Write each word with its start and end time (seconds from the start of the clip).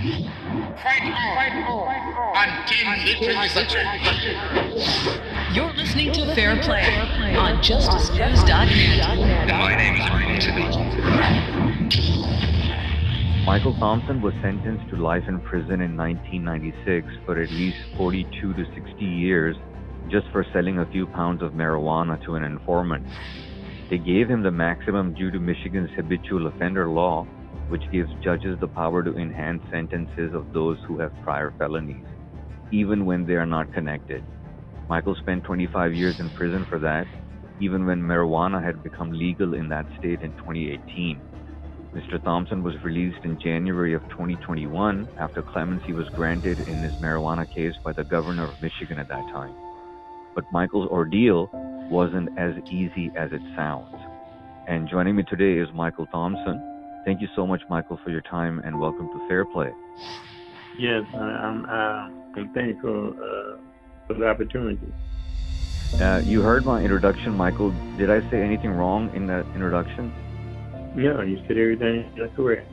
Fight 0.00 1.02
on, 1.02 1.12
fight 1.36 1.52
on, 1.68 2.48
until 2.48 2.88
victory 3.04 3.36
is 3.44 3.54
achieved. 3.54 4.00
You're 5.54 5.74
listening 5.74 6.12
to 6.14 6.34
Fair 6.34 6.56
Play 6.62 7.36
on 7.36 7.62
JusticeNews.net. 7.62 9.48
My 9.48 9.76
name 9.76 10.00
is 10.00 10.08
Richard. 10.16 10.56
Michael 13.44 13.74
Thompson 13.74 14.22
was 14.22 14.32
sentenced 14.40 14.88
to 14.88 14.96
life 14.96 15.24
in 15.28 15.38
prison 15.40 15.82
in 15.82 15.98
1996 15.98 17.06
for 17.26 17.38
at 17.38 17.50
least 17.50 17.76
42 17.98 18.54
to 18.54 18.64
60 18.74 19.04
years 19.04 19.54
just 20.08 20.26
for 20.32 20.46
selling 20.54 20.78
a 20.78 20.86
few 20.86 21.06
pounds 21.08 21.42
of 21.42 21.52
marijuana 21.52 22.18
to 22.24 22.36
an 22.36 22.44
informant. 22.44 23.06
They 23.90 23.98
gave 23.98 24.30
him 24.30 24.42
the 24.42 24.50
maximum 24.50 25.12
due 25.12 25.30
to 25.30 25.38
Michigan's 25.38 25.90
habitual 25.94 26.46
offender 26.46 26.88
law, 26.88 27.26
which 27.70 27.84
gives 27.92 28.10
judges 28.24 28.58
the 28.60 28.68
power 28.68 29.02
to 29.04 29.16
enhance 29.16 29.62
sentences 29.72 30.34
of 30.34 30.52
those 30.54 30.78
who 30.88 31.00
have 31.00 31.12
prior 31.22 31.54
felonies, 31.58 32.06
even 32.72 33.06
when 33.06 33.26
they 33.26 33.34
are 33.34 33.46
not 33.46 33.72
connected. 33.72 34.24
Michael 34.88 35.16
spent 35.16 35.44
25 35.44 35.94
years 35.94 36.16
in 36.20 36.30
prison 36.32 36.66
for 36.68 36.80
that, 36.80 37.08
even 37.60 37.86
when 37.86 38.00
marijuana 38.02 38.64
had 38.64 38.82
become 38.82 39.12
legal 39.12 39.54
in 39.54 39.68
that 39.70 39.86
state 39.98 40.20
in 40.22 40.32
2018. 40.34 41.22
Mr. 41.96 42.22
Thompson 42.24 42.62
was 42.62 42.74
released 42.84 43.24
in 43.24 43.38
January 43.42 43.94
of 43.94 44.02
2021 44.10 45.08
after 45.18 45.42
clemency 45.42 45.92
was 45.94 46.08
granted 46.14 46.60
in 46.68 46.82
his 46.82 46.94
marijuana 47.02 47.46
case 47.54 47.74
by 47.84 47.92
the 47.94 48.04
governor 48.04 48.48
of 48.52 48.60
Michigan 48.62 48.98
at 49.00 49.08
that 49.08 49.24
time. 49.32 49.54
But 50.34 50.44
Michael's 50.52 50.88
ordeal 50.90 51.50
wasn't 51.90 52.30
as 52.38 52.54
easy 52.70 53.10
as 53.16 53.30
it 53.32 53.42
sounds. 53.56 53.94
And 54.68 54.88
joining 54.88 55.16
me 55.16 55.24
today 55.24 55.58
is 55.60 55.68
Michael 55.74 56.06
Thompson. 56.06 56.69
Thank 57.04 57.20
you 57.20 57.28
so 57.34 57.46
much, 57.46 57.62
Michael, 57.68 57.98
for 58.04 58.10
your 58.10 58.20
time 58.20 58.60
and 58.64 58.78
welcome 58.78 59.08
to 59.08 59.28
Fair 59.28 59.44
Play. 59.44 59.72
Yes, 60.78 61.02
I'm, 61.14 61.64
uh, 61.64 62.38
I'm 62.38 62.50
thankful 62.54 63.14
uh, 63.16 63.56
for 64.06 64.14
the 64.14 64.26
opportunity. 64.26 64.92
Uh, 65.94 66.20
you 66.24 66.40
heard 66.42 66.64
my 66.64 66.82
introduction, 66.82 67.36
Michael. 67.36 67.70
Did 67.98 68.10
I 68.10 68.20
say 68.30 68.42
anything 68.42 68.70
wrong 68.70 69.10
in 69.14 69.26
that 69.26 69.46
introduction? 69.54 70.12
No, 70.94 71.22
you 71.22 71.38
said 71.48 71.56
everything 71.56 72.10
correct. 72.36 72.70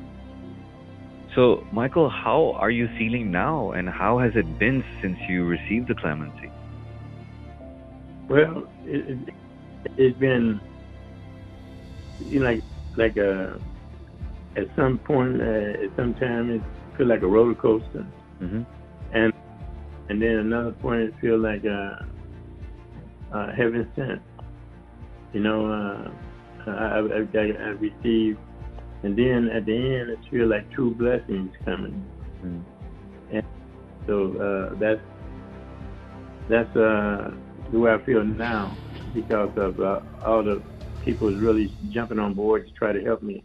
So, 1.35 1.63
Michael, 1.71 2.09
how 2.09 2.53
are 2.57 2.71
you 2.71 2.87
feeling 2.97 3.31
now, 3.31 3.71
and 3.71 3.87
how 3.87 4.19
has 4.19 4.31
it 4.35 4.59
been 4.59 4.83
since 5.01 5.17
you 5.29 5.45
received 5.45 5.87
the 5.87 5.95
clemency? 5.95 6.49
Well, 8.29 8.67
it, 8.85 9.27
it, 9.27 9.33
it's 9.97 10.19
been 10.19 10.59
you 12.19 12.39
know, 12.39 12.45
like 12.45 12.63
like 12.97 13.17
a 13.17 13.59
at 14.57 14.67
some 14.75 14.99
point, 14.99 15.41
uh, 15.41 15.83
at 15.85 15.95
some 15.95 16.13
time, 16.15 16.49
it 16.49 16.61
feel 16.97 17.07
like 17.07 17.21
a 17.21 17.27
roller 17.27 17.55
coaster, 17.55 18.05
Mm-hmm. 18.41 18.61
and 19.13 19.33
and 20.09 20.21
then 20.21 20.29
another 20.37 20.71
point, 20.71 21.01
it 21.01 21.13
feel 21.19 21.39
like 21.39 21.63
uh, 21.65 21.95
uh, 23.35 23.51
heaven 23.55 23.91
sent. 23.95 24.21
You 25.33 25.41
know, 25.41 25.65
uh, 25.67 26.69
I, 26.69 26.99
I, 26.99 26.99
I, 26.99 27.41
I 27.41 27.69
received, 27.79 28.39
and 29.03 29.17
then 29.17 29.49
at 29.53 29.65
the 29.65 29.75
end, 29.75 30.09
it 30.09 30.19
feel 30.31 30.47
like 30.47 30.71
true 30.71 30.93
blessings 30.95 31.51
coming. 31.65 32.05
Mm. 32.43 32.63
So 34.07 34.33
uh, 34.39 34.75
that's 34.79 35.01
that's 36.49 36.75
uh, 36.77 37.31
the 37.71 37.79
way 37.79 37.91
I 37.91 38.03
feel 38.05 38.23
now 38.23 38.77
because 39.13 39.51
of 39.57 39.79
uh, 39.79 39.99
all 40.25 40.43
the 40.43 40.63
people 41.03 41.29
really 41.35 41.73
jumping 41.89 42.19
on 42.19 42.33
board 42.33 42.65
to 42.65 42.71
try 42.73 42.93
to 42.93 43.03
help 43.03 43.21
me. 43.21 43.43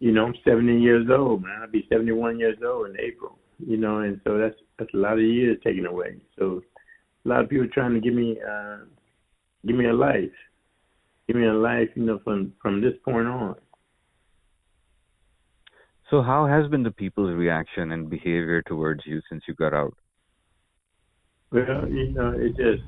You 0.00 0.12
know, 0.12 0.24
I'm 0.24 0.34
70 0.44 0.80
years 0.80 1.06
old, 1.10 1.42
man. 1.42 1.60
I'll 1.62 1.70
be 1.70 1.86
71 1.90 2.38
years 2.38 2.58
old 2.64 2.88
in 2.88 2.96
April. 2.98 3.38
You 3.58 3.76
know, 3.76 3.98
and 3.98 4.20
so 4.24 4.38
that's 4.38 4.56
that's 4.78 4.92
a 4.94 4.96
lot 4.96 5.14
of 5.14 5.20
years 5.20 5.58
taken 5.62 5.84
away. 5.86 6.16
So 6.38 6.62
a 7.24 7.28
lot 7.28 7.44
of 7.44 7.50
people 7.50 7.68
trying 7.72 7.92
to 7.92 8.00
give 8.00 8.14
me 8.14 8.38
uh, 8.40 8.78
give 9.66 9.76
me 9.76 9.86
a 9.86 9.92
life, 9.92 10.32
give 11.26 11.36
me 11.36 11.46
a 11.46 11.52
life. 11.52 11.90
You 11.94 12.04
know, 12.04 12.20
from 12.24 12.54
from 12.62 12.80
this 12.80 12.94
point 13.04 13.26
on. 13.26 13.56
So, 16.10 16.22
how 16.22 16.46
has 16.46 16.68
been 16.68 16.82
the 16.82 16.90
people's 16.90 17.34
reaction 17.36 17.92
and 17.92 18.10
behavior 18.10 18.62
towards 18.62 19.06
you 19.06 19.20
since 19.28 19.44
you 19.46 19.54
got 19.54 19.72
out? 19.72 19.94
Well, 21.52 21.88
you 21.88 22.10
know, 22.10 22.32
it 22.36 22.56
just 22.56 22.82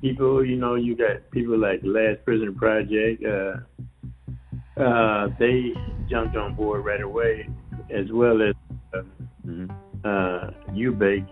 people. 0.00 0.44
You 0.44 0.56
know, 0.56 0.74
you 0.74 0.96
got 0.96 1.30
people 1.32 1.58
like 1.58 1.80
Last 1.82 2.24
Prisoner 2.24 2.52
Project. 2.52 3.22
Uh, 3.22 3.60
uh, 4.76 5.28
they 5.38 5.72
jumped 6.08 6.36
on 6.36 6.54
board 6.54 6.84
right 6.84 7.00
away, 7.00 7.48
as 7.90 8.10
well 8.12 8.42
as 8.42 8.54
uh, 8.94 9.02
Mm-hmm. 9.46 9.70
uh, 10.04 10.50
Eubank, 10.72 11.28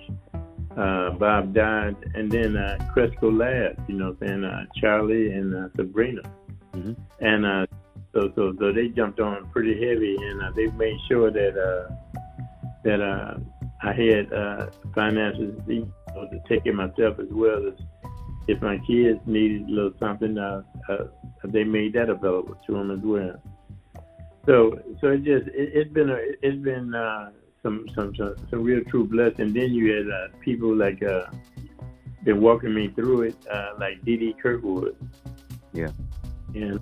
uh, 0.76 1.10
Bob 1.12 1.54
Dodd, 1.54 1.97
and 2.14 2.31
then 2.31 2.56
uh, 2.58 2.76
Cresco 2.92 3.31
Labs. 3.31 3.78
You 3.88 3.97
know, 3.97 4.16
and 4.20 4.44
uh, 4.44 4.64
Charlie 4.76 5.31
and 5.32 5.54
uh, 5.54 5.69
Sabrina, 5.76 6.20
Mhm. 6.75 6.94
and 7.20 7.47
uh, 7.47 7.66
so 8.12 8.31
so 8.36 8.54
so 8.58 8.70
they 8.72 8.88
jumped 8.88 9.19
on 9.19 9.48
pretty 9.50 9.75
heavy, 9.75 10.16
and 10.16 10.42
uh, 10.42 10.50
they 10.54 10.66
made 10.72 10.98
sure 11.08 11.31
that 11.31 11.56
uh, 11.56 11.94
that 12.84 13.00
uh, 13.00 13.38
I 13.82 13.92
had 13.94 14.32
uh, 14.32 14.66
finances 14.94 15.58
you 15.66 15.91
know, 16.14 16.28
to 16.31 16.38
take 16.48 16.64
care 16.64 16.72
of 16.72 16.78
myself 16.78 17.19
as 17.19 17.28
well 17.31 17.66
as 17.66 17.75
if 18.48 18.60
my 18.60 18.78
kids 18.86 19.20
needed 19.26 19.69
a 19.69 19.70
little 19.70 19.92
something, 19.98 20.36
uh, 20.38 20.62
uh, 20.88 21.04
they 21.44 21.64
made 21.64 21.92
that 21.94 22.08
available 22.08 22.56
to 22.66 22.72
them 22.72 22.91
as 22.91 23.00
well. 23.03 23.41
So 24.47 24.78
so 25.00 25.08
it 25.08 25.25
just 25.25 25.47
it, 25.48 25.70
it's 25.75 25.92
been 25.92 26.10
a 26.10 26.19
it's 26.42 26.62
been 26.62 26.94
uh, 26.94 27.31
some 27.62 27.86
some 27.94 28.14
some 28.16 28.34
some 28.50 28.62
real 28.62 28.82
true 28.91 29.06
blessing. 29.06 29.52
Then 29.52 29.72
you 29.72 29.94
had 29.94 30.06
uh, 30.08 30.36
people 30.41 30.75
like 30.75 31.02
uh, 31.02 31.26
been 32.25 32.41
walking 32.41 32.75
me 32.75 32.88
through 32.88 33.22
it, 33.22 33.36
uh, 33.50 33.72
like 33.78 34.04
Dee 34.04 34.16
Dee 34.16 34.34
Kirkwood. 34.42 34.97
Yeah. 35.72 35.91
And 36.54 36.81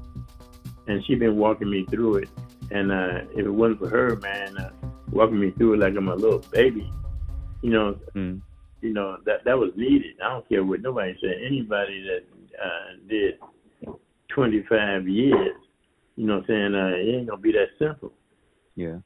and 0.87 1.05
she 1.05 1.15
been 1.15 1.37
walking 1.37 1.71
me 1.71 1.85
through 1.91 2.17
it. 2.17 2.29
And 2.71 2.91
uh, 2.93 3.23
if 3.33 3.47
it 3.47 3.51
wasn't 3.51 3.81
for 3.81 3.89
her, 3.89 4.17
man, 4.17 4.57
uh, 4.57 4.71
walking 5.11 5.41
me 5.41 5.51
through 5.51 5.75
it 5.75 5.81
like 5.81 5.95
I'm 5.97 6.09
a 6.09 6.15
little 6.15 6.39
baby, 6.53 6.91
you 7.63 7.71
know, 7.71 7.99
Mm. 8.15 8.41
You 8.81 8.93
know 8.93 9.17
that 9.27 9.45
that 9.45 9.59
was 9.59 9.73
needed. 9.77 10.17
I 10.25 10.31
don't 10.31 10.49
care 10.49 10.65
what 10.65 10.81
nobody 10.83 11.15
said. 11.21 11.37
Anybody 11.45 12.03
that 12.05 12.25
uh, 12.63 12.97
did 13.09 13.35
25 14.35 15.09
years, 15.09 15.57
you 16.17 16.27
know, 16.27 16.37
what 16.37 16.41
I'm 16.43 16.47
saying 16.49 16.75
uh, 16.75 16.89
it 16.97 17.17
ain't 17.17 17.29
gonna 17.29 17.41
be 17.41 17.53
that 17.53 17.69
simple 17.79 18.13
Yeah. 18.77 18.99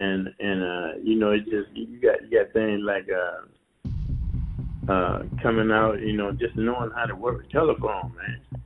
and 0.00 0.28
and 0.40 0.62
uh 0.62 0.98
you 1.02 1.16
know 1.18 1.30
it 1.32 1.44
just 1.44 1.68
you 1.74 2.00
got 2.00 2.22
you 2.22 2.38
got 2.38 2.52
things 2.52 2.80
like 2.84 3.06
uh 3.10 4.90
uh 4.92 5.22
coming 5.42 5.70
out 5.70 6.00
you 6.00 6.16
know 6.16 6.32
just 6.32 6.56
knowing 6.56 6.90
how 6.94 7.06
to 7.06 7.14
work 7.14 7.44
a 7.44 7.52
telephone 7.52 8.12
man 8.16 8.62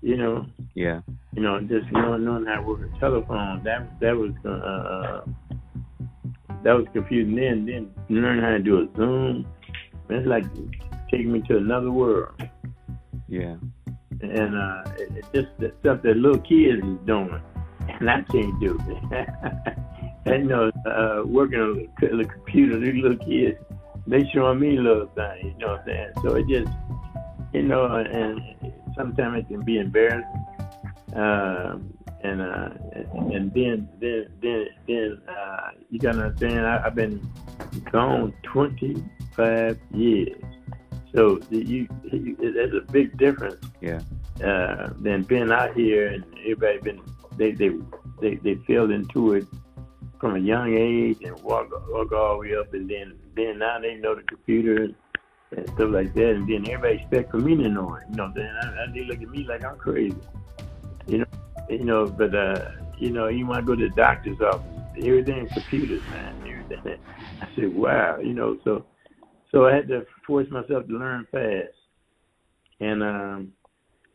you 0.00 0.16
know 0.16 0.46
Yeah. 0.74 1.00
you 1.34 1.42
know 1.42 1.60
just 1.60 1.90
knowing 1.92 2.24
knowing 2.24 2.46
how 2.46 2.56
to 2.56 2.62
work 2.62 2.80
a 2.82 3.00
telephone 3.00 3.62
that 3.64 3.98
that 4.00 4.14
was 4.16 4.32
uh, 4.44 4.50
uh 4.50 5.24
that 6.62 6.72
was 6.72 6.86
confusing 6.92 7.34
then 7.36 7.66
then 7.66 7.90
learn 8.08 8.40
how 8.40 8.50
to 8.50 8.58
do 8.60 8.78
a 8.78 8.86
zoom 8.96 9.46
it's 10.10 10.26
like 10.26 10.44
taking 11.10 11.32
me 11.32 11.40
to 11.42 11.56
another 11.56 11.90
world 11.90 12.32
Yeah. 13.28 13.56
and 14.20 14.56
uh 14.56 14.82
it, 14.98 15.08
it 15.18 15.24
just 15.34 15.48
the 15.58 15.72
stuff 15.80 16.02
that 16.02 16.16
little 16.16 16.40
kids 16.40 16.82
is 16.84 16.98
doing 17.06 17.40
and 17.88 18.10
I 18.10 18.22
can't 18.22 18.58
do 18.60 18.78
it. 18.88 19.28
and 20.26 20.44
you 20.44 20.48
know, 20.48 20.70
uh 20.90 21.22
working 21.24 21.60
on 21.60 21.88
the 22.00 22.24
computer, 22.24 22.78
these 22.80 23.00
little 23.02 23.18
kids, 23.18 23.58
they 24.08 24.24
showing 24.32 24.58
me 24.60 24.78
little 24.78 25.06
things, 25.14 25.44
you 25.44 25.58
know 25.58 25.72
what 25.72 25.80
I'm 25.80 25.86
saying? 25.86 26.12
So 26.22 26.34
it 26.36 26.46
just 26.48 26.72
you 27.52 27.62
know, 27.62 27.84
and 27.94 28.40
sometimes 28.96 29.38
it 29.38 29.48
can 29.48 29.62
be 29.64 29.78
embarrassing. 29.78 30.24
Um 31.14 31.92
and 32.24 32.42
uh 32.42 32.70
and 33.32 33.52
then 33.54 33.88
then 34.00 34.26
then 34.42 34.66
then 34.88 35.22
uh 35.28 35.70
you 35.90 35.98
gotta 36.00 36.22
understand 36.22 36.66
I, 36.66 36.82
I've 36.84 36.94
been 36.94 37.20
gone 37.92 38.32
twenty 38.42 38.96
five 39.36 39.78
years. 39.94 40.42
So 41.14 41.40
you, 41.50 41.88
you 42.12 42.36
there's 42.38 42.74
a 42.74 42.92
big 42.92 43.16
difference 43.16 43.64
Yeah. 43.80 44.00
uh, 44.44 44.90
than 44.98 45.22
being 45.22 45.50
out 45.50 45.74
here 45.74 46.08
and 46.08 46.24
everybody 46.40 46.78
been 46.78 47.00
they 47.38 47.52
they 47.52 47.70
they 48.20 48.34
they 48.36 48.54
fell 48.66 48.90
into 48.90 49.34
it 49.34 49.46
from 50.20 50.36
a 50.36 50.38
young 50.38 50.74
age 50.74 51.18
and 51.22 51.38
walk 51.42 51.70
walk 51.90 52.12
all 52.12 52.34
the 52.34 52.38
way 52.38 52.56
up 52.56 52.72
and 52.74 52.88
then 52.88 53.14
then 53.34 53.58
now 53.58 53.78
they 53.78 53.94
know 53.94 54.14
the 54.14 54.22
computer 54.22 54.84
and, 54.84 54.94
and 55.56 55.66
stuff 55.70 55.90
like 55.90 56.12
that 56.14 56.30
and 56.34 56.48
then 56.48 56.68
everybody 56.68 56.94
expect 57.02 57.30
for 57.30 57.38
me 57.38 57.56
to 57.56 57.68
know 57.68 57.94
it. 57.94 58.02
You 58.10 58.16
know, 58.16 58.32
then 58.34 58.50
I, 58.62 58.84
I, 58.84 58.86
they 58.92 59.04
look 59.04 59.22
at 59.22 59.28
me 59.30 59.44
like 59.48 59.64
I'm 59.64 59.76
crazy. 59.78 60.16
You 61.06 61.18
know, 61.18 61.26
you 61.70 61.84
know, 61.84 62.06
but 62.06 62.34
uh, 62.34 62.70
you 62.98 63.10
know, 63.10 63.28
you 63.28 63.46
want 63.46 63.60
to 63.60 63.66
go 63.66 63.74
to 63.76 63.88
the 63.88 63.94
doctor's 63.94 64.40
office, 64.40 64.62
everything's 64.98 65.52
computers, 65.52 66.02
man. 66.10 66.34
Everything. 66.46 66.98
I 67.42 67.48
said, 67.54 67.74
wow, 67.74 68.18
you 68.18 68.32
know, 68.34 68.58
so 68.64 68.84
so 69.56 69.64
I 69.64 69.74
had 69.74 69.88
to 69.88 70.04
force 70.26 70.46
myself 70.50 70.86
to 70.86 70.92
learn 70.92 71.26
fast, 71.32 71.74
and 72.80 73.02
um, 73.02 73.52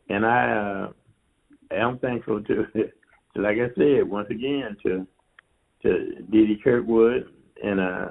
and 0.08 0.24
I 0.24 0.52
uh, 0.52 1.74
am 1.74 1.98
thankful 1.98 2.40
to, 2.44 2.64
to, 2.66 2.88
like 3.40 3.56
I 3.56 3.74
said, 3.74 4.08
once 4.08 4.28
again 4.30 4.76
to 4.84 5.04
to 5.82 6.22
Dee 6.30 6.60
Kirkwood 6.62 7.26
and 7.64 7.80
uh, 7.80 8.08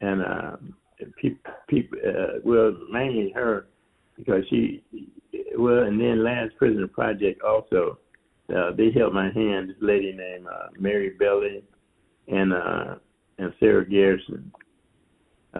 and 0.00 0.22
uh, 0.22 0.56
people, 1.20 1.52
people, 1.68 1.98
uh, 2.06 2.38
well, 2.42 2.74
mainly 2.90 3.30
her, 3.34 3.66
because 4.16 4.44
she, 4.48 4.82
well, 5.58 5.82
and 5.82 6.00
then 6.00 6.24
Last 6.24 6.56
Prisoner 6.56 6.88
Project 6.88 7.42
also, 7.42 7.98
uh, 8.56 8.70
they 8.74 8.90
held 8.92 9.12
my 9.12 9.30
hand. 9.30 9.68
This 9.68 9.76
lady 9.82 10.12
named 10.12 10.46
uh, 10.46 10.68
Mary 10.78 11.12
Bailey, 11.18 11.62
and 12.28 12.54
uh, 12.54 12.94
and 13.36 13.52
Sarah 13.60 13.84
Gersten. 13.84 14.50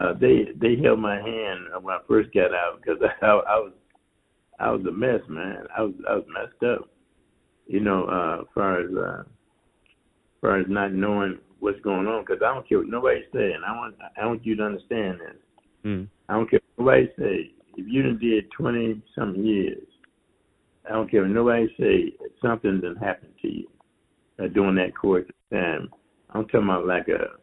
Uh, 0.00 0.12
they 0.20 0.46
they 0.60 0.76
held 0.82 0.98
my 0.98 1.16
hand 1.16 1.66
when 1.80 1.94
I 1.94 1.98
first 2.08 2.32
got 2.34 2.52
out 2.52 2.80
because 2.80 3.00
I, 3.22 3.26
I 3.26 3.58
was 3.58 3.72
I 4.58 4.70
was 4.70 4.84
a 4.86 4.92
mess, 4.92 5.20
man. 5.28 5.64
I 5.76 5.82
was 5.82 5.94
I 6.08 6.14
was 6.14 6.24
messed 6.28 6.72
up, 6.72 6.88
you 7.66 7.80
know, 7.80 8.04
uh, 8.04 8.42
as 8.42 8.46
far 8.54 8.80
as 8.80 8.90
uh, 8.94 9.20
as 9.20 10.40
far 10.40 10.60
as 10.60 10.66
not 10.68 10.92
knowing 10.92 11.38
what's 11.60 11.80
going 11.80 12.06
on. 12.06 12.24
Because 12.24 12.42
I 12.44 12.52
don't 12.52 12.68
care 12.68 12.78
what 12.78 12.88
nobody's 12.88 13.24
saying. 13.32 13.60
I 13.66 13.72
want 13.76 13.94
I 14.20 14.26
want 14.26 14.44
you 14.44 14.56
to 14.56 14.64
understand 14.64 15.20
this. 15.20 15.36
Mm. 15.84 16.08
I 16.28 16.34
don't 16.34 16.50
care 16.50 16.60
what 16.76 16.84
nobody 16.84 17.06
say. 17.18 17.50
If 17.76 17.86
you 17.88 18.02
done 18.02 18.18
did 18.18 18.50
twenty 18.50 19.00
something 19.16 19.44
years, 19.44 19.86
I 20.88 20.92
don't 20.92 21.10
care 21.10 21.22
what 21.22 21.30
nobody 21.30 21.68
say. 21.78 22.14
Something 22.42 22.80
done 22.80 22.96
happened 22.96 23.34
to 23.42 23.48
you 23.48 23.68
uh, 24.42 24.48
during 24.48 24.74
that 24.76 24.96
course 24.96 25.26
of 25.28 25.56
time. 25.56 25.88
I'm 26.30 26.46
talking 26.46 26.64
about 26.64 26.86
like 26.86 27.06
a, 27.08 27.38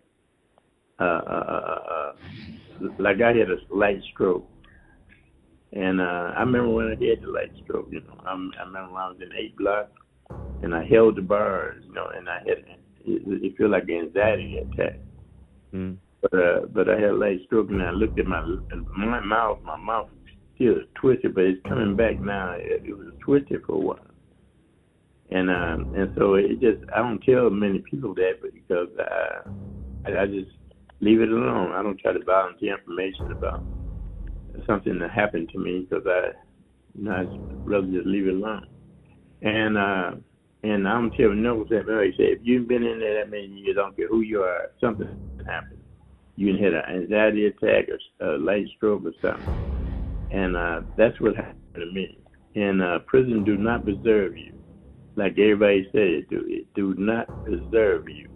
uh, 1.02 1.04
uh, 1.04 1.80
uh, 1.96 2.14
like 3.00 3.22
I 3.22 3.34
had 3.34 3.50
a 3.50 3.58
light 3.76 4.02
stroke. 4.14 4.48
And 5.74 6.02
uh, 6.02 6.34
I 6.36 6.42
remember 6.42 6.70
when 6.70 6.88
I 6.88 6.90
had 6.92 7.22
the 7.22 7.32
light 7.32 7.52
stroke, 7.64 7.88
you 7.92 8.02
know, 8.02 8.22
I'm, 8.26 8.52
I 8.60 8.64
remember 8.64 8.94
when 8.94 9.02
I 9.02 9.08
was 9.10 9.18
in 9.22 9.32
eight 9.36 9.56
block 9.58 9.90
and 10.62 10.76
I 10.76 10.86
held 10.86 11.16
the 11.16 11.22
bars, 11.22 11.84
you 11.88 11.94
know, 11.94 12.08
and 12.16 12.30
I 12.30 12.40
had, 12.40 12.60
it, 13.06 13.44
it 13.44 13.58
felt 13.58 13.72
like 13.72 13.84
an 13.84 14.08
anxiety 14.08 14.58
attack. 14.58 15.00
Mm. 15.74 15.98
But, 16.22 16.34
uh, 16.34 16.60
but 16.74 16.90
I 16.90 16.96
had 17.00 17.12
a 17.12 17.16
light 17.16 17.40
stroke 17.46 17.70
and 17.70 17.82
I 17.82 17.92
looked 17.92 18.20
at 18.20 18.28
my, 18.28 18.42
my 18.96 19.20
mouth, 19.22 19.60
my 19.64 19.78
mouth 19.78 20.10
still 20.56 20.76
twisted, 20.96 21.34
but 21.34 21.46
it's 21.46 21.62
coming 21.68 21.96
back 21.96 22.20
now. 22.20 22.52
It, 22.58 22.84
it 22.86 22.98
was 22.98 23.14
twisted 23.24 23.64
for 23.66 23.76
a 23.76 23.80
while. 23.80 24.00
And 25.32 25.50
um, 25.50 25.96
and 25.96 26.14
so 26.18 26.34
it 26.34 26.60
just 26.60 26.84
I 26.94 26.98
don't 26.98 27.24
tell 27.24 27.50
many 27.50 27.80
people 27.80 28.14
that, 28.16 28.42
but 28.42 28.54
because 28.54 28.90
uh, 29.00 29.50
I, 30.06 30.24
I 30.24 30.26
just 30.26 30.52
leave 31.02 31.22
it 31.22 31.30
alone. 31.30 31.74
I 31.74 31.84
don't 31.84 32.00
try 32.00 32.14
to 32.14 32.24
volunteer 32.24 32.78
information 32.78 33.32
about 33.32 33.66
something 34.68 35.00
that 35.00 35.12
happened 35.12 35.50
to 35.54 35.60
me 35.60 35.88
because 35.90 36.06
I, 36.08 36.30
you 36.98 37.06
know, 37.06 37.12
I'd 37.12 37.30
rather 37.66 37.88
just 37.88 38.08
leave 38.08 38.28
it 38.28 38.36
alone. 38.36 38.66
And 39.42 39.78
uh, 39.78 40.12
and 40.64 40.88
I 40.88 40.94
don't 40.94 41.12
tell 41.16 41.32
no 41.34 41.66
that 41.70 41.88
Mary 41.88 42.14
say 42.18 42.26
if 42.26 42.40
you've 42.44 42.68
been 42.68 42.84
in 42.84 43.00
there 43.00 43.20
that 43.24 43.32
many 43.32 43.48
years, 43.48 43.78
I 43.80 43.84
don't 43.84 43.96
care 43.98 44.08
who 44.08 44.22
you 44.22 44.42
are, 44.44 44.68
something 44.80 45.08
happened. 45.48 45.82
You 46.38 46.54
can 46.54 46.62
hit 46.62 46.74
an 46.74 46.84
anxiety 46.88 47.48
attack 47.48 47.86
or 48.20 48.36
a 48.36 48.38
light 48.38 48.68
stroke 48.78 49.04
or 49.06 49.14
something, 49.22 49.44
and 50.32 50.56
uh, 50.56 50.82
that's 50.98 51.20
what 51.20 51.36
happened 51.36 51.56
to 51.76 51.86
me. 51.92 52.20
And 52.56 52.82
uh, 52.84 53.00
prison 53.08 53.44
do 53.44 53.58
not 53.58 53.84
preserve 53.84 54.38
you 54.38 54.54
like 55.16 55.34
everybody 55.34 55.88
said 55.92 56.02
it 56.02 56.30
do. 56.30 56.44
It 56.48 56.68
do 56.76 56.94
not 56.98 57.30
preserve 57.44 58.08
you. 58.08 58.28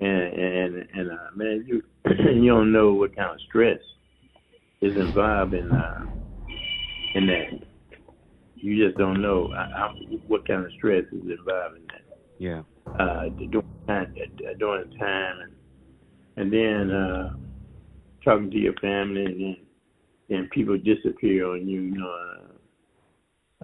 And 0.00 0.10
and 0.10 0.88
and 0.94 1.10
uh, 1.10 1.16
man, 1.34 1.64
you 1.66 1.82
you 2.34 2.50
don't 2.50 2.72
know 2.72 2.92
what 2.92 3.16
kind 3.16 3.30
of 3.32 3.40
stress 3.48 3.78
is 4.80 4.96
involved 4.96 5.54
in 5.54 5.70
uh, 5.72 6.04
in 7.14 7.26
that. 7.26 7.66
You 8.54 8.86
just 8.86 8.98
don't 8.98 9.20
know 9.20 9.52
uh, 9.52 9.88
what 10.26 10.46
kind 10.46 10.64
of 10.64 10.72
stress 10.76 11.04
is 11.12 11.22
involved 11.22 11.76
in 11.76 11.82
that. 11.88 12.18
Yeah. 12.38 12.62
Uh, 12.98 13.28
during 13.50 13.66
time, 13.86 14.14
during 14.58 14.90
the 14.90 14.96
time, 14.98 15.36
and 15.40 15.52
and 16.36 16.52
then 16.52 16.96
uh, 16.96 17.30
talking 18.24 18.50
to 18.50 18.56
your 18.56 18.74
family, 18.74 19.24
and 19.24 19.40
then 19.40 19.56
then 20.28 20.48
people 20.52 20.78
disappear 20.78 21.48
on 21.48 21.66
you. 21.68 21.80
You 21.80 21.98
know. 21.98 22.10
Uh, 22.10 22.44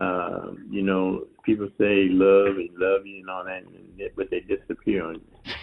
uh, 0.01 0.51
you 0.69 0.83
know, 0.83 1.25
people 1.45 1.69
say 1.79 2.09
love 2.11 2.57
and 2.57 2.69
love 2.77 3.07
you 3.07 3.21
and 3.21 3.31
all 3.31 3.45
that, 3.45 3.63
and, 3.63 4.11
but 4.17 4.29
they 4.29 4.41
disappear 4.41 5.05
on 5.05 5.15
you. 5.15 5.54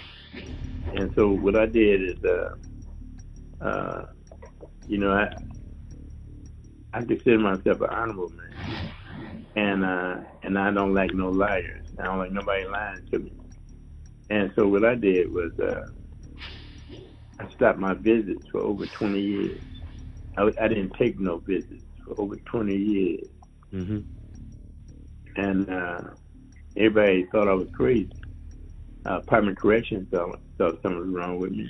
And 0.94 1.12
so 1.16 1.30
what 1.32 1.56
I 1.56 1.66
did 1.66 2.02
is, 2.02 2.18
uh, 2.24 2.50
uh, 3.66 4.06
you 4.88 4.98
know, 4.98 5.12
I 5.12 5.30
I 6.94 7.02
consider 7.04 7.40
myself 7.40 7.82
an 7.82 7.90
honorable 7.90 8.30
man, 8.30 8.68
and 9.56 9.86
uh, 9.86 10.16
and 10.44 10.58
I 10.58 10.72
don't 10.72 10.94
like 10.94 11.14
no 11.14 11.30
liars. 11.30 11.86
I 12.00 12.04
don't 12.06 12.20
like 12.20 12.32
nobody 12.32 12.66
lying 12.66 13.04
to 13.12 13.20
me. 13.20 13.34
And 14.30 14.52
so 14.56 14.68
what 14.68 14.86
I 14.86 14.96
did 14.96 15.32
was, 15.32 15.52
uh, 15.62 15.82
I 17.40 17.48
stopped 17.56 17.80
my 17.80 17.94
visits 17.94 18.44
for 18.52 18.62
over 18.62 18.86
20 18.88 19.20
years. 19.20 19.62
I, 20.38 20.50
I 20.62 20.68
didn't 20.68 20.94
take 21.00 21.20
no 21.20 21.40
visits 21.40 21.86
for 22.06 22.20
over 22.20 22.36
20 22.52 22.76
years. 22.76 23.28
Mm-hmm 23.74 24.00
and 25.36 25.70
uh, 25.70 26.02
everybody 26.78 27.28
thought 27.32 27.48
I 27.50 27.54
was 27.54 27.68
crazy. 27.74 28.12
Uh, 29.06 29.20
Department 29.20 29.58
of 29.58 29.62
Corrections 29.62 30.08
thought, 30.12 30.40
thought 30.58 30.82
something 30.82 31.00
was 31.00 31.10
wrong 31.10 31.40
with 31.40 31.52
me, 31.52 31.70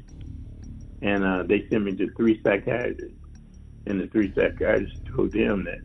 and 1.01 1.23
uh, 1.23 1.43
they 1.43 1.65
sent 1.69 1.83
me 1.83 1.95
to 1.95 2.09
three 2.17 2.41
psychiatrists, 2.43 3.15
and 3.87 4.01
the 4.01 4.07
three 4.07 4.33
psychiatrists 4.35 4.97
told 5.15 5.31
them 5.31 5.63
that 5.65 5.79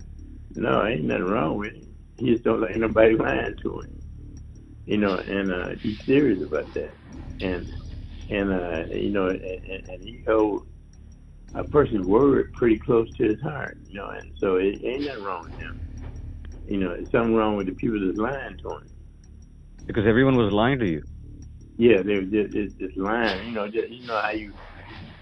no, 0.54 0.84
ain't 0.87 1.04
nothing 1.04 1.25
wrong 1.25 1.58
with 1.58 1.72
him. 1.72 1.87
He 2.16 2.32
just 2.32 2.44
don't 2.44 2.60
like 2.60 2.76
nobody 2.76 3.14
lying 3.14 3.54
to 3.62 3.81
him, 3.81 4.02
you 4.87 4.96
know, 4.98 5.14
and 5.14 5.52
uh, 5.52 5.69
he's 5.82 5.98
serious 6.04 6.43
about 6.43 6.72
that, 6.75 6.96
and 7.40 7.72
and 8.28 8.52
uh, 8.52 8.84
you 8.92 9.10
know, 9.10 9.28
and, 9.28 9.40
and 9.40 10.02
he 10.02 10.22
held 10.26 10.66
a 11.54 11.62
person's 11.64 12.06
word 12.06 12.52
pretty 12.54 12.78
close 12.78 13.08
to 13.16 13.25
his 13.25 13.40
heart, 13.40 13.78
you 13.88 13.94
know, 13.94 14.08
and 14.08 14.32
so 14.40 14.56
it 14.56 14.81
ain't 14.82 15.04
nothing 15.04 15.22
wrong 15.22 15.44
with 15.44 15.58
him 15.58 15.81
you 16.66 16.78
know, 16.78 16.90
it's 16.90 17.10
something 17.12 17.34
wrong 17.34 17.56
with 17.56 17.66
the 17.66 17.72
people 17.72 18.04
that's 18.04 18.19
lying 18.19 18.58
to 18.58 18.70
him. 18.72 18.90
Because 19.87 20.04
everyone 20.06 20.37
was 20.37 20.52
lying 20.52 20.78
to 20.81 20.87
you. 20.87 21.02
Yeah, 21.76 22.02
they 22.02 22.14
were 22.17 22.23
just, 22.23 22.52
just, 22.52 22.78
just 22.78 22.96
lying. 22.96 23.49
You 23.49 23.52
know, 23.52 23.69
just, 23.69 23.88
you 23.90 24.06
know 24.06 24.20
how 24.20 24.31
you 24.31 24.55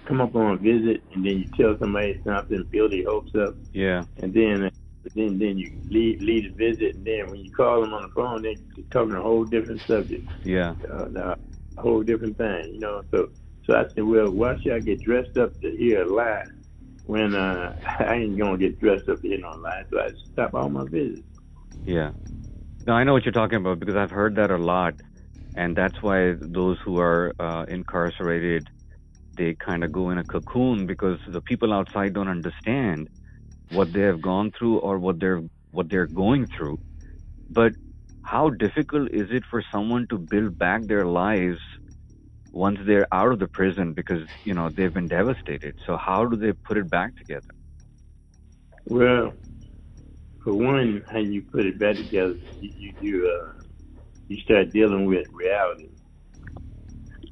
come 0.06 0.20
up 0.20 0.34
on 0.34 0.52
a 0.52 0.56
visit 0.56 1.02
and 1.12 1.24
then 1.24 1.38
you 1.38 1.44
tell 1.56 1.76
somebody 1.78 2.20
something, 2.24 2.64
build 2.70 2.92
their 2.92 3.04
hopes 3.06 3.32
up. 3.34 3.56
Yeah. 3.72 4.04
And 4.18 4.32
then 4.32 4.70
then 5.14 5.38
then 5.38 5.58
you 5.58 5.72
leave 5.90 6.20
leave 6.20 6.56
the 6.56 6.72
visit, 6.72 6.96
and 6.96 7.06
then 7.06 7.30
when 7.30 7.40
you 7.40 7.52
call 7.52 7.82
them 7.82 7.92
on 7.92 8.02
the 8.02 8.08
phone, 8.08 8.42
they're 8.42 8.54
talking 8.90 9.14
a 9.14 9.22
whole 9.22 9.44
different 9.44 9.82
subject. 9.86 10.26
Yeah. 10.44 10.74
Uh, 10.90 11.34
a 11.76 11.80
whole 11.80 12.02
different 12.02 12.38
thing, 12.38 12.74
you 12.74 12.80
know. 12.80 13.02
So 13.10 13.28
so 13.66 13.74
I 13.74 13.84
said, 13.94 14.04
well, 14.04 14.30
why 14.30 14.56
should 14.62 14.72
I 14.72 14.80
get 14.80 15.02
dressed 15.02 15.36
up 15.36 15.60
to 15.60 15.70
hear 15.76 16.02
a 16.02 16.14
lie 16.14 16.44
when 17.06 17.34
uh, 17.34 17.74
I 18.00 18.14
ain't 18.14 18.38
gonna 18.38 18.56
get 18.56 18.80
dressed 18.80 19.08
up 19.08 19.20
to 19.22 19.28
hear 19.28 19.38
no 19.38 19.56
lie? 19.56 19.82
So 19.90 19.98
I 19.98 20.10
stop 20.32 20.54
all 20.54 20.68
my 20.68 20.84
visits. 20.84 21.22
Yeah. 21.84 22.12
Now 22.86 22.94
I 22.94 23.04
know 23.04 23.12
what 23.12 23.24
you're 23.24 23.32
talking 23.32 23.56
about 23.58 23.80
because 23.80 23.96
I've 23.96 24.10
heard 24.10 24.36
that 24.36 24.50
a 24.50 24.58
lot, 24.58 24.94
and 25.54 25.76
that's 25.76 25.96
why 26.02 26.34
those 26.40 26.78
who 26.84 26.98
are 26.98 27.32
uh, 27.38 27.64
incarcerated, 27.68 28.68
they 29.36 29.56
kind 29.64 29.84
of 29.84 29.92
go 29.92 30.10
in 30.10 30.18
a 30.18 30.24
cocoon 30.24 30.86
because 30.86 31.18
the 31.32 31.42
people 31.42 31.72
outside 31.72 32.14
don't 32.14 32.28
understand 32.28 33.08
what 33.70 33.92
they 33.92 34.00
have 34.00 34.20
gone 34.22 34.52
through 34.58 34.78
or 34.78 34.98
what 34.98 35.20
they're 35.20 35.42
what 35.72 35.88
they're 35.90 36.06
going 36.06 36.48
through. 36.56 36.78
But 37.50 37.72
how 38.22 38.50
difficult 38.50 39.10
is 39.12 39.28
it 39.30 39.44
for 39.50 39.62
someone 39.72 40.06
to 40.10 40.18
build 40.18 40.58
back 40.58 40.86
their 40.86 41.06
lives 41.06 41.60
once 42.52 42.78
they're 42.86 43.12
out 43.12 43.32
of 43.32 43.38
the 43.38 43.48
prison 43.48 43.92
because 43.94 44.22
you 44.44 44.54
know 44.54 44.70
they've 44.74 44.94
been 44.94 45.08
devastated? 45.08 45.74
So 45.86 45.96
how 45.96 46.26
do 46.26 46.36
they 46.36 46.52
put 46.66 46.78
it 46.78 46.90
back 46.90 47.16
together? 47.16 47.42
Well, 48.86 49.32
for 50.42 50.54
one, 50.54 51.02
how 51.10 51.18
you 51.18 51.42
put 51.42 51.66
it 51.66 51.78
back 51.78 51.96
together, 51.96 52.34
you 52.60 53.30
uh, 53.30 53.63
you 54.28 54.40
start 54.40 54.72
dealing 54.72 55.06
with 55.06 55.26
reality. 55.32 55.88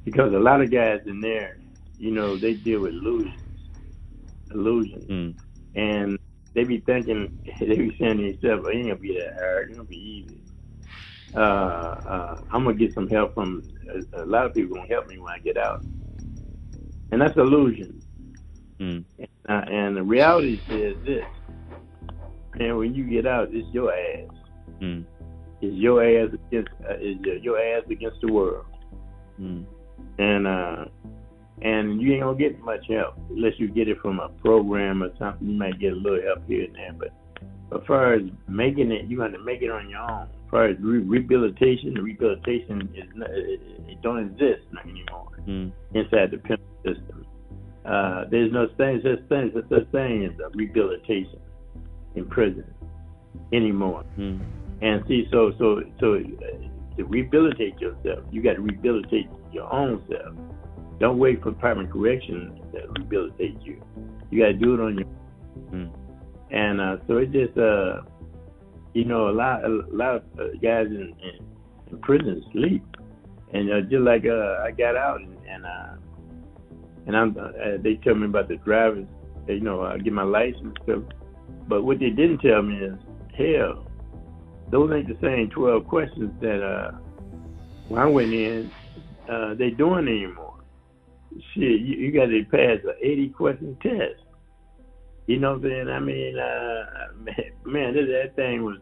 Because 0.05 0.33
a 0.33 0.39
lot 0.39 0.61
of 0.61 0.71
guys 0.71 1.01
in 1.05 1.21
there, 1.21 1.57
you 1.97 2.11
know, 2.11 2.35
they 2.37 2.53
deal 2.53 2.81
with 2.81 2.93
illusions, 2.93 3.39
illusions, 4.51 5.05
mm. 5.05 5.35
and 5.75 6.19
they 6.53 6.63
be 6.63 6.79
thinking, 6.79 7.39
they 7.59 7.75
be 7.75 7.95
saying 7.99 8.17
to 8.17 8.31
themselves, 8.33 8.67
"It 8.67 8.75
ain't 8.75 8.87
gonna 8.87 8.95
be 8.95 9.17
that 9.19 9.35
hard. 9.39 9.69
It's 9.69 9.77
gonna 9.77 9.87
be 9.87 9.97
easy." 9.97 10.37
Uh, 11.35 11.39
uh, 11.39 12.41
I'm 12.51 12.65
gonna 12.65 12.75
get 12.75 12.93
some 12.93 13.07
help 13.07 13.33
from 13.33 13.63
a, 13.89 14.23
a, 14.23 14.25
lot 14.25 14.45
of 14.45 14.53
people. 14.53 14.75
Gonna 14.75 14.87
help 14.87 15.07
me 15.07 15.17
when 15.19 15.33
I 15.33 15.39
get 15.39 15.57
out, 15.57 15.83
and 17.11 17.21
that's 17.21 17.37
illusion. 17.37 18.01
Mm. 18.79 19.05
Uh, 19.47 19.51
and 19.51 19.95
the 19.95 20.03
reality 20.03 20.59
says 20.67 20.95
this: 21.05 21.25
and 22.59 22.77
when 22.77 22.93
you 22.93 23.05
get 23.05 23.25
out, 23.25 23.49
it's 23.51 23.67
your 23.73 23.91
ass. 23.93 24.29
Mm. 24.81 25.05
It's 25.61 25.75
your 25.75 26.03
ass 26.03 26.29
against 26.53 26.71
uh, 26.89 26.97
your, 26.97 27.37
your 27.37 27.59
ass 27.59 27.83
against 27.89 28.17
the 28.21 28.31
world. 28.31 28.65
Mm. 29.39 29.65
And 30.19 30.47
uh, 30.47 30.85
and 31.61 32.01
you 32.01 32.13
ain't 32.13 32.23
gonna 32.23 32.37
get 32.37 32.59
much 32.61 32.85
help 32.89 33.15
unless 33.29 33.53
you 33.57 33.67
get 33.67 33.87
it 33.87 33.97
from 34.01 34.19
a 34.19 34.29
program 34.29 35.03
or 35.03 35.09
something. 35.17 35.47
You 35.47 35.57
might 35.57 35.79
get 35.79 35.93
a 35.93 35.95
little 35.95 36.21
help 36.21 36.47
here 36.47 36.65
and 36.65 36.75
there, 36.75 36.93
but 36.93 37.13
as 37.75 37.85
far 37.87 38.13
as 38.13 38.21
making 38.47 38.91
it, 38.91 39.05
you 39.05 39.17
got 39.17 39.29
to 39.29 39.43
make 39.43 39.61
it 39.61 39.71
on 39.71 39.89
your 39.89 39.99
own. 39.99 40.23
As 40.23 40.51
far 40.51 40.65
as 40.65 40.77
re- 40.79 40.99
rehabilitation, 40.99 41.95
rehabilitation 41.95 42.93
is 42.95 43.09
not, 43.15 43.29
it, 43.31 43.59
it 43.87 44.01
don't 44.01 44.19
exist 44.19 44.67
anymore 44.83 45.29
Mm. 45.47 45.73
inside 45.93 46.31
the 46.31 46.37
penal 46.37 46.63
system. 46.85 47.25
Uh, 47.85 48.23
there's 48.31 48.49
no 48.53 48.67
thing, 48.77 49.01
such 49.03 49.27
thing, 49.27 49.51
such 49.69 49.91
thing 49.91 50.25
as 50.25 50.39
a 50.39 50.49
rehabilitation 50.55 51.39
in 52.15 52.25
prison 52.29 52.63
anymore. 53.51 54.05
Mm. 54.17 54.39
And 54.83 55.01
see, 55.07 55.27
so 55.31 55.53
so 55.57 55.81
so 55.99 56.15
uh, 56.15 56.97
to 56.97 57.05
rehabilitate 57.05 57.79
yourself, 57.79 58.25
you 58.31 58.43
got 58.43 58.55
to 58.55 58.61
rehabilitate 58.61 59.29
your 59.51 59.71
own 59.73 60.03
self. 60.09 60.35
Don't 60.99 61.17
wait 61.17 61.41
for 61.41 61.53
permanent 61.53 61.91
correction 61.93 62.61
to 62.73 62.79
rehabilitate 62.97 63.61
you. 63.61 63.81
You 64.29 64.41
got 64.41 64.47
to 64.47 64.53
do 64.53 64.73
it 64.75 64.79
on 64.81 64.97
your. 64.97 65.07
Mm. 65.71 65.91
And 66.51 66.81
uh, 66.81 66.97
so 67.07 67.17
it 67.17 67.31
just, 67.31 67.57
uh, 67.57 68.01
you 68.93 69.05
know, 69.05 69.29
a 69.29 69.31
lot, 69.31 69.63
a 69.63 69.69
lot 69.91 70.15
of 70.17 70.23
uh, 70.37 70.43
guys 70.61 70.87
in, 70.87 71.15
in, 71.27 71.45
in 71.89 71.97
prison 72.01 72.43
sleep, 72.51 72.83
and 73.53 73.71
uh, 73.71 73.81
just 73.81 74.03
like 74.03 74.25
uh, 74.25 74.63
I 74.67 74.71
got 74.71 74.95
out 74.97 75.21
and 75.21 75.37
and, 75.47 75.65
uh, 75.65 75.95
and 77.07 77.17
I'm, 77.17 77.37
uh, 77.37 77.77
they 77.81 77.95
tell 78.03 78.15
me 78.15 78.25
about 78.25 78.49
the 78.49 78.57
drivers. 78.57 79.07
You 79.47 79.61
know, 79.61 79.81
I 79.81 79.97
get 79.97 80.13
my 80.13 80.23
license. 80.23 80.75
So, 80.85 81.03
but 81.67 81.83
what 81.83 81.99
they 81.99 82.09
didn't 82.09 82.39
tell 82.39 82.61
me 82.61 82.77
is, 82.77 82.95
hell, 83.37 83.85
those 84.71 84.91
ain't 84.93 85.07
the 85.07 85.17
same 85.21 85.49
12 85.49 85.87
questions 85.87 86.31
that 86.41 86.63
uh, 86.63 86.91
when 87.87 88.01
I 88.01 88.05
went 88.07 88.33
in, 88.33 88.71
uh, 89.31 89.53
they 89.55 89.69
doing 89.69 90.07
anymore. 90.07 90.55
Shit, 91.53 91.81
you, 91.81 91.95
you 91.97 92.11
got 92.11 92.27
to 92.27 92.43
pass 92.51 92.83
an 92.83 92.93
80 93.01 93.29
question 93.29 93.77
test. 93.81 94.21
You 95.27 95.39
know 95.39 95.53
what 95.53 95.63
I'm 95.65 95.71
saying? 95.71 95.87
I 95.89 95.99
mean, 95.99 96.37
uh, 96.37 97.65
man, 97.69 97.93
that, 97.93 98.07
that 98.07 98.35
thing 98.35 98.63
was 98.63 98.77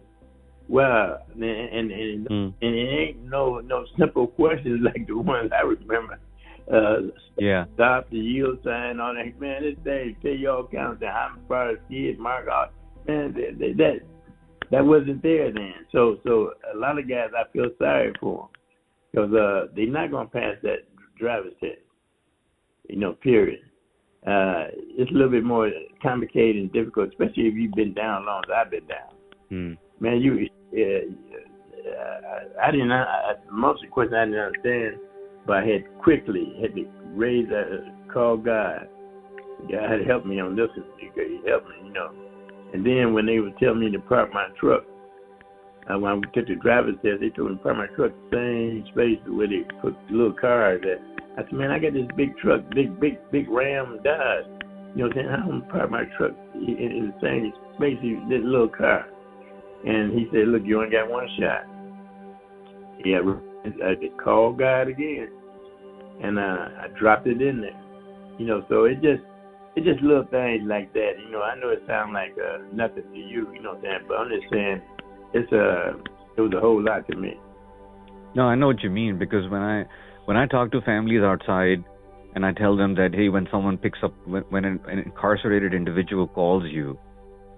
wow, 0.68 1.20
and 1.34 1.44
and 1.44 1.92
and, 1.92 2.28
Mm. 2.28 2.54
and 2.62 2.76
it 2.76 2.90
ain't 2.90 3.24
no 3.24 3.60
no 3.60 3.86
simple 3.98 4.28
questions 4.28 4.82
like 4.96 5.08
the 5.08 5.18
ones 5.18 5.52
I 5.56 5.62
remember. 5.62 6.20
Uh, 6.72 7.12
Yeah. 7.38 7.66
stop 7.74 8.10
the 8.10 8.18
yield 8.18 8.60
sign 8.64 9.00
on 9.00 9.16
that. 9.16 9.40
Man, 9.40 9.64
this 9.64 9.76
thing 9.84 10.16
tell 10.22 10.32
you 10.32 10.50
all 10.50 10.64
kinds 10.64 11.02
of 11.02 11.10
how 11.10 11.32
far 11.48 11.76
kids 11.90 12.18
mark 12.20 12.48
out. 12.48 12.72
Man, 13.08 13.34
that, 13.34 13.78
that 13.78 14.00
that 14.72 14.86
wasn't 14.86 15.22
there 15.22 15.52
then. 15.52 15.74
So 15.92 16.18
so 16.26 16.54
a 16.74 16.78
lot 16.78 16.98
of 16.98 17.08
guys 17.08 17.30
I 17.38 17.52
feel 17.52 17.70
sorry 17.78 18.14
for 18.20 18.50
them 18.50 18.50
because 19.12 19.34
uh, 19.34 19.72
they're 19.76 19.88
not 19.88 20.12
gonna 20.12 20.30
pass 20.30 20.56
that 20.64 20.88
driver's 21.20 21.54
test. 21.60 21.80
You 22.90 22.98
know, 22.98 23.14
period. 23.14 23.60
Uh, 24.26 24.70
it's 24.98 25.10
a 25.10 25.14
little 25.14 25.32
bit 25.32 25.44
more 25.44 25.70
complicated 26.02 26.62
and 26.62 26.72
difficult, 26.74 27.10
especially 27.10 27.48
if 27.48 27.56
you've 27.56 27.74
been 27.74 27.94
down 27.94 28.22
as 28.22 28.26
long 28.28 28.44
as 28.46 28.52
I've 28.56 28.72
been 28.72 28.86
down. 28.86 29.10
Mm. 29.52 29.78
Man, 30.00 30.22
you, 30.22 30.48
uh, 30.74 31.90
uh, 31.90 32.62
I 32.64 32.72
didn't, 32.72 32.92
I, 32.92 33.34
most 33.52 33.84
of 33.84 33.90
the 33.90 33.92
questions 33.92 34.16
I 34.16 34.26
didn't 34.26 34.40
understand, 34.40 34.96
but 35.48 35.58
I 35.58 35.66
had 35.66 36.00
quickly 36.04 36.54
had 36.62 36.76
to 36.76 36.86
raise, 37.16 37.48
uh, 37.50 38.14
call 38.14 38.38
God. 38.38 38.88
God 39.72 39.90
had 39.90 40.06
helped 40.06 40.28
me 40.28 40.40
on 40.40 40.56
this. 40.56 40.70
He 41.00 41.08
helped 41.48 41.70
me, 41.70 41.88
you 41.88 41.94
know. 41.94 42.12
And 42.74 42.86
then 42.86 43.14
when 43.14 43.26
they 43.26 43.40
would 43.40 43.58
tell 43.58 43.76
me 43.76 43.92
to 43.92 44.00
park 44.00 44.34
my 44.34 44.48
truck, 44.60 44.84
uh, 45.90 45.98
when 45.98 46.12
I 46.12 46.16
took 46.34 46.48
the 46.48 46.56
driver's 46.56 46.96
test, 47.04 47.20
they 47.20 47.30
told 47.30 47.52
me 47.52 47.58
to 47.58 47.64
park 47.64 47.78
my 47.78 47.88
truck 47.96 48.12
the 48.30 48.38
same 48.38 48.86
space 48.94 49.20
where 49.28 49.48
they 49.48 49.64
put 49.82 49.96
the 50.08 50.16
little 50.16 50.34
cars 50.34 50.82
at. 50.84 51.02
I 51.38 51.44
said, 51.44 51.54
man, 51.54 51.72
I 51.72 51.80
got 51.80 51.94
this 51.94 52.08
big 52.16 52.38
truck, 52.38 52.62
big, 52.76 53.00
big, 53.00 53.18
big 53.32 53.50
Ram 53.50 54.00
Dodge. 54.04 54.46
You 54.96 55.04
know 55.04 55.08
what 55.08 55.18
I'm 55.18 55.24
saying? 55.24 55.30
How 55.30 55.50
am 55.50 55.64
I 55.68 55.72
park 55.72 55.92
my 55.92 56.04
truck 56.18 56.32
in, 56.56 56.78
in 56.78 57.14
the 57.14 57.20
same 57.22 57.54
space 57.76 57.98
as 57.98 58.30
this 58.30 58.42
little 58.44 58.70
car? 58.70 59.08
And 59.86 60.14
he 60.14 60.28
said, 60.32 60.48
look, 60.50 60.62
you 60.64 60.78
only 60.78 60.92
got 60.92 61.10
one 61.10 61.28
shot. 61.40 61.66
Yeah, 63.04 63.20
I 63.84 63.96
just 63.96 64.18
called 64.24 64.60
God 64.60 64.88
again, 64.88 65.30
and 66.22 66.38
uh, 66.38 66.68
I 66.78 66.88
dropped 67.00 67.26
it 67.26 67.42
in 67.42 67.62
there. 67.62 67.82
You 68.38 68.46
know, 68.46 68.66
so 68.70 68.86
it 68.86 69.02
just 69.02 69.24
it's 69.76 69.86
just 69.86 70.02
little 70.02 70.26
things 70.26 70.64
like 70.68 70.94
that. 70.94 71.14
You 71.24 71.32
know, 71.32 71.42
I 71.42 71.58
know 71.60 71.70
it 71.70 71.84
sounds 71.88 72.12
like 72.14 72.36
uh, 72.38 72.60
nothing 72.74 73.04
to 73.04 73.18
you, 73.18 73.48
you 73.54 73.62
know 73.62 73.74
what 73.74 73.78
I'm 73.78 73.84
saying, 73.84 74.06
but 74.08 74.18
I'm 74.18 74.30
just 74.30 74.52
saying 74.52 74.82
it's 75.34 75.52
a 75.52 75.96
it 76.38 76.42
was 76.42 76.54
a 76.56 76.60
whole 76.60 76.84
lot 76.84 77.08
to 77.10 77.16
me. 77.16 77.40
No, 78.36 78.44
I 78.44 78.56
know 78.56 78.68
what 78.68 78.84
you 78.84 78.90
mean 78.90 79.18
because 79.18 79.50
when 79.50 79.62
I 79.62 79.86
when 80.26 80.38
I 80.38 80.46
talk 80.48 80.72
to 80.72 80.82
families 80.82 81.22
outside 81.22 81.84
and 82.36 82.46
I 82.46 82.54
tell 82.54 82.76
them 82.76 82.96
that 82.96 83.14
hey, 83.14 83.30
when 83.30 83.48
someone 83.52 83.78
picks 83.78 84.00
up 84.04 84.14
when, 84.26 84.44
when 84.50 84.66
an, 84.66 84.80
an 84.88 85.00
incarcerated 85.00 85.74
individual 85.74 86.28
calls 86.28 86.64
you, 86.70 87.00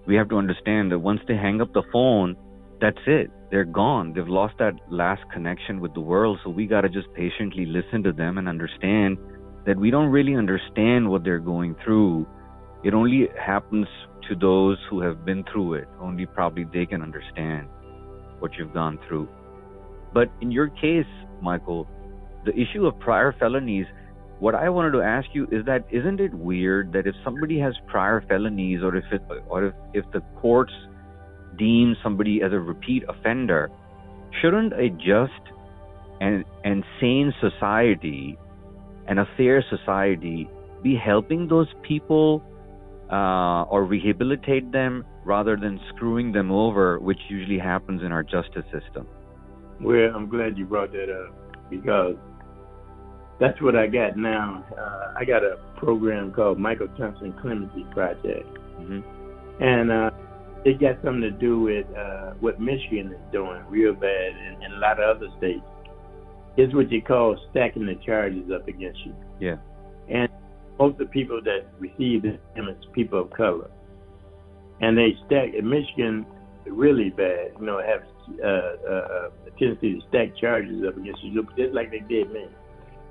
we 0.06 0.14
have 0.14 0.28
to 0.28 0.36
understand 0.36 0.92
that 0.92 1.00
once 1.00 1.20
they 1.26 1.34
hang 1.34 1.60
up 1.60 1.72
the 1.72 1.82
phone, 1.92 2.36
that's 2.80 2.98
it. 3.06 3.30
They're 3.50 3.64
gone. 3.64 4.12
They've 4.12 4.28
lost 4.28 4.54
that 4.58 4.74
last 4.90 5.22
connection 5.32 5.80
with 5.80 5.94
the 5.94 6.00
world. 6.00 6.38
So 6.44 6.50
we 6.50 6.66
got 6.66 6.82
to 6.82 6.88
just 6.88 7.12
patiently 7.14 7.66
listen 7.66 8.02
to 8.02 8.12
them 8.12 8.38
and 8.38 8.48
understand 8.48 9.16
that 9.66 9.78
we 9.78 9.90
don't 9.90 10.10
really 10.10 10.36
understand 10.36 11.08
what 11.08 11.24
they're 11.24 11.38
going 11.38 11.76
through. 11.84 12.26
It 12.82 12.94
only 12.94 13.28
happens 13.38 13.86
to 14.28 14.34
those 14.34 14.78
who 14.90 15.00
have 15.00 15.24
been 15.24 15.44
through 15.52 15.74
it. 15.74 15.88
Only 16.00 16.26
probably 16.26 16.64
they 16.64 16.86
can 16.86 17.02
understand 17.02 17.68
what 18.38 18.52
you've 18.58 18.74
gone 18.74 18.98
through. 19.08 19.28
But 20.12 20.30
in 20.40 20.50
your 20.50 20.68
case, 20.68 21.06
Michael, 21.40 21.88
the 22.44 22.52
issue 22.52 22.86
of 22.86 22.98
prior 23.00 23.34
felonies, 23.38 23.86
what 24.38 24.54
I 24.54 24.68
wanted 24.68 24.92
to 24.92 25.02
ask 25.02 25.26
you 25.32 25.44
is 25.50 25.64
that 25.66 25.86
isn't 25.90 26.20
it 26.20 26.34
weird 26.34 26.92
that 26.92 27.06
if 27.06 27.14
somebody 27.24 27.58
has 27.60 27.74
prior 27.86 28.22
felonies 28.28 28.80
or 28.82 28.96
if 28.96 29.04
it 29.10 29.22
or 29.48 29.66
if, 29.66 29.74
if 29.94 30.04
the 30.12 30.20
courts 30.40 30.72
deem 31.56 31.96
somebody 32.02 32.42
as 32.42 32.52
a 32.52 32.58
repeat 32.58 33.04
offender, 33.08 33.70
shouldn't 34.40 34.72
a 34.74 34.90
just 34.90 35.32
and 36.20 36.44
and 36.64 36.84
sane 37.00 37.32
society 37.40 38.38
and 39.06 39.18
a 39.18 39.28
fair 39.36 39.64
society 39.70 40.48
be 40.82 40.96
helping 40.96 41.48
those 41.48 41.68
people 41.82 42.42
uh, 43.10 43.62
or 43.64 43.84
rehabilitate 43.84 44.70
them 44.72 45.04
rather 45.24 45.56
than 45.56 45.80
screwing 45.94 46.32
them 46.32 46.50
over, 46.50 46.98
which 46.98 47.20
usually 47.28 47.58
happens 47.58 48.02
in 48.02 48.12
our 48.12 48.22
justice 48.22 48.64
system? 48.72 49.06
Well, 49.80 50.12
I'm 50.14 50.28
glad 50.28 50.56
you 50.56 50.66
brought 50.66 50.92
that 50.92 51.10
up 51.10 51.34
because 51.70 52.16
that's 53.40 53.60
what 53.60 53.76
I 53.76 53.86
got 53.86 54.16
now. 54.16 54.64
Uh, 54.78 55.14
I 55.18 55.24
got 55.24 55.42
a 55.42 55.56
program 55.76 56.32
called 56.32 56.58
Michael 56.58 56.88
Thompson 56.98 57.32
Clemency 57.40 57.86
Project, 57.92 58.46
hmm 58.76 59.00
and 59.60 59.92
uh, 59.92 60.10
it 60.64 60.80
got 60.80 60.96
something 61.04 61.20
to 61.20 61.30
do 61.30 61.60
with 61.60 61.86
uh, 61.96 62.32
what 62.40 62.60
Michigan 62.60 63.12
is 63.12 63.32
doing 63.32 63.62
real 63.68 63.94
bad, 63.94 64.32
and, 64.32 64.64
and 64.64 64.74
a 64.74 64.78
lot 64.78 65.00
of 65.00 65.16
other 65.16 65.28
states. 65.38 65.62
It's 66.56 66.74
what 66.74 66.90
you 66.90 67.02
call 67.02 67.36
stacking 67.50 67.86
the 67.86 67.96
charges 68.06 68.50
up 68.54 68.68
against 68.68 69.00
you. 69.04 69.14
Yeah. 69.40 69.56
And 70.08 70.28
most 70.78 70.92
of 70.92 70.98
the 70.98 71.06
people 71.06 71.40
that 71.42 71.66
receive 71.78 72.22
this 72.22 72.38
is 72.56 72.84
people 72.92 73.22
of 73.22 73.30
color, 73.30 73.70
and 74.80 74.96
they 74.96 75.16
stack 75.26 75.54
in 75.54 75.68
Michigan 75.68 76.26
really 76.66 77.10
bad. 77.10 77.52
You 77.58 77.66
know, 77.66 77.80
have 77.80 78.02
uh, 78.42 78.46
uh, 78.46 79.30
a 79.46 79.50
tendency 79.58 79.94
to 79.94 80.00
stack 80.08 80.36
charges 80.36 80.84
up 80.86 80.96
against 80.96 81.22
you, 81.22 81.46
just 81.56 81.74
like 81.74 81.90
they 81.90 82.00
did 82.00 82.32
me. 82.32 82.46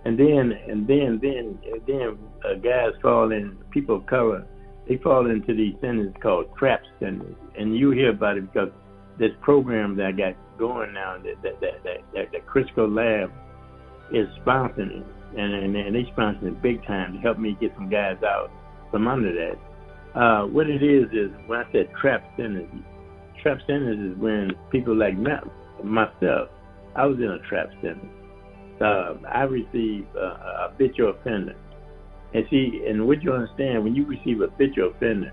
And 0.06 0.20
then, 0.20 0.52
and 0.68 0.86
then, 0.86 1.20
then, 1.22 1.58
and 1.64 1.82
then, 1.88 2.18
uh, 2.44 2.56
guys 2.56 2.92
fall 3.02 3.32
in. 3.32 3.58
People 3.72 3.98
of 3.98 4.06
color, 4.06 4.46
they 4.88 4.98
fall 4.98 5.30
into 5.30 5.56
these 5.56 5.76
centers 5.80 6.14
called 6.22 6.48
trap 6.58 6.82
centers, 7.00 7.36
and 7.58 7.78
you 7.78 7.92
hear 7.92 8.10
about 8.10 8.38
it 8.38 8.52
because 8.52 8.70
this 9.18 9.32
program 9.42 9.96
that 9.98 10.08
I 10.08 10.12
got 10.12 10.36
going 10.57 10.93
now, 10.93 11.17
that 11.17 11.41
that 11.43 11.60
that 11.62 11.83
that, 11.83 11.98
that, 12.13 12.31
that 12.31 12.45
Cresco 12.45 12.88
Lab 12.88 13.31
is 14.12 14.27
sponsoring 14.45 15.01
it, 15.01 15.05
and, 15.38 15.53
and 15.53 15.75
and 15.75 15.95
they 15.95 16.10
sponsor 16.12 16.48
it 16.48 16.62
big 16.62 16.86
time 16.86 17.13
to 17.13 17.19
help 17.19 17.39
me 17.39 17.57
get 17.60 17.74
some 17.75 17.89
guys 17.89 18.17
out 18.24 18.51
from 18.91 19.07
under 19.07 19.33
that. 19.33 20.19
Uh, 20.19 20.45
what 20.45 20.69
it 20.69 20.83
is 20.83 21.05
is 21.12 21.31
when 21.48 21.60
I 21.60 21.72
said 21.72 21.89
trap 22.00 22.24
centers, 22.38 22.69
trap 23.41 23.57
centers 23.65 24.12
is 24.12 24.17
when 24.19 24.51
people 24.72 24.95
like 24.95 25.17
me, 25.17 25.31
myself, 25.83 26.50
I 26.95 27.05
was 27.05 27.17
in 27.17 27.31
a 27.31 27.39
trap 27.50 27.69
center. 27.81 28.10
Uh, 28.79 29.15
I 29.27 29.43
received 29.43 30.07
uh, 30.15 30.19
a 30.19 30.69
habitual 30.72 31.12
offender. 31.12 31.55
And 32.33 32.45
see, 32.50 32.83
and 32.88 33.07
what 33.07 33.22
you 33.22 33.31
understand, 33.31 33.83
when 33.83 33.95
you 33.95 34.05
receive 34.05 34.41
a 34.41 34.48
habitual 34.48 34.91
offender, 34.91 35.31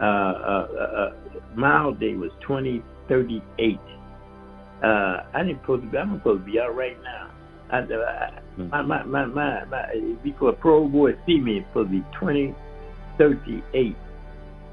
uh, 0.00 0.04
uh, 0.04 0.68
uh, 0.80 1.10
my 1.56 1.92
date 1.98 2.16
was 2.16 2.30
2038. 2.42 3.78
Uh, 4.82 5.24
I 5.34 5.42
didn't 5.42 5.60
supposed 5.62 5.82
to 5.82 5.88
be, 5.88 5.98
I'm 5.98 6.18
supposed 6.18 6.44
to 6.44 6.50
be 6.50 6.60
out 6.60 6.74
right 6.74 6.96
now. 7.02 7.30
I, 7.70 7.78
I, 7.78 8.40
my, 8.56 8.82
my, 8.82 9.04
my, 9.04 9.26
my, 9.26 9.64
my, 9.64 10.14
before 10.22 10.50
a 10.50 10.52
pro 10.52 10.88
boy 10.88 11.12
see 11.26 11.40
me, 11.40 11.64
to 11.74 11.84
be 11.84 11.98
2038. 12.20 13.96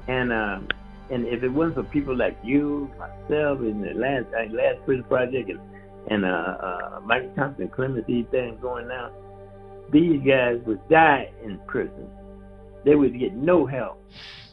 And, 0.08 0.32
um, 0.32 0.68
and 1.10 1.26
if 1.26 1.42
it 1.42 1.48
wasn't 1.48 1.74
for 1.74 1.82
people 1.84 2.16
like 2.16 2.38
you, 2.42 2.90
myself, 2.98 3.60
and 3.60 3.82
the 3.84 3.94
last, 3.94 4.26
uh, 4.34 4.52
last 4.54 4.84
prison 4.86 5.04
project, 5.04 5.50
and 5.50 5.60
and 6.08 6.24
uh, 6.24 6.28
uh, 6.28 7.00
Mike 7.04 7.34
Thompson 7.34 7.68
clemency 7.68 8.24
thing 8.30 8.58
going 8.60 8.90
on, 8.90 9.12
these 9.92 10.20
guys 10.26 10.60
would 10.66 10.86
die 10.88 11.30
in 11.44 11.58
prison. 11.66 12.08
They 12.84 12.94
would 12.94 13.18
get 13.18 13.34
no 13.34 13.66
help. 13.66 14.02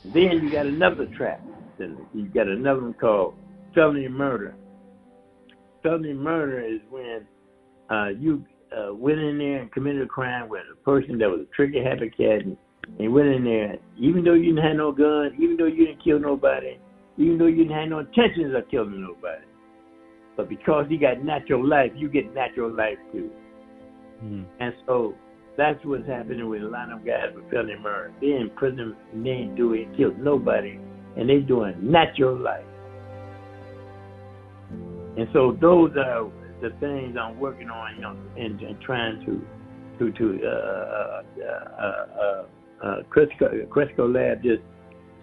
Then 0.06 0.44
you 0.44 0.52
got 0.52 0.66
another 0.66 1.06
trap. 1.06 1.42
You 1.80 2.26
got 2.34 2.48
another 2.48 2.82
one 2.82 2.94
called 2.94 3.36
felony 3.76 4.08
murder. 4.08 4.56
Felony 5.84 6.14
murder 6.14 6.60
is 6.60 6.80
when 6.90 7.28
uh, 7.90 8.08
you 8.18 8.44
uh, 8.76 8.94
went 8.94 9.20
in 9.20 9.38
there 9.38 9.62
and 9.62 9.72
committed 9.72 10.02
a 10.02 10.08
crime 10.08 10.50
with 10.50 10.62
a 10.72 10.76
person 10.84 11.18
that 11.20 11.30
was 11.30 11.42
a 11.42 11.56
trigger 11.56 11.84
happy 11.84 12.10
cat 12.10 12.46
and, 12.46 12.58
and 13.00 13.14
went 13.14 13.28
in 13.28 13.44
there, 13.44 13.76
even 14.00 14.24
though 14.24 14.34
you 14.34 14.56
didn't 14.56 14.66
have 14.66 14.78
no 14.78 14.92
gun, 14.92 15.32
even 15.40 15.58
though 15.58 15.66
you 15.66 15.86
didn't 15.86 16.04
kill 16.04 16.20
nobody, 16.20 16.80
even 17.18 17.38
though 17.38 17.48
you 17.48 17.64
didn't 17.64 17.78
have 17.78 17.90
no 17.90 18.00
intentions 18.00 18.56
of 18.56 18.70
killing 18.72 19.02
nobody. 19.02 19.46
But 20.36 20.50
because 20.50 20.86
you 20.90 21.00
got 21.00 21.24
natural 21.24 21.68
life, 21.68 21.92
you 21.96 22.10
get 22.10 22.34
natural 22.34 22.74
life 22.74 22.98
too. 23.12 23.30
Hmm. 24.20 24.44
And 24.60 24.74
so 24.88 25.14
that's 25.58 25.80
what's 25.86 26.08
happening 26.08 26.50
with 26.50 26.64
a 26.64 26.68
lot 26.68 26.92
of 26.92 27.06
guys 27.06 27.30
with 27.36 27.50
felony 27.52 27.76
murder. 27.82 28.14
They're 28.20 28.42
in 28.42 28.50
prison 28.52 28.96
and 29.12 29.26
they 29.26 29.30
ain't 29.30 29.56
doing 29.56 29.94
killed 29.96 30.18
nobody 30.18 30.80
and 31.16 31.30
they 31.30 31.40
doing 31.40 31.76
natural 31.80 32.38
life. 32.38 32.66
And 35.18 35.28
so 35.34 35.58
those 35.62 35.92
are 35.98 36.30
the 36.62 36.72
things 36.80 37.18
I'm 37.20 37.40
working 37.40 37.70
on, 37.70 37.96
you 37.96 38.02
know, 38.02 38.16
and, 38.38 38.60
and 38.62 38.82
trying 38.82 39.24
to 39.26 39.42
to 40.00 40.12
to 40.12 40.48
uh 40.48 41.22
uh 41.42 41.82
uh 41.82 42.44
uh 42.84 43.04
Cresco, 43.10 43.66
Cresco 43.70 44.08
Lab 44.08 44.42
just 44.42 44.64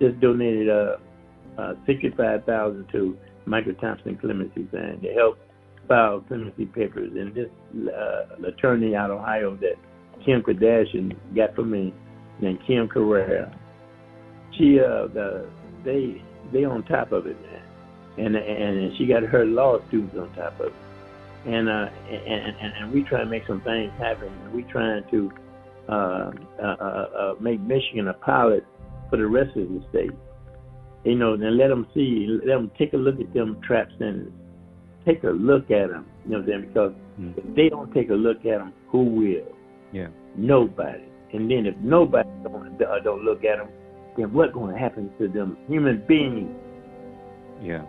just 0.01 0.21
donated 0.21 0.69
uh, 0.69 0.97
uh 1.59 1.75
sixty 1.87 2.11
five 2.17 2.45
thousand 2.45 2.87
to 2.93 3.17
Michael 3.47 3.75
Thompson 3.75 4.17
Clemency 4.17 4.69
Fund 4.71 5.03
to 5.03 5.13
help 5.13 5.39
file 5.89 6.21
clemency 6.29 6.67
papers 6.67 7.11
and 7.17 7.35
this 7.35 7.49
uh, 7.93 8.47
attorney 8.47 8.95
out 8.95 9.11
of 9.11 9.19
Ohio 9.19 9.57
that 9.57 9.75
Kim 10.25 10.43
Kardashian 10.43 11.17
got 11.35 11.55
for 11.57 11.65
me 11.65 11.93
named 12.41 12.61
Kim 12.67 12.87
Carrera. 12.87 13.53
She 14.57 14.79
uh 14.79 15.09
the 15.09 15.49
they 15.85 16.23
they 16.53 16.65
on 16.65 16.85
top 16.85 17.13
of 17.13 17.27
it. 17.27 17.37
And 18.19 18.37
and 18.37 18.97
she 18.97 19.07
got 19.07 19.23
her 19.23 19.45
law 19.45 19.79
students 19.89 20.17
on 20.19 20.33
top 20.35 20.59
of 20.61 20.67
it. 20.67 20.73
And 21.47 21.69
uh 21.69 21.89
and 22.11 22.57
and, 22.61 22.73
and 22.79 22.93
we 22.93 23.03
try 23.05 23.21
to 23.21 23.27
make 23.27 23.47
some 23.47 23.61
things 23.63 23.93
happen. 23.99 24.31
We 24.53 24.63
trying 24.65 25.05
to 25.11 25.31
uh, 25.89 26.31
uh, 26.63 26.63
uh, 26.63 26.85
uh, 26.85 27.35
make 27.41 27.61
Michigan 27.61 28.09
a 28.09 28.15
pilot 28.15 28.65
for 29.09 29.17
the 29.17 29.27
rest 29.27 29.57
of 29.57 29.69
the 29.69 29.83
state. 29.91 30.11
You 31.05 31.17
know, 31.17 31.33
and 31.35 31.57
let 31.57 31.69
them 31.69 31.87
see, 31.95 32.27
let 32.29 32.55
them 32.55 32.71
take 32.79 32.93
a 32.93 32.97
look 32.97 33.19
at 33.19 33.33
them 33.33 33.61
trap 33.67 33.89
centers. 33.99 34.33
Take 35.07 35.25
a 35.25 35.31
look 35.31 35.71
at 35.71 35.89
them. 35.89 36.07
You 36.25 36.33
know 36.33 36.39
what 36.39 36.43
I'm 36.43 36.47
saying? 36.47 36.69
Because 36.69 36.93
Mm. 37.21 37.37
if 37.37 37.55
they 37.55 37.69
don't 37.69 37.93
take 37.93 38.11
a 38.11 38.15
look 38.15 38.39
at 38.39 38.59
them, 38.59 38.73
who 38.89 39.05
will? 39.05 39.53
Yeah. 39.93 40.09
Nobody. 40.37 41.05
And 41.33 41.51
then 41.51 41.67
if 41.67 41.77
nobody 41.79 42.29
don't, 42.43 42.81
uh, 42.81 43.01
don't 43.05 43.23
look 43.25 43.45
at 43.45 43.59
them, 43.59 43.69
then 44.17 44.33
what's 44.33 44.53
going 44.53 44.73
to 44.73 44.79
happen 44.79 45.11
to 45.19 45.29
them 45.29 45.57
human 45.69 46.03
beings? 46.09 46.51
Yeah. 47.63 47.85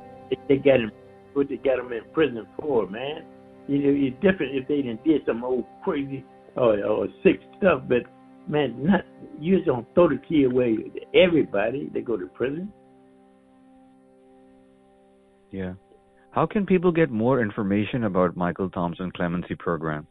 They, 0.47 0.57
got 0.57 0.79
him 0.79 0.91
what 1.33 1.49
they 1.49 1.57
got 1.57 1.79
him 1.79 1.91
in 1.91 2.01
prison 2.13 2.47
for, 2.59 2.87
man. 2.87 3.23
You 3.67 3.79
know, 3.79 4.07
it's 4.07 4.15
different 4.21 4.55
if 4.55 4.67
they 4.67 4.77
didn't 4.77 5.03
did 5.03 5.21
some 5.25 5.43
old 5.43 5.65
crazy 5.83 6.25
or, 6.55 6.83
or 6.83 7.07
sick 7.23 7.39
stuff, 7.57 7.83
but 7.87 8.03
man, 8.47 8.85
not 8.85 9.01
you 9.39 9.57
just 9.57 9.67
don't 9.67 9.87
throw 9.93 10.09
the 10.09 10.19
key 10.27 10.43
away. 10.43 10.77
Everybody 11.13 11.89
they 11.93 12.01
go 12.01 12.17
to 12.17 12.27
prison. 12.27 12.71
Yeah. 15.51 15.73
How 16.31 16.45
can 16.45 16.65
people 16.65 16.91
get 16.91 17.11
more 17.11 17.41
information 17.41 18.05
about 18.05 18.37
Michael 18.37 18.69
Thompson 18.69 19.11
Clemency 19.11 19.55
Program? 19.55 20.07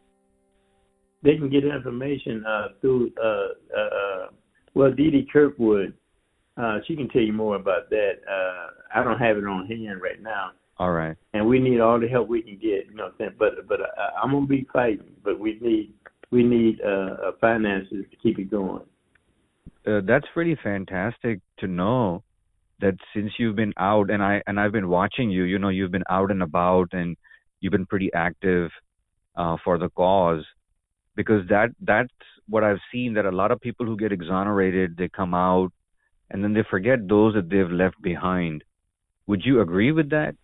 They 1.23 1.37
can 1.37 1.51
get 1.51 1.65
information 1.65 2.45
uh, 2.47 2.69
through 2.81 3.11
uh, 3.23 3.49
uh, 3.77 3.81
uh, 3.81 4.27
well, 4.75 4.93
Dee 4.93 5.11
Dee 5.11 5.27
Kirkwood. 5.33 5.95
Uh, 6.61 6.79
she 6.87 6.95
can 6.95 7.09
tell 7.09 7.23
you 7.23 7.33
more 7.33 7.57
about 7.57 7.89
that. 7.91 8.13
Uh, 8.31 8.71
I 8.95 9.03
don't 9.03 9.19
have 9.19 9.39
it 9.39 9.47
on 9.47 9.67
hand 9.67 10.03
right 10.03 10.21
now. 10.23 10.51
All 10.79 10.93
right. 10.93 11.17
and 11.35 11.47
we 11.47 11.59
need 11.59 11.81
all 11.81 12.01
the 12.01 12.09
help 12.09 12.29
we 12.29 12.41
can 12.43 12.55
get. 12.55 12.87
You 12.89 12.95
know 12.95 13.05
what 13.05 13.13
I'm 13.13 13.19
saying? 13.19 13.31
But 13.39 13.69
but 13.69 13.81
uh, 13.81 13.85
I'm 14.23 14.33
gonna 14.33 14.47
be 14.47 14.67
fighting. 14.73 15.13
But 15.23 15.39
we 15.39 15.59
need 15.61 15.93
we 16.31 16.43
need 16.43 16.81
uh, 16.83 17.17
uh, 17.29 17.33
finances 17.41 18.05
to 18.11 18.17
keep 18.23 18.39
it 18.39 18.51
going. 18.51 18.83
Uh, 19.87 20.01
that's 20.07 20.27
pretty 20.33 20.57
fantastic 20.63 21.41
to 21.59 21.67
know 21.67 22.23
that 22.81 22.95
since 23.15 23.31
you've 23.39 23.57
been 23.57 23.75
out 23.79 24.11
and 24.11 24.23
I 24.23 24.43
and 24.47 24.59
I've 24.59 24.73
been 24.73 24.89
watching 24.89 25.31
you, 25.31 25.45
you 25.45 25.59
know, 25.59 25.69
you've 25.69 25.93
been 25.93 26.05
out 26.09 26.31
and 26.31 26.43
about 26.43 26.89
and 26.93 27.17
you've 27.61 27.73
been 27.73 27.87
pretty 27.87 28.11
active 28.15 28.71
uh, 29.37 29.57
for 29.63 29.79
the 29.79 29.91
cause 29.91 30.45
because 31.15 31.47
that 31.49 31.71
that's 31.83 32.09
what 32.49 32.65
I've 32.65 32.81
seen 32.91 33.15
that 33.15 33.27
a 33.27 33.31
lot 33.31 33.51
of 33.51 33.61
people 33.61 33.85
who 33.85 33.97
get 33.97 34.13
exonerated, 34.13 34.97
they 34.97 35.09
come 35.09 35.35
out 35.35 35.73
and 36.31 36.43
then 36.43 36.55
they 36.55 36.65
forget 36.71 37.09
those 37.09 37.35
that 37.35 37.51
they've 37.51 37.71
left 37.71 38.01
behind. 38.03 38.65
Would 39.27 39.45
you 39.45 39.61
agree 39.61 39.93
with 39.93 40.11
that? 40.11 40.35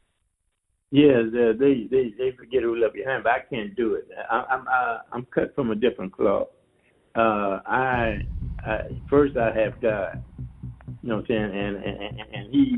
Yeah, 0.91 1.23
they 1.33 1.89
they 1.91 2.15
they, 2.17 2.31
forget 2.37 2.63
who 2.63 2.77
left 2.77 2.95
behind, 2.95 3.25
but 3.25 3.33
I 3.33 3.41
can't 3.51 3.75
do 3.75 3.95
it. 3.95 4.09
I, 4.31 4.45
I'm 4.51 4.69
I, 4.69 4.99
I'm 5.13 5.27
cut 5.35 5.55
from 5.55 5.71
a 5.71 5.75
different 5.75 6.13
cloth. 6.13 6.49
Uh, 7.17 7.61
I, 7.67 8.19
I 8.65 8.79
first 9.11 9.37
I 9.37 9.53
have 9.59 9.81
God. 9.81 10.23
You 11.03 11.09
know 11.09 11.17
what 11.17 11.21
I'm 11.23 11.27
saying? 11.29 11.43
And 11.43 11.77
and 11.77 12.21
and, 12.35 12.55
he 12.55 12.77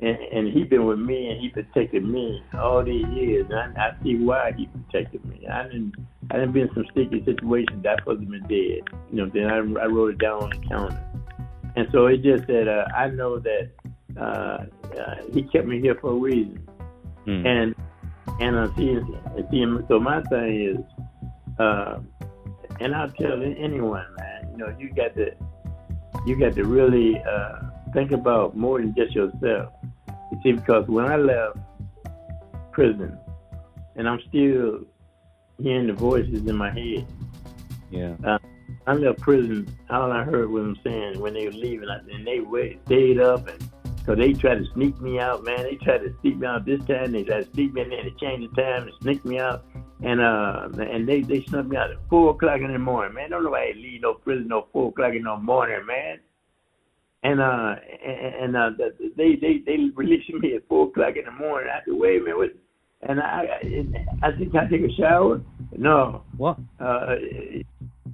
and, 0.00 0.16
and 0.16 0.48
he 0.52 0.64
been 0.64 0.86
with 0.86 0.98
me 0.98 1.28
and 1.28 1.40
he 1.40 1.50
protected 1.50 2.02
me 2.02 2.42
all 2.58 2.82
these 2.82 3.06
years. 3.08 3.46
And 3.50 3.76
I, 3.76 3.88
I 3.88 4.02
see 4.02 4.16
why 4.16 4.52
he 4.56 4.66
protected 4.66 5.24
me. 5.26 5.46
I 5.46 5.64
didn't 5.64 5.94
I 6.30 6.36
didn't 6.36 6.52
been 6.52 6.62
in 6.62 6.74
some 6.74 6.86
sticky 6.92 7.22
situations 7.26 7.82
that 7.82 8.00
to 8.06 8.14
been 8.16 8.40
dead. 8.48 8.88
You 9.10 9.16
know, 9.16 9.30
then 9.32 9.46
I 9.46 9.82
I 9.82 9.86
wrote 9.86 10.12
it 10.12 10.18
down 10.18 10.44
on 10.44 10.50
the 10.50 10.68
counter. 10.68 11.19
And 11.76 11.88
so 11.92 12.06
it's 12.06 12.22
just 12.22 12.46
that 12.46 12.68
uh, 12.68 12.86
I 12.96 13.08
know 13.08 13.38
that 13.38 13.70
uh, 14.16 14.64
uh, 14.98 15.14
he 15.32 15.42
kept 15.42 15.66
me 15.66 15.80
here 15.80 15.96
for 16.00 16.10
a 16.10 16.14
reason. 16.14 16.66
Hmm. 17.24 17.46
And 17.46 17.74
and 18.40 18.56
uh, 18.56 18.68
see, 18.76 18.98
see, 19.50 19.66
so 19.88 20.00
my 20.00 20.22
thing 20.22 20.62
is, 20.62 21.58
uh, 21.58 21.98
and 22.80 22.94
I'll 22.94 23.10
tell 23.10 23.42
anyone, 23.42 24.06
man, 24.16 24.48
you 24.50 24.56
know, 24.56 24.74
you 24.78 24.90
got 24.94 25.14
to, 25.16 25.32
you 26.26 26.38
got 26.38 26.54
to 26.54 26.64
really 26.64 27.20
uh, 27.20 27.58
think 27.92 28.12
about 28.12 28.56
more 28.56 28.80
than 28.80 28.94
just 28.94 29.14
yourself. 29.14 29.72
You 30.32 30.40
see, 30.42 30.52
because 30.52 30.88
when 30.88 31.06
I 31.06 31.16
left 31.16 31.58
prison, 32.72 33.18
and 33.96 34.08
I'm 34.08 34.20
still 34.28 34.80
hearing 35.58 35.88
the 35.88 35.92
voices 35.92 36.46
in 36.46 36.56
my 36.56 36.70
head. 36.70 37.06
Yeah. 37.90 38.14
I 38.86 38.94
left 38.94 39.20
prison. 39.20 39.68
All 39.90 40.10
I 40.10 40.24
heard 40.24 40.50
was 40.50 40.62
them 40.64 40.78
saying 40.84 41.20
when 41.20 41.34
they 41.34 41.46
were 41.46 41.52
leaving, 41.52 41.88
I- 41.88 41.98
and 42.12 42.26
they 42.26 42.40
wait, 42.40 42.80
stayed 42.86 43.20
up, 43.20 43.46
and 43.48 43.58
because 43.98 44.16
they 44.16 44.32
tried 44.32 44.58
to 44.58 44.64
sneak 44.72 44.98
me 45.00 45.18
out, 45.18 45.44
man. 45.44 45.62
They 45.64 45.76
tried 45.76 45.98
to 45.98 46.14
sneak 46.22 46.38
me 46.38 46.46
out 46.46 46.64
this 46.64 46.82
time. 46.86 47.12
They 47.12 47.22
tried 47.22 47.44
to 47.44 47.50
sneak 47.52 47.74
me 47.74 47.82
in 47.82 47.90
there 47.90 48.02
to 48.02 48.10
change 48.12 48.48
the 48.50 48.62
time 48.62 48.84
and 48.84 48.92
sneak 49.02 49.24
me 49.24 49.38
out, 49.38 49.64
and 50.02 50.20
uh, 50.20 50.68
and 50.80 51.06
they 51.06 51.20
they 51.20 51.42
snuck 51.42 51.66
me 51.66 51.76
out 51.76 51.90
at 51.90 51.98
four 52.08 52.30
o'clock 52.30 52.60
in 52.62 52.72
the 52.72 52.78
morning, 52.78 53.14
man. 53.14 53.30
Don't 53.30 53.44
nobody 53.44 53.74
leave 53.74 54.00
no 54.00 54.14
prison 54.14 54.48
no 54.48 54.66
four 54.72 54.88
o'clock 54.88 55.12
in 55.14 55.24
the 55.24 55.36
morning, 55.36 55.84
man. 55.86 56.18
And 57.22 57.40
uh, 57.40 57.76
and, 58.04 58.34
and 58.36 58.56
uh, 58.56 58.70
the- 58.78 59.12
they 59.16 59.36
they 59.36 59.58
they 59.66 59.76
released 59.94 60.30
me 60.32 60.54
at 60.54 60.66
four 60.66 60.86
o'clock 60.88 61.16
in 61.16 61.26
the 61.26 61.32
morning. 61.32 61.68
I 61.70 61.84
said, 61.84 61.92
wait 61.94 62.22
a 62.22 62.24
minute, 62.24 62.38
what? 62.38 62.50
And 63.02 63.20
I 63.20 63.60
I, 64.22 64.32
can 64.32 64.56
I 64.56 64.66
take 64.66 64.82
a 64.82 64.92
shower? 64.94 65.42
No. 65.76 66.22
What? 66.38 66.58
Uh, 66.80 67.16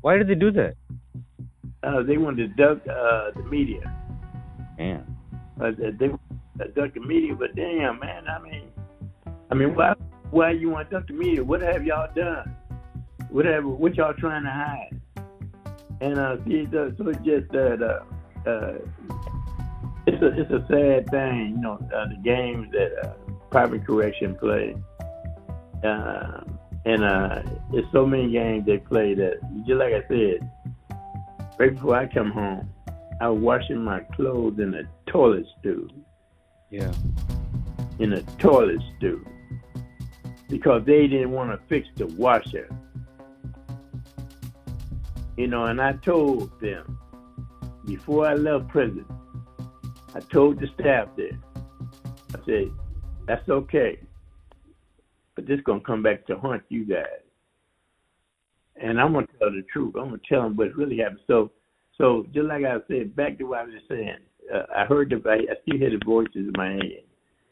Why 0.06 0.18
did 0.18 0.28
they 0.28 0.36
do 0.36 0.52
that? 0.52 0.76
uh, 1.82 2.00
they 2.04 2.16
wanted 2.16 2.56
to 2.56 2.62
duck 2.62 2.78
uh, 2.86 3.32
the 3.34 3.42
media. 3.50 3.92
Man. 4.78 5.16
Uh, 5.60 5.72
they 5.98 6.06
uh, 6.06 6.68
duck 6.76 6.94
the 6.94 7.00
media, 7.00 7.34
but 7.34 7.56
damn, 7.56 7.98
man, 7.98 8.28
I 8.28 8.38
mean, 8.40 8.70
I 9.50 9.54
mean, 9.56 9.74
why 9.74 9.94
why 10.30 10.52
you 10.52 10.70
want 10.70 10.90
to 10.90 10.98
duck 10.98 11.08
the 11.08 11.12
media? 11.12 11.42
What 11.42 11.60
have 11.60 11.84
y'all 11.84 12.08
done? 12.14 12.54
Whatever, 13.30 13.66
what 13.66 13.96
y'all 13.96 14.14
trying 14.14 14.44
to 14.44 14.50
hide? 14.50 15.00
And 16.00 16.20
uh, 16.20 16.36
see, 16.44 16.68
so, 16.70 16.92
so 16.96 17.08
it's 17.08 17.18
just 17.24 17.50
that 17.50 17.82
uh, 17.82 18.48
uh, 18.48 18.74
it's 20.06 20.22
a 20.22 20.40
it's 20.40 20.52
a 20.52 20.64
sad 20.70 21.10
thing, 21.10 21.54
you 21.56 21.60
know, 21.60 21.80
uh, 21.92 22.06
the 22.06 22.20
games 22.22 22.68
that 22.70 22.92
uh, 23.04 23.14
private 23.50 23.84
correction 23.84 24.36
play. 24.36 24.76
Uh, 25.82 26.42
and 26.86 27.02
uh, 27.02 27.42
there's 27.72 27.84
so 27.92 28.06
many 28.06 28.30
games 28.30 28.64
they 28.64 28.78
play 28.78 29.12
that, 29.14 29.40
just 29.66 29.78
like 29.78 29.92
I 29.92 30.06
said, 30.06 30.50
right 31.58 31.74
before 31.74 31.96
I 31.96 32.06
come 32.06 32.30
home, 32.30 32.70
I 33.20 33.28
was 33.28 33.40
washing 33.40 33.82
my 33.82 34.00
clothes 34.14 34.60
in 34.60 34.72
a 34.72 34.82
toilet 35.10 35.46
stool, 35.58 35.88
Yeah. 36.70 36.92
in 37.98 38.12
a 38.12 38.22
toilet 38.38 38.80
stool, 38.96 39.20
because 40.48 40.84
they 40.86 41.08
didn't 41.08 41.32
want 41.32 41.50
to 41.50 41.58
fix 41.66 41.88
the 41.96 42.06
washer. 42.06 42.68
You 45.36 45.48
know, 45.48 45.64
and 45.64 45.82
I 45.82 45.94
told 45.94 46.58
them 46.60 46.98
before 47.84 48.26
I 48.26 48.34
left 48.34 48.68
prison, 48.68 49.04
I 50.14 50.20
told 50.20 50.60
the 50.60 50.68
staff 50.80 51.08
there, 51.16 51.38
I 52.32 52.38
said, 52.46 52.70
that's 53.26 53.48
okay, 53.48 53.98
but 55.36 55.46
this 55.46 55.60
gonna 55.64 55.80
come 55.80 56.02
back 56.02 56.26
to 56.26 56.36
haunt 56.36 56.62
you 56.68 56.84
guys. 56.84 57.04
And 58.80 59.00
I'm 59.00 59.12
gonna 59.12 59.26
tell 59.38 59.50
the 59.50 59.62
truth. 59.72 59.94
I'm 59.96 60.06
gonna 60.06 60.18
tell 60.28 60.42
them 60.42 60.56
what 60.56 60.74
really 60.74 60.98
happened. 60.98 61.20
So, 61.26 61.52
so 61.96 62.26
just 62.34 62.46
like 62.46 62.64
I 62.64 62.78
said, 62.88 63.14
back 63.14 63.38
to 63.38 63.44
what 63.44 63.60
I 63.60 63.64
was 63.64 63.74
just 63.74 63.88
saying, 63.88 64.16
uh, 64.52 64.62
I 64.74 64.84
heard 64.84 65.10
the 65.10 65.16
I 65.30 65.54
still 65.62 65.78
hear 65.78 65.90
the 65.90 66.04
voices 66.04 66.34
in 66.34 66.52
my 66.56 66.72
head 66.72 67.04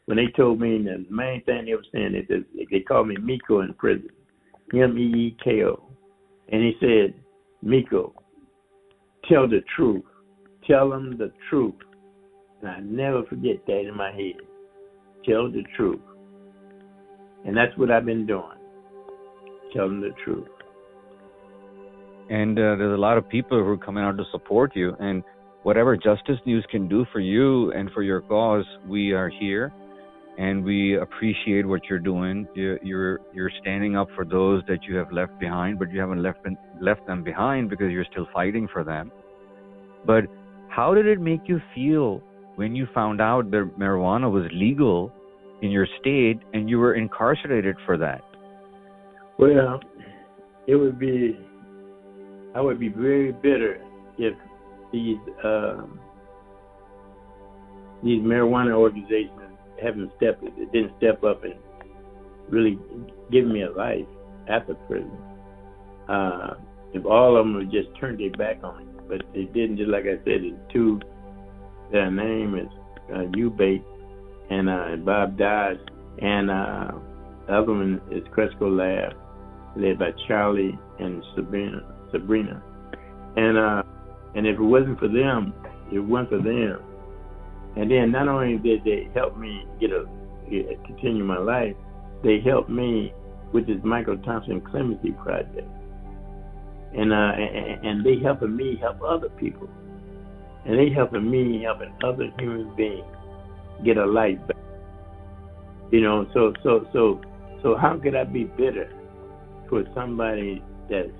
when 0.05 0.17
they 0.17 0.27
told 0.35 0.59
me 0.59 0.75
and 0.75 0.87
the 0.87 1.05
main 1.09 1.43
thing 1.43 1.65
they 1.65 1.73
were 1.73 1.85
saying 1.91 2.15
is 2.15 2.27
that 2.29 2.45
they 2.71 2.79
called 2.79 3.07
me 3.07 3.17
Miko 3.17 3.61
in 3.61 3.73
prison, 3.73 4.09
M 4.73 4.97
E 4.97 5.01
E 5.01 5.37
K 5.43 5.63
O, 5.63 5.83
and 6.49 6.61
he 6.61 6.73
said, 6.79 7.13
Miko, 7.61 8.13
tell 9.27 9.47
the 9.47 9.63
truth, 9.75 10.03
tell 10.67 10.89
them 10.89 11.17
the 11.17 11.31
truth, 11.49 11.73
and 12.61 12.69
I 12.69 12.79
never 12.79 13.23
forget 13.23 13.65
that 13.65 13.87
in 13.87 13.95
my 13.95 14.11
head. 14.11 14.35
Tell 15.25 15.51
the 15.51 15.63
truth, 15.75 16.01
and 17.45 17.55
that's 17.55 17.75
what 17.77 17.91
I've 17.91 18.05
been 18.05 18.25
doing. 18.25 18.57
Tell 19.73 19.87
them 19.87 20.01
the 20.01 20.11
truth. 20.23 20.47
And 22.29 22.57
uh, 22.57 22.75
there's 22.75 22.97
a 22.97 23.01
lot 23.01 23.17
of 23.17 23.29
people 23.29 23.57
who 23.57 23.69
are 23.69 23.77
coming 23.77 24.03
out 24.03 24.17
to 24.17 24.23
support 24.31 24.75
you. 24.75 24.95
And 24.99 25.23
whatever 25.63 25.95
Justice 25.95 26.39
News 26.45 26.65
can 26.71 26.87
do 26.87 27.05
for 27.11 27.19
you 27.19 27.71
and 27.73 27.91
for 27.91 28.01
your 28.01 28.21
cause, 28.21 28.65
we 28.87 29.11
are 29.11 29.29
here, 29.29 29.71
and 30.37 30.63
we 30.63 30.97
appreciate 30.97 31.67
what 31.67 31.81
you're 31.87 31.99
doing. 31.99 32.47
You're 32.55 32.79
you're, 32.83 33.19
you're 33.33 33.51
standing 33.61 33.95
up 33.95 34.07
for 34.15 34.25
those 34.25 34.63
that 34.67 34.83
you 34.83 34.95
have 34.95 35.11
left 35.11 35.39
behind, 35.39 35.77
but 35.77 35.91
you 35.91 35.99
haven't 35.99 36.23
left 36.23 36.39
left 36.81 37.05
them 37.05 37.23
behind 37.23 37.69
because 37.69 37.91
you're 37.91 38.07
still 38.11 38.27
fighting 38.33 38.67
for 38.73 38.83
them. 38.83 39.11
But 40.05 40.25
how 40.69 40.93
did 40.93 41.05
it 41.05 41.21
make 41.21 41.41
you 41.45 41.61
feel 41.75 42.21
when 42.55 42.75
you 42.75 42.87
found 42.93 43.21
out 43.21 43.51
that 43.51 43.71
marijuana 43.77 44.31
was 44.31 44.45
legal 44.51 45.11
in 45.61 45.71
your 45.71 45.87
state 45.99 46.39
and 46.53 46.69
you 46.69 46.79
were 46.79 46.95
incarcerated 46.95 47.75
for 47.85 47.97
that? 47.97 48.21
Well, 49.37 49.79
it 50.67 50.75
would 50.75 50.99
be 50.99 51.37
I 52.55 52.61
would 52.61 52.79
be 52.79 52.89
very 52.89 53.31
bitter 53.31 53.81
if 54.17 54.33
these 54.91 55.17
um, 55.43 55.99
these 58.03 58.21
marijuana 58.21 58.73
organizations 58.73 59.31
haven't 59.81 60.11
stepped 60.17 60.43
didn't 60.71 60.93
step 60.97 61.23
up 61.23 61.43
and 61.43 61.55
really 62.49 62.79
give 63.31 63.45
me 63.45 63.63
a 63.63 63.71
life 63.71 64.05
after 64.49 64.75
prison. 64.87 65.11
Uh, 66.07 66.53
if 66.93 67.05
all 67.05 67.37
of 67.37 67.45
them 67.45 67.69
just 67.71 67.89
turned 67.99 68.19
their 68.19 68.31
back 68.31 68.63
on 68.63 68.77
me, 68.77 68.93
but 69.09 69.21
they 69.33 69.43
didn't. 69.43 69.77
Just 69.77 69.89
like 69.89 70.03
I 70.03 70.15
said, 70.23 70.41
the 70.41 70.55
two 70.71 70.99
their 71.91 72.09
name 72.09 72.55
is 72.55 72.67
uh, 73.13 73.25
Ubate 73.37 73.83
and 74.49 74.69
uh, 74.69 74.95
Bob 74.97 75.37
Dodge, 75.37 75.79
and 76.21 76.49
uh, 76.49 76.91
the 77.47 77.53
other 77.53 77.73
one 77.73 78.01
is 78.11 78.23
Cresco 78.31 78.69
Lab, 78.69 79.13
led 79.75 79.99
by 79.99 80.11
Charlie 80.27 80.77
and 80.99 81.23
Sabrina. 81.35 81.81
Sabrina. 82.11 82.61
And 83.35 83.57
uh, 83.57 83.83
and 84.35 84.47
if 84.47 84.57
it 84.57 84.63
wasn't 84.63 84.99
for 84.99 85.07
them, 85.07 85.53
it 85.91 85.99
wasn't 85.99 86.29
for 86.29 86.37
them. 86.37 86.79
And 87.75 87.91
then 87.91 88.11
not 88.11 88.27
only 88.27 88.57
did 88.57 88.83
they 88.83 89.09
help 89.13 89.37
me 89.37 89.65
get 89.79 89.91
a 89.91 90.05
get, 90.49 90.83
continue 90.85 91.23
my 91.23 91.37
life, 91.37 91.75
they 92.23 92.39
helped 92.39 92.69
me 92.69 93.13
with 93.53 93.67
this 93.67 93.77
Michael 93.83 94.17
Thompson 94.19 94.61
Clemency 94.61 95.11
Project. 95.11 95.67
And 96.95 97.11
uh, 97.11 97.15
and, 97.15 97.85
and 97.85 98.05
they 98.05 98.23
helping 98.23 98.55
me 98.55 98.77
help 98.79 99.01
other 99.01 99.29
people, 99.29 99.69
and 100.65 100.79
they 100.79 100.93
helping 100.93 101.29
me 101.29 101.63
helping 101.63 101.93
other 102.03 102.31
human 102.39 102.73
beings 102.75 103.14
get 103.83 103.97
a 103.97 104.05
life 104.05 104.39
back. 104.47 104.57
You 105.91 106.01
know, 106.01 106.27
so 106.33 106.53
so 106.63 106.87
so 106.93 107.21
so 107.61 107.75
how 107.75 107.97
could 107.97 108.15
I 108.15 108.23
be 108.23 108.45
bitter 108.45 108.91
towards 109.67 109.89
somebody 109.93 110.63
that 110.89 111.11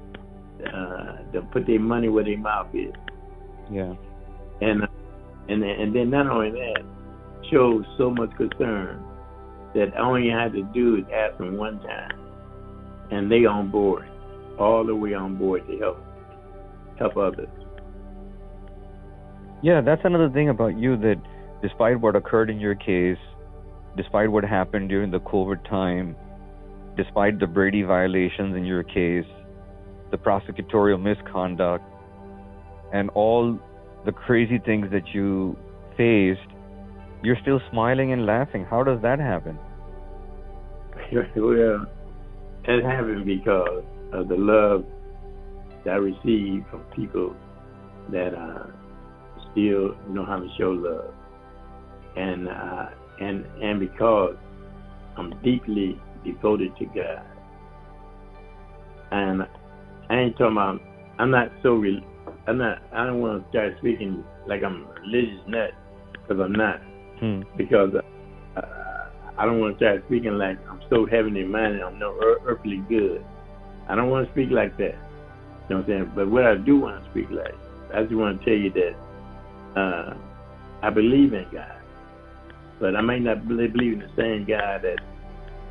uh, 0.64 1.18
to 1.34 1.42
put 1.52 1.68
their 1.68 1.80
money 1.80 2.10
where 2.10 2.24
their 2.24 2.38
mouth 2.38 2.74
is. 2.74 2.94
Yeah. 3.72 3.94
And 4.62 4.84
uh, 4.84 4.88
and 5.50 5.64
and 5.64 5.96
then 5.96 6.10
not 6.10 6.28
only 6.28 6.52
that, 6.52 6.84
shows 7.52 7.84
so 7.98 8.10
much 8.10 8.32
concern 8.38 9.04
that 9.74 9.96
all 9.98 10.20
you 10.20 10.32
had 10.32 10.54
to 10.54 10.64
do 10.74 10.96
is 10.96 11.04
ask 11.14 11.38
them 11.38 11.58
one 11.58 11.80
time, 11.82 12.12
and 13.12 13.30
they 13.30 13.46
on 13.46 13.70
board, 13.70 14.08
all 14.58 14.86
the 14.86 14.96
way 14.96 15.14
on 15.14 15.38
board 15.38 15.68
to 15.68 15.78
help 15.78 15.98
help 16.98 17.18
others. 17.18 17.50
Yeah, 19.62 19.82
that's 19.82 20.02
another 20.06 20.30
thing 20.30 20.50
about 20.50 20.78
you 20.78 20.96
that 20.98 21.22
despite 21.62 22.00
what 22.00 22.16
occurred 22.16 22.50
in 22.50 22.60
your 22.60 22.76
case, 22.76 23.18
despite 23.98 24.32
what 24.32 24.44
happened 24.44 24.90
during 24.90 25.12
the 25.12 25.20
COVID 25.20 25.68
time, 25.70 26.16
despite 26.98 27.40
the 27.40 27.48
Brady 27.48 27.84
violations 27.84 28.56
in 28.56 28.66
your 28.66 28.84
case, 28.84 29.26
the 30.12 30.18
prosecutorial 30.18 31.02
misconduct, 31.02 31.84
and 32.94 33.10
all 33.12 33.60
the 34.06 34.12
crazy 34.12 34.60
things 34.60 34.88
that 34.92 35.08
you 35.14 35.58
faced, 35.98 36.48
you're 37.24 37.38
still 37.42 37.60
smiling 37.72 38.14
and 38.14 38.26
laughing. 38.26 38.66
How 38.66 38.84
does 38.84 39.02
that 39.02 39.20
happen? 39.20 39.58
Well, 41.36 41.86
it 42.68 42.84
happened 42.84 43.26
because 43.26 43.84
of 44.12 44.28
the 44.28 44.36
love 44.36 44.86
that 45.84 45.92
I 45.92 45.98
received 45.98 46.68
from 46.70 46.82
people 46.96 47.36
that 48.12 48.34
uh, 48.34 48.68
still 49.52 49.96
know 50.10 50.26
how 50.26 50.38
to 50.38 50.48
show 50.58 50.72
love, 50.72 51.14
and 52.16 52.48
uh, 52.48 52.86
and 53.20 53.46
and 53.62 53.80
because 53.80 54.36
I'm 55.18 55.34
deeply 55.44 56.00
devoted 56.24 56.76
to 56.78 56.86
God, 56.86 57.26
and 59.12 59.44
I 60.10 60.16
ain't 60.16 60.38
talking 60.38 60.54
about. 60.54 60.82
I'm 61.18 61.32
not 61.32 61.50
so. 61.64 61.76
Re, 61.76 62.06
I'm 62.48 62.58
not. 62.58 62.82
I 62.92 63.06
don't 63.06 63.22
want 63.22 63.44
to 63.44 63.50
start 63.50 63.74
speaking 63.80 64.24
like 64.48 64.64
I'm 64.64 64.86
a 64.86 65.02
religious 65.02 65.42
nut 65.48 65.72
because 66.12 66.42
I'm 66.42 66.52
not. 66.52 66.82
Hmm. 67.20 67.42
Because 67.56 67.92
uh, 67.96 68.62
I 69.38 69.46
don't 69.46 69.60
want 69.60 69.80
to 69.80 69.86
start 69.86 70.04
speaking 70.08 70.38
like 70.38 70.58
I'm 70.70 70.82
so 70.90 71.06
heavenly 71.06 71.44
minded. 71.44 71.82
I'm 71.82 72.00
no 72.00 72.18
earthly 72.46 72.84
good. 72.90 73.24
I 73.88 73.96
don't 73.96 74.10
want 74.10 74.28
to 74.28 74.34
speak 74.34 74.50
like 74.52 74.78
that. 74.78 74.96
You 75.70 75.76
know 75.76 75.82
what 75.82 75.84
I'm 75.84 75.88
saying? 75.88 76.12
But 76.16 76.30
what 76.30 76.46
I 76.46 76.56
do 76.56 76.80
want 76.80 77.04
to 77.04 77.12
speak 77.12 77.30
like, 77.32 77.56
I 77.94 78.04
just 78.04 78.14
want 78.14 78.40
to 78.40 78.46
tell 78.46 78.54
you 78.54 78.72
that 78.72 79.80
uh, 79.80 80.14
I 80.82 80.90
believe 80.90 81.34
in 81.34 81.46
God, 81.52 81.75
but 82.80 82.96
I 82.96 83.02
may 83.02 83.20
not 83.20 83.48
believe 83.48 83.74
in 83.76 84.00
the 84.00 84.12
same 84.16 84.46
guy 84.46 84.78
that 84.80 85.00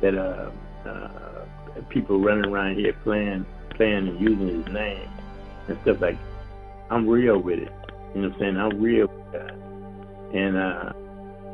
that 0.01 0.15
uh, 0.17 0.51
uh, 0.87 1.45
people 1.89 2.19
running 2.19 2.45
around 2.45 2.75
here 2.77 2.93
playing 3.03 3.45
playing 3.75 4.07
and 4.07 4.19
using 4.19 4.47
his 4.47 4.73
name 4.73 5.09
and 5.67 5.77
stuff 5.83 5.97
like. 6.01 6.17
I'm 6.89 7.07
real 7.07 7.39
with 7.39 7.59
it. 7.59 7.71
You 8.13 8.21
know 8.21 8.29
what 8.29 8.35
I'm 8.35 8.39
saying? 8.39 8.57
I'm 8.57 8.81
real 8.81 9.07
with 9.07 9.33
God. 9.33 9.51
And 10.33 10.57
uh 10.57 10.93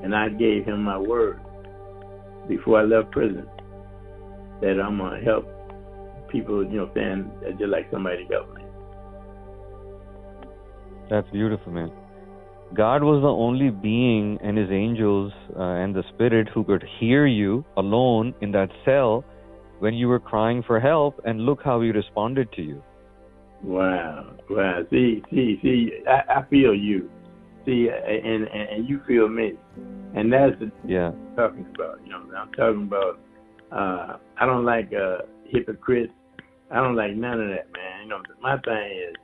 and 0.03 0.15
I 0.15 0.29
gave 0.29 0.65
him 0.65 0.83
my 0.83 0.97
word 0.97 1.39
before 2.47 2.79
I 2.79 2.83
left 2.83 3.11
prison 3.11 3.47
that 4.61 4.79
I'm 4.79 4.97
gonna 4.97 5.23
help 5.23 5.47
people, 6.29 6.63
you 6.63 6.77
know 6.77 6.85
what 6.85 7.01
I'm 7.01 7.31
saying, 7.43 7.57
just 7.59 7.69
like 7.69 7.87
somebody 7.91 8.27
helped 8.29 8.55
me. 8.55 8.63
That's 11.09 11.29
beautiful, 11.29 11.71
man. 11.71 11.91
God 12.75 13.03
was 13.03 13.21
the 13.21 13.27
only 13.27 13.69
being 13.69 14.39
and 14.41 14.57
his 14.57 14.69
angels 14.71 15.33
uh, 15.57 15.61
and 15.61 15.93
the 15.93 16.03
spirit 16.13 16.47
who 16.53 16.63
could 16.63 16.85
hear 16.99 17.27
you 17.27 17.65
alone 17.75 18.33
in 18.41 18.51
that 18.53 18.69
cell 18.85 19.25
when 19.79 19.93
you 19.93 20.07
were 20.07 20.19
crying 20.19 20.63
for 20.65 20.79
help, 20.79 21.19
and 21.25 21.41
look 21.41 21.59
how 21.63 21.81
he 21.81 21.89
responded 21.89 22.51
to 22.53 22.61
you. 22.61 22.83
Wow, 23.63 24.31
wow. 24.49 24.81
See, 24.91 25.23
see, 25.31 25.59
see. 25.63 25.89
I, 26.07 26.39
I 26.39 26.45
feel 26.49 26.75
you. 26.75 27.09
See, 27.65 27.89
and, 27.89 28.43
and 28.43 28.69
and 28.69 28.89
you 28.89 29.01
feel 29.07 29.27
me, 29.27 29.53
and 30.15 30.31
that's 30.31 30.57
the 30.59 30.71
yeah 30.87 31.09
I'm 31.09 31.35
talking 31.35 31.65
about. 31.75 31.99
You 32.03 32.11
know, 32.11 32.21
I'm 32.37 32.51
talking 32.53 32.83
about. 32.83 33.19
Uh, 33.71 34.17
I 34.39 34.45
don't 34.45 34.65
like 34.65 34.91
uh, 34.93 35.25
hypocrites. 35.45 36.13
I 36.71 36.75
don't 36.75 36.95
like 36.95 37.15
none 37.15 37.41
of 37.41 37.49
that, 37.49 37.71
man. 37.73 38.03
You 38.03 38.09
know, 38.09 38.21
my 38.41 38.57
thing 38.59 39.09
is, 39.09 39.15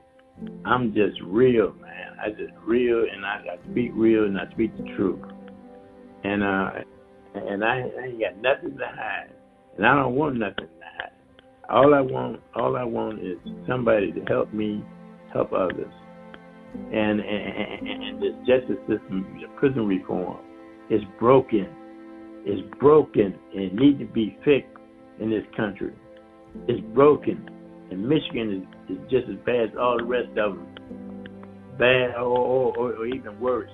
I'm 0.64 0.94
just 0.94 1.20
real, 1.24 1.72
man. 1.74 2.16
I 2.20 2.30
just 2.30 2.52
real, 2.64 3.04
and 3.12 3.24
I, 3.24 3.44
I 3.52 3.70
speak 3.70 3.90
real, 3.94 4.24
and 4.24 4.38
I 4.38 4.50
speak 4.52 4.76
the 4.76 4.84
truth. 4.96 5.20
And 6.24 6.42
uh, 6.42 6.70
and 7.34 7.64
I, 7.64 7.84
I 8.00 8.04
ain't 8.06 8.20
got 8.20 8.36
nothing 8.42 8.76
to 8.78 8.86
hide 8.86 9.30
and 9.78 9.86
I 9.86 9.94
don't 9.94 10.14
want 10.14 10.36
nothing 10.36 10.66
to 10.66 10.84
hide. 10.98 11.12
All 11.70 11.94
I 11.94 12.00
want, 12.00 12.40
all 12.56 12.76
I 12.76 12.84
want 12.84 13.20
is 13.20 13.38
somebody 13.66 14.12
to 14.12 14.20
help 14.22 14.52
me 14.52 14.84
help 15.32 15.52
others. 15.52 15.92
And 16.74 17.20
and, 17.20 17.88
and, 17.88 18.22
this 18.22 18.34
justice 18.46 18.78
system, 18.88 19.40
the 19.40 19.48
prison 19.58 19.86
reform, 19.86 20.38
is 20.90 21.00
broken. 21.18 21.68
It's 22.44 22.62
broken 22.78 23.34
and 23.54 23.62
it 23.62 23.74
needs 23.74 23.98
to 24.00 24.06
be 24.06 24.36
fixed 24.44 24.68
in 25.20 25.30
this 25.30 25.44
country. 25.56 25.92
It's 26.66 26.80
broken. 26.94 27.48
And 27.90 28.08
Michigan 28.08 28.68
is, 28.88 28.96
is 28.96 29.02
just 29.10 29.28
as 29.28 29.36
bad 29.46 29.70
as 29.70 29.76
all 29.78 29.98
the 29.98 30.04
rest 30.04 30.30
of 30.30 30.56
them. 30.56 31.24
Bad 31.78 32.16
or, 32.16 32.38
or, 32.38 32.76
or, 32.76 32.92
or 32.94 33.06
even 33.06 33.38
worse. 33.40 33.70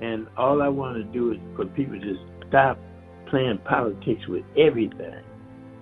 And 0.00 0.26
all 0.36 0.62
I 0.62 0.68
want 0.68 0.96
to 0.96 1.04
do 1.04 1.32
is 1.32 1.38
for 1.56 1.66
people 1.66 1.94
to 1.94 2.00
just 2.00 2.20
stop 2.48 2.78
playing 3.28 3.58
politics 3.64 4.26
with 4.28 4.44
everything. 4.56 5.22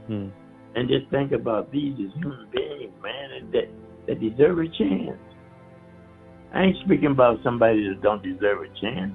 Hmm. 0.06 0.28
And 0.74 0.88
just 0.88 1.10
think 1.10 1.32
about 1.32 1.72
these 1.72 1.94
as 1.94 2.14
human 2.22 2.46
beings, 2.52 2.92
man, 3.02 3.50
that 3.52 3.68
that 4.06 4.20
deserve 4.20 4.58
a 4.58 4.68
chance. 4.78 5.18
I 6.54 6.62
ain't 6.62 6.76
speaking 6.84 7.10
about 7.10 7.38
somebody 7.44 7.88
that 7.88 8.00
don't 8.02 8.22
deserve 8.22 8.62
a 8.62 8.80
chance. 8.80 9.12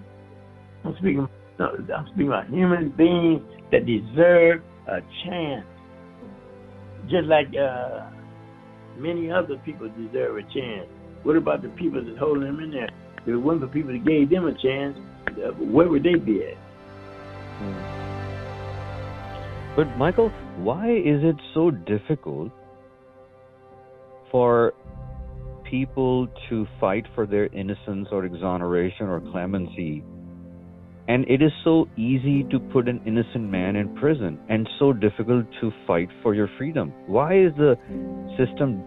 I'm 0.86 0.96
speaking. 1.00 1.28
I'm 1.60 2.08
speaking 2.08 2.28
about 2.28 2.50
human 2.50 2.90
beings 2.98 3.42
that 3.72 3.86
deserve 3.86 4.62
a 4.88 5.00
chance, 5.26 5.66
just 7.10 7.28
like 7.28 7.48
uh, 7.56 8.10
many 8.98 9.32
other 9.32 9.58
people 9.58 9.90
deserve 9.90 10.38
a 10.38 10.44
chance. 10.54 10.88
What 11.24 11.36
about 11.36 11.62
the 11.62 11.70
people 11.70 12.04
that's 12.04 12.18
holding 12.18 12.44
them 12.44 12.60
in 12.60 12.72
there? 12.72 12.90
If 13.22 13.28
it 13.28 13.38
wasn't 13.38 13.62
for 13.62 13.68
people 13.70 13.94
that 13.94 14.06
gave 14.06 14.30
them 14.30 14.48
a 14.48 14.54
chance, 14.54 14.98
uh, 15.30 15.52
where 15.54 15.88
would 15.88 16.04
they 16.04 16.16
be 16.16 16.44
at? 16.44 16.58
But 19.76 19.98
Michael, 19.98 20.30
why 20.58 20.92
is 20.92 21.24
it 21.24 21.36
so 21.54 21.72
difficult 21.72 22.52
for 24.30 24.74
people 25.64 26.28
to 26.50 26.68
fight 26.80 27.06
for 27.16 27.26
their 27.26 27.48
innocence 27.48 28.08
or 28.12 28.26
exoneration 28.26 29.08
or 29.08 29.20
clemency? 29.32 30.04
And 31.08 31.26
it 31.28 31.42
is 31.42 31.52
so 31.64 31.88
easy 31.98 32.44
to 32.46 32.60
put 32.60 32.88
an 32.88 33.02
innocent 33.06 33.50
man 33.50 33.76
in 33.76 33.94
prison 33.96 34.40
and 34.50 34.68
so 34.80 34.94
difficult 34.94 35.46
to 35.60 35.72
fight 35.86 36.08
for 36.22 36.34
your 36.34 36.50
freedom. 36.58 36.94
Why 37.08 37.34
is 37.38 37.52
the 37.58 37.76
system 38.38 38.84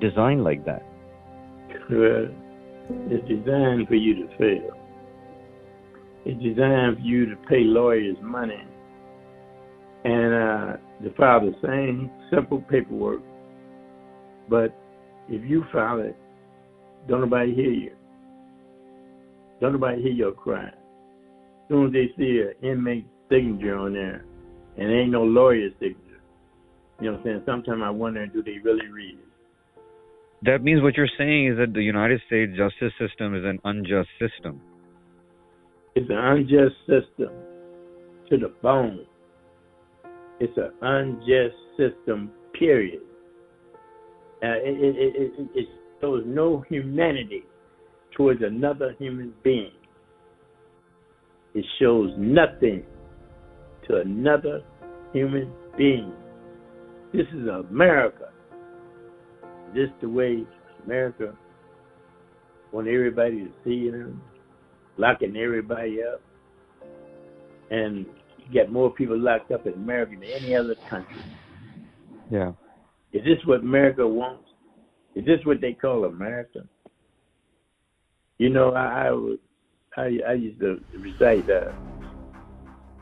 designed 0.00 0.44
like 0.44 0.64
that? 0.64 0.82
Well, 1.90 2.28
it's 3.10 3.28
designed 3.28 3.88
for 3.88 3.94
you 3.94 4.26
to 4.26 4.38
fail. 4.38 4.70
It's 6.24 6.40
designed 6.42 6.98
for 6.98 7.02
you 7.02 7.26
to 7.26 7.36
pay 7.48 7.62
lawyers 7.64 8.16
money 8.22 8.62
and 10.04 10.34
uh, 10.34 10.76
to 11.02 11.14
file 11.16 11.40
the 11.40 11.54
same 11.64 12.10
simple 12.32 12.60
paperwork. 12.60 13.22
But 14.48 14.76
if 15.28 15.48
you 15.48 15.64
file 15.72 16.00
it, 16.00 16.16
don't 17.08 17.22
nobody 17.22 17.54
hear 17.54 17.70
you. 17.70 17.92
Don't 19.60 19.72
nobody 19.72 20.02
hear 20.02 20.12
your 20.12 20.32
cry. 20.32 20.70
Soon 21.68 21.86
as 21.86 21.92
they 21.92 22.08
see 22.16 22.42
an 22.42 22.54
inmate 22.68 23.06
signature 23.28 23.76
on 23.76 23.92
there, 23.92 24.24
and 24.76 24.88
there 24.88 25.00
ain't 25.00 25.10
no 25.10 25.24
lawyer 25.24 25.68
signature, 25.80 26.20
you 27.00 27.06
know 27.06 27.12
what 27.12 27.18
I'm 27.20 27.24
saying? 27.24 27.42
Sometimes 27.46 27.82
I 27.84 27.90
wonder, 27.90 28.26
do 28.26 28.42
they 28.42 28.58
really 28.62 28.88
read 28.88 29.18
it? 29.18 29.82
That 30.42 30.62
means 30.62 30.82
what 30.82 30.96
you're 30.96 31.08
saying 31.18 31.48
is 31.52 31.58
that 31.58 31.72
the 31.72 31.82
United 31.82 32.20
States 32.26 32.52
justice 32.56 32.92
system 33.00 33.34
is 33.34 33.44
an 33.44 33.58
unjust 33.64 34.08
system. 34.20 34.60
It's 35.94 36.08
an 36.10 36.18
unjust 36.18 36.76
system 36.80 37.30
to 38.28 38.36
the 38.36 38.52
bone. 38.62 39.06
It's 40.38 40.56
an 40.56 40.72
unjust 40.82 41.56
system, 41.78 42.30
period. 42.58 43.00
Uh, 44.42 44.60
it, 44.62 44.94
it, 44.96 45.16
it, 45.16 45.48
it 45.54 45.68
shows 46.00 46.22
no 46.26 46.62
humanity 46.68 47.44
towards 48.14 48.42
another 48.42 48.94
human 48.98 49.32
being. 49.42 49.72
It 51.56 51.64
shows 51.80 52.10
nothing 52.18 52.82
to 53.88 53.96
another 53.96 54.60
human 55.14 55.50
being. 55.78 56.12
This 57.14 57.26
is 57.34 57.48
America. 57.48 58.28
This 59.74 59.88
the 60.02 60.08
way 60.10 60.44
America 60.84 61.34
want 62.72 62.88
everybody 62.88 63.44
to 63.44 63.50
see 63.64 63.90
them, 63.90 64.20
locking 64.98 65.34
everybody 65.34 66.00
up, 66.02 66.20
and 67.70 68.04
get 68.52 68.70
more 68.70 68.90
people 68.90 69.18
locked 69.18 69.50
up 69.50 69.66
in 69.66 69.72
America 69.72 70.12
than 70.12 70.24
any 70.24 70.54
other 70.54 70.74
country. 70.90 71.16
Yeah. 72.30 72.52
Is 73.14 73.24
this 73.24 73.38
what 73.46 73.60
America 73.60 74.06
wants? 74.06 74.44
Is 75.14 75.24
this 75.24 75.40
what 75.44 75.62
they 75.62 75.72
call 75.72 76.04
America? 76.04 76.66
You 78.36 78.50
know, 78.50 78.72
I 78.72 79.06
I, 79.06 79.10
was, 79.12 79.38
I, 79.96 80.20
I 80.28 80.32
used 80.34 80.60
to 80.60 80.82
recite 80.98 81.48
uh, 81.48 81.72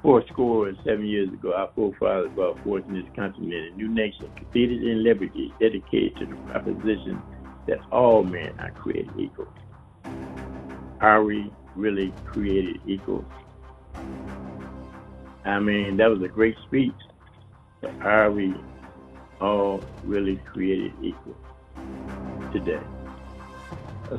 four 0.00 0.22
score 0.32 0.68
and 0.68 0.78
seven 0.84 1.06
years 1.06 1.28
ago. 1.28 1.52
Our 1.52 1.70
forefathers 1.74 2.30
brought 2.34 2.62
forth 2.62 2.84
in 2.86 2.94
this 2.94 3.04
continent 3.16 3.72
a 3.72 3.76
new 3.76 3.88
nation, 3.88 4.30
defeated 4.38 4.82
in 4.84 5.02
liberty, 5.02 5.52
dedicated 5.58 6.16
to 6.18 6.26
the 6.26 6.36
proposition 6.52 7.20
that 7.66 7.78
all 7.90 8.22
men 8.22 8.54
are 8.60 8.70
created 8.70 9.10
equal. 9.18 9.48
Are 11.00 11.24
we 11.24 11.50
really 11.74 12.12
created 12.26 12.80
equal? 12.86 13.24
I 15.44 15.58
mean, 15.58 15.96
that 15.96 16.08
was 16.08 16.22
a 16.22 16.28
great 16.28 16.54
speech. 16.66 16.94
But 17.80 17.90
are 18.02 18.30
we 18.30 18.54
all 19.40 19.82
really 20.04 20.36
created 20.52 20.92
equal 21.02 21.36
today? 22.52 22.80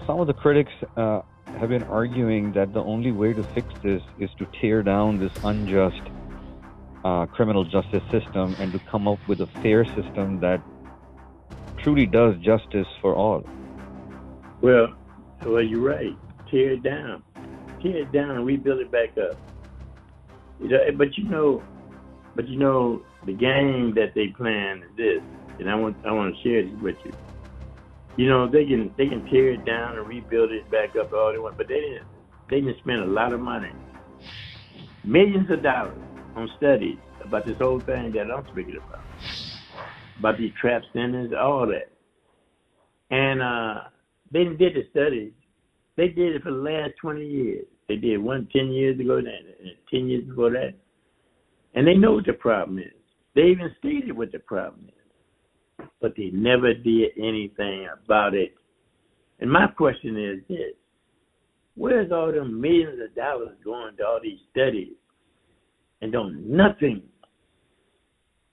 Some 0.06 0.20
of 0.20 0.28
the 0.28 0.34
critics 0.34 0.72
uh, 0.98 1.22
have 1.58 1.70
been 1.70 1.84
arguing 1.84 2.52
that 2.54 2.74
the 2.74 2.84
only 2.84 3.12
way 3.12 3.34
to 3.34 3.44
fix 3.44 3.68
this 3.82 4.02
is 4.20 4.30
to 4.38 4.46
tear 4.60 4.84
down 4.84 5.20
this 5.20 5.32
unjust 5.44 6.02
uh, 7.04 7.26
criminal 7.28 7.64
justice 7.64 8.04
system 8.12 8.56
and 8.60 8.72
to 8.72 8.80
come 8.80 9.08
up 9.08 9.20
with 9.28 9.42
a 9.42 9.48
fair 9.62 9.86
system 9.86 10.40
that 10.40 10.62
truly 11.78 12.06
does 12.06 12.36
justice 12.38 12.88
for 13.00 13.14
all. 13.16 13.44
Well, 14.62 14.88
well, 15.46 15.62
you're 15.62 15.82
right. 15.82 16.18
Tear 16.50 16.74
it 16.74 16.84
down, 16.84 17.24
tear 17.82 17.98
it 17.98 18.12
down, 18.12 18.32
and 18.32 18.46
rebuild 18.46 18.80
it 18.80 18.92
back 18.92 19.18
up. 19.18 19.38
You 20.60 20.70
know, 20.70 20.80
but 20.98 21.18
you 21.18 21.26
know, 21.26 21.64
but 22.36 22.48
you 22.48 22.58
know, 22.58 23.04
the 23.26 23.34
game 23.34 23.94
that 23.96 24.14
they 24.16 24.28
plan 24.28 24.84
is 24.84 24.90
this, 24.98 25.22
and 25.60 25.70
I 25.70 25.76
want 25.76 25.98
I 26.06 26.12
want 26.12 26.36
to 26.36 26.42
share 26.42 26.64
this 26.64 26.82
with 26.82 26.98
you. 27.06 27.12
You 28.18 28.30
know, 28.30 28.50
they 28.50 28.66
can 28.66 28.94
they 28.98 29.08
can 29.08 29.26
tear 29.30 29.52
it 29.54 29.66
down 29.66 29.98
and 29.98 30.08
rebuild 30.08 30.52
it 30.52 30.70
back 30.72 30.96
up 31.00 31.12
all 31.12 31.34
they 31.34 31.40
want, 31.40 31.58
but 31.58 31.68
they 31.68 31.76
didn't 31.76 32.08
they 32.50 32.62
didn't 32.62 32.78
spend 32.80 33.02
a 33.02 33.06
lot 33.06 33.34
of 33.34 33.40
money, 33.40 33.72
millions 35.04 35.50
of 35.52 35.62
dollars 35.62 35.98
on 36.36 36.50
studies 36.58 36.98
about 37.24 37.46
this 37.46 37.58
whole 37.60 37.80
thing 37.82 38.14
that 38.14 38.32
I'm 38.32 38.46
speaking 38.52 38.78
about, 38.78 39.04
about 40.20 40.38
these 40.38 40.52
trap 40.62 40.84
centers, 40.94 41.32
all 41.38 41.68
that, 41.68 41.92
and 43.14 43.42
uh, 43.42 43.82
they 44.32 44.44
did 44.46 44.76
the 44.76 44.84
studies. 44.92 45.32
They 45.98 46.10
did 46.10 46.36
it 46.36 46.44
for 46.44 46.52
the 46.52 46.58
last 46.58 46.94
20 47.02 47.26
years. 47.26 47.66
They 47.88 47.96
did 47.96 48.18
one 48.18 48.48
10 48.52 48.68
years 48.72 49.00
ago, 49.00 49.18
and 49.18 49.28
10 49.90 50.08
years 50.08 50.26
before 50.26 50.52
that. 50.52 50.74
And 51.74 51.88
they 51.88 51.94
know 51.94 52.14
what 52.14 52.26
the 52.26 52.34
problem 52.34 52.80
is. 52.80 52.92
They 53.34 53.44
even 53.44 53.74
stated 53.80 54.12
what 54.12 54.32
the 54.32 54.40
problem 54.40 54.86
is. 54.88 55.05
But 56.02 56.14
they 56.16 56.30
never 56.32 56.74
did 56.74 57.12
anything 57.18 57.88
about 58.04 58.34
it. 58.34 58.54
And 59.40 59.52
my 59.52 59.68
question 59.68 60.18
is 60.18 60.40
this 60.48 60.74
where's 61.76 62.12
all 62.12 62.32
them 62.32 62.60
millions 62.62 63.00
of 63.02 63.14
dollars 63.16 63.56
going 63.64 63.98
to 63.98 64.06
all 64.06 64.20
these 64.22 64.40
studies 64.52 64.94
and 66.02 66.12
don't 66.12 66.50
nothing 66.50 67.02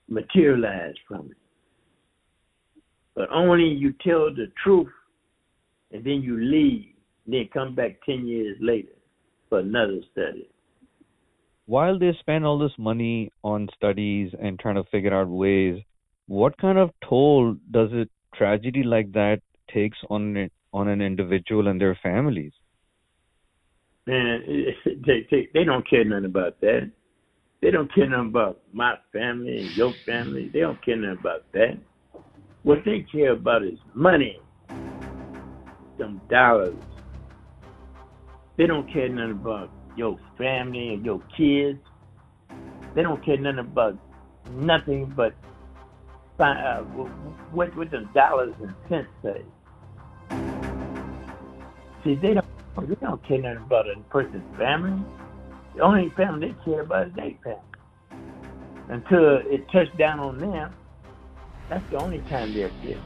materialize 0.09 0.95
from 1.07 1.31
it? 1.31 1.37
But 3.15 3.29
only 3.31 3.67
you 3.67 3.93
tell 4.03 4.33
the 4.33 4.51
truth 4.63 4.89
and 5.91 6.03
then 6.03 6.21
you 6.21 6.37
leave, 6.43 6.87
then 7.27 7.47
come 7.53 7.75
back 7.75 8.03
10 8.05 8.27
years 8.27 8.57
later 8.59 8.93
for 9.47 9.59
another 9.59 9.99
study. 10.11 10.49
While 11.65 11.97
they 11.97 12.11
spend 12.19 12.45
all 12.45 12.59
this 12.59 12.73
money 12.77 13.31
on 13.43 13.69
studies 13.75 14.33
and 14.41 14.59
trying 14.59 14.75
to 14.75 14.83
figure 14.91 15.13
out 15.13 15.29
ways, 15.29 15.81
what 16.27 16.57
kind 16.57 16.77
of 16.77 16.91
toll 17.07 17.55
does 17.71 17.91
a 17.91 18.07
tragedy 18.35 18.83
like 18.83 19.11
that 19.13 19.39
takes 19.71 19.97
on 20.09 20.37
it, 20.37 20.51
on 20.73 20.87
an 20.87 21.01
individual 21.01 21.67
and 21.67 21.79
their 21.79 21.97
families? 22.01 22.53
Man, 24.05 24.43
they, 25.05 25.27
they 25.31 25.49
they 25.53 25.63
don't 25.63 25.87
care 25.89 26.03
nothing 26.03 26.25
about 26.25 26.59
that. 26.61 26.91
They 27.61 27.71
don't 27.71 27.93
care 27.93 28.09
nothing 28.09 28.27
about 28.27 28.59
my 28.73 28.95
family 29.13 29.59
and 29.59 29.77
your 29.77 29.93
family. 30.05 30.49
They 30.51 30.59
don't 30.59 30.83
care 30.83 30.97
nothing 30.97 31.19
about 31.19 31.49
that. 31.53 31.77
What 32.63 32.79
they 32.85 33.05
care 33.09 33.31
about 33.31 33.63
is 33.63 33.79
money, 33.93 34.39
some 35.97 36.21
dollars, 36.29 36.75
they 38.57 38.67
don't 38.67 38.91
care 38.91 39.09
nothing 39.09 39.31
about 39.31 39.71
your 39.95 40.19
family 40.37 40.93
and 40.93 41.05
your 41.05 41.21
kids. 41.35 41.79
They 42.95 43.01
don't 43.01 43.23
care 43.25 43.37
nothing 43.37 43.59
about 43.59 43.97
nothing 44.51 45.11
but 45.15 45.33
uh, 46.51 46.83
what 47.51 47.75
what 47.75 47.91
the 47.91 48.07
dollars 48.13 48.53
and 48.61 48.73
cents 48.89 49.09
say. 49.21 49.41
See, 52.03 52.15
they 52.15 52.33
don't 52.33 52.45
they 52.87 52.95
don't 52.95 53.25
care 53.27 53.39
nothing 53.39 53.57
about 53.65 53.85
a 53.89 53.99
person's 54.09 54.57
family. 54.57 55.03
The 55.75 55.81
only 55.81 56.09
family 56.11 56.49
they 56.49 56.71
care 56.71 56.81
about 56.81 57.07
is 57.07 57.13
their 57.15 57.31
family. 57.43 57.59
Until 58.89 59.37
it 59.45 59.69
touched 59.71 59.97
down 59.97 60.19
on 60.19 60.37
them, 60.37 60.73
that's 61.69 61.89
the 61.89 61.97
only 61.97 62.19
time 62.29 62.53
they're 62.53 62.69
care. 62.83 63.01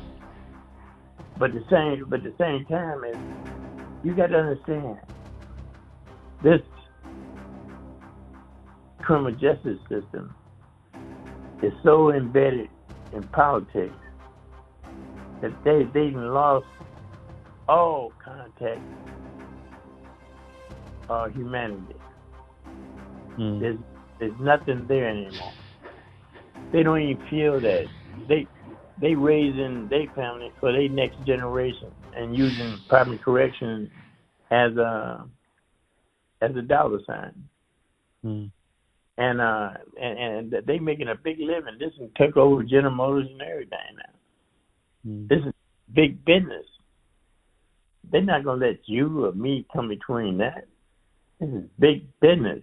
But 1.37 1.53
the 1.53 1.63
same, 1.69 2.05
but 2.09 2.23
the 2.23 2.33
same 2.39 2.65
time 2.65 3.03
is 3.03 3.17
you 4.03 4.15
got 4.15 4.27
to 4.27 4.39
understand 4.39 4.97
this 6.43 6.61
criminal 8.99 9.31
justice 9.31 9.79
system 9.89 10.33
is 11.61 11.73
so 11.83 12.11
embedded 12.11 12.69
in 13.13 13.23
politics 13.29 13.93
that 15.41 15.51
they 15.63 15.83
they 15.93 16.11
lost 16.11 16.65
all 17.67 18.11
contact 18.23 18.81
uh, 21.09 21.27
humanity. 21.29 21.95
Hmm. 23.35 23.59
There's 23.59 23.79
there's 24.19 24.39
nothing 24.39 24.85
there 24.87 25.09
anymore. 25.09 25.53
They 26.71 26.83
don't 26.83 27.01
even 27.01 27.23
feel 27.29 27.61
that. 27.61 27.85
They 28.27 28.47
they 28.99 29.15
raising 29.15 29.87
their 29.89 30.07
family 30.15 30.51
for 30.59 30.71
their 30.71 30.89
next 30.89 31.23
generation 31.25 31.91
and 32.15 32.35
using 32.35 32.79
primary 32.89 33.19
correction 33.19 33.91
as 34.49 34.75
a 34.77 35.25
as 36.41 36.55
a 36.55 36.61
dollar 36.61 36.99
sign. 37.05 37.43
Hmm. 38.23 38.45
And 39.17 39.41
uh 39.41 39.71
and, 39.99 40.53
and 40.53 40.65
they 40.67 40.79
making 40.79 41.07
a 41.07 41.15
big 41.15 41.37
living. 41.39 41.77
This 41.79 41.93
is 41.99 42.09
took 42.15 42.37
over 42.37 42.63
General 42.63 42.93
Motors 42.93 43.27
and 43.31 43.41
everything 43.41 43.79
now. 43.95 44.13
Hmm. 45.03 45.27
This 45.27 45.39
is 45.45 45.53
big 45.93 46.23
business. 46.25 46.65
They're 48.11 48.21
not 48.21 48.43
gonna 48.43 48.65
let 48.65 48.79
you 48.85 49.25
or 49.25 49.31
me 49.33 49.65
come 49.73 49.89
between 49.89 50.37
that. 50.37 50.67
This 51.39 51.49
is 51.49 51.63
big 51.79 52.07
business. 52.19 52.61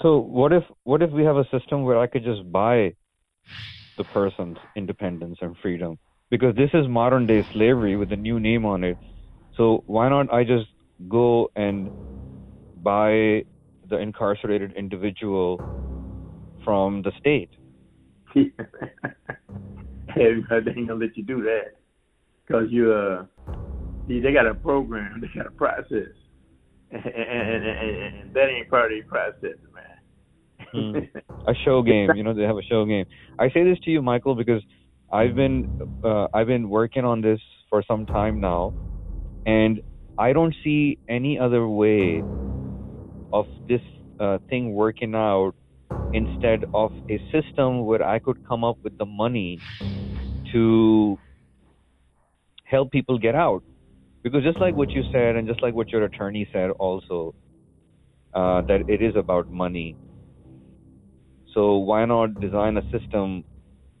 So 0.00 0.18
what 0.18 0.52
if 0.52 0.64
what 0.82 1.02
if 1.02 1.10
we 1.10 1.24
have 1.24 1.36
a 1.36 1.48
system 1.50 1.84
where 1.84 1.98
I 1.98 2.06
could 2.06 2.24
just 2.24 2.50
buy 2.52 2.94
the 3.96 4.04
person's 4.12 4.58
independence 4.76 5.38
and 5.40 5.56
freedom? 5.62 5.98
Because 6.30 6.54
this 6.56 6.70
is 6.74 6.88
modern 6.88 7.26
day 7.26 7.46
slavery 7.52 7.96
with 7.96 8.12
a 8.12 8.16
new 8.16 8.40
name 8.40 8.64
on 8.64 8.84
it. 8.84 8.98
So 9.56 9.84
why 9.86 10.08
not 10.08 10.32
I 10.32 10.42
just 10.44 10.66
go 11.08 11.50
and 11.54 11.90
buy 12.82 13.44
the 13.88 13.98
incarcerated 13.98 14.72
individual 14.72 15.60
from 16.64 17.02
the 17.02 17.12
state? 17.18 17.50
Everybody 20.16 20.70
ain't 20.76 20.88
gonna 20.88 21.04
let 21.04 21.16
you 21.16 21.22
do 21.22 21.42
that 21.42 21.74
because 22.46 22.66
you 22.70 22.92
uh 22.92 23.24
see 24.06 24.20
they 24.20 24.32
got 24.32 24.46
a 24.46 24.54
program, 24.54 25.20
they 25.20 25.28
got 25.36 25.46
a 25.46 25.50
process, 25.50 26.12
and, 26.90 27.04
and, 27.04 27.64
and, 27.66 28.14
and 28.20 28.34
that 28.34 28.48
ain't 28.48 28.68
part 28.68 28.92
of 28.92 28.98
the 28.98 29.04
process, 29.08 29.58
man. 29.74 29.84
Hmm. 30.72 30.98
a 31.46 31.54
show 31.64 31.82
game. 31.82 32.10
You 32.14 32.22
know, 32.22 32.34
they 32.34 32.42
have 32.42 32.56
a 32.56 32.62
show 32.62 32.84
game. 32.84 33.06
I 33.38 33.50
say 33.50 33.64
this 33.64 33.78
to 33.84 33.90
you, 33.90 34.02
Michael, 34.02 34.34
because 34.34 34.62
I've 35.12 35.34
been 35.34 35.68
uh, 36.02 36.26
I've 36.34 36.46
been 36.46 36.68
working 36.68 37.04
on 37.04 37.20
this 37.20 37.40
for 37.70 37.82
some 37.86 38.06
time 38.06 38.40
now, 38.40 38.74
and 39.46 39.80
I 40.18 40.32
don't 40.32 40.54
see 40.62 40.98
any 41.08 41.38
other 41.38 41.68
way 41.68 42.22
of 43.34 43.46
this 43.68 43.82
uh, 44.20 44.38
thing 44.50 44.74
working 44.74 45.14
out 45.16 45.54
instead 46.12 46.64
of 46.74 46.92
a 47.10 47.20
system 47.32 47.84
where 47.86 48.02
I 48.02 48.20
could 48.20 48.38
come 48.48 48.64
up 48.64 48.78
with 48.84 48.96
the 48.98 49.06
money 49.06 49.62
to 50.52 51.18
help 52.64 52.90
people 52.92 53.18
get 53.18 53.34
out. 53.34 53.62
Because 54.22 54.42
just 54.42 54.60
like 54.60 54.76
what 54.76 54.94
you 54.94 55.02
said, 55.12 55.36
and 55.36 55.48
just 55.48 55.62
like 55.62 55.74
what 55.74 55.92
your 55.92 56.04
attorney 56.04 56.48
said, 56.52 56.70
also 56.78 57.34
uh, 58.34 58.62
that 58.68 58.82
it 58.88 59.02
is 59.02 59.16
about 59.16 59.50
money. 59.50 59.96
So 61.54 61.78
why 61.78 62.04
not 62.06 62.40
design 62.40 62.76
a 62.78 62.82
system 62.92 63.44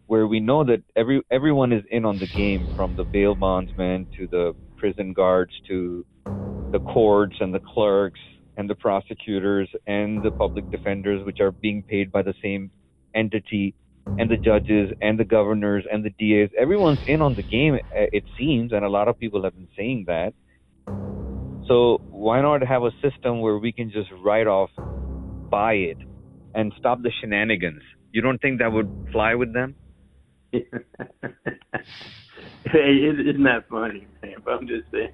where 0.06 0.26
we 0.26 0.40
know 0.40 0.64
that 0.64 0.82
every 0.96 1.22
everyone 1.30 1.72
is 1.72 1.84
in 1.90 2.04
on 2.04 2.18
the 2.18 2.26
game, 2.28 2.68
from 2.76 2.94
the 2.96 3.04
bail 3.04 3.34
bondsman 3.34 4.08
to 4.18 4.28
the 4.28 4.54
prison 4.76 5.12
guards 5.12 5.52
to 5.68 6.04
the 6.72 6.80
courts 6.80 7.36
and 7.40 7.54
the 7.54 7.60
clerks 7.74 8.20
and 8.56 8.68
the 8.68 8.74
prosecutors 8.74 9.68
and 9.86 10.22
the 10.22 10.30
public 10.30 10.70
defenders, 10.70 11.24
which 11.24 11.40
are 11.40 11.52
being 11.52 11.84
paid 11.88 12.12
by 12.12 12.22
the 12.22 12.34
same 12.42 12.70
entity, 13.14 13.74
and 14.16 14.30
the 14.30 14.36
judges 14.36 14.90
and 15.00 15.18
the 15.18 15.24
governors 15.24 15.84
and 15.90 16.04
the 16.04 16.10
DAs. 16.10 16.50
Everyone's 16.58 17.00
in 17.06 17.20
on 17.20 17.34
the 17.34 17.42
game, 17.42 17.74
uh, 17.74 18.06
it 18.12 18.24
seems, 18.38 18.72
and 18.72 18.84
a 18.84 18.88
lot 18.88 19.08
of 19.08 19.18
people 19.18 19.42
have 19.44 19.54
been 19.54 19.68
saying 19.76 20.04
that. 20.06 20.32
So 21.66 21.98
why 22.10 22.40
not 22.42 22.62
have 22.62 22.82
a 22.82 22.92
system 23.02 23.40
where 23.40 23.58
we 23.58 23.72
can 23.72 23.90
just 23.90 24.10
write 24.24 24.46
off, 24.46 24.70
buy 25.50 25.74
it, 25.74 25.98
and 26.54 26.72
stop 26.78 27.02
the 27.02 27.10
shenanigans? 27.20 27.82
You 28.12 28.22
don't 28.22 28.38
think 28.38 28.60
that 28.60 28.70
would 28.72 28.90
fly 29.10 29.34
with 29.34 29.52
them? 29.52 29.76
hey, 30.52 30.62
it's 32.64 33.38
not 33.38 33.64
funny, 33.68 34.06
man. 34.22 34.34
I'm 34.46 34.68
just 34.68 34.84
saying. 34.92 35.10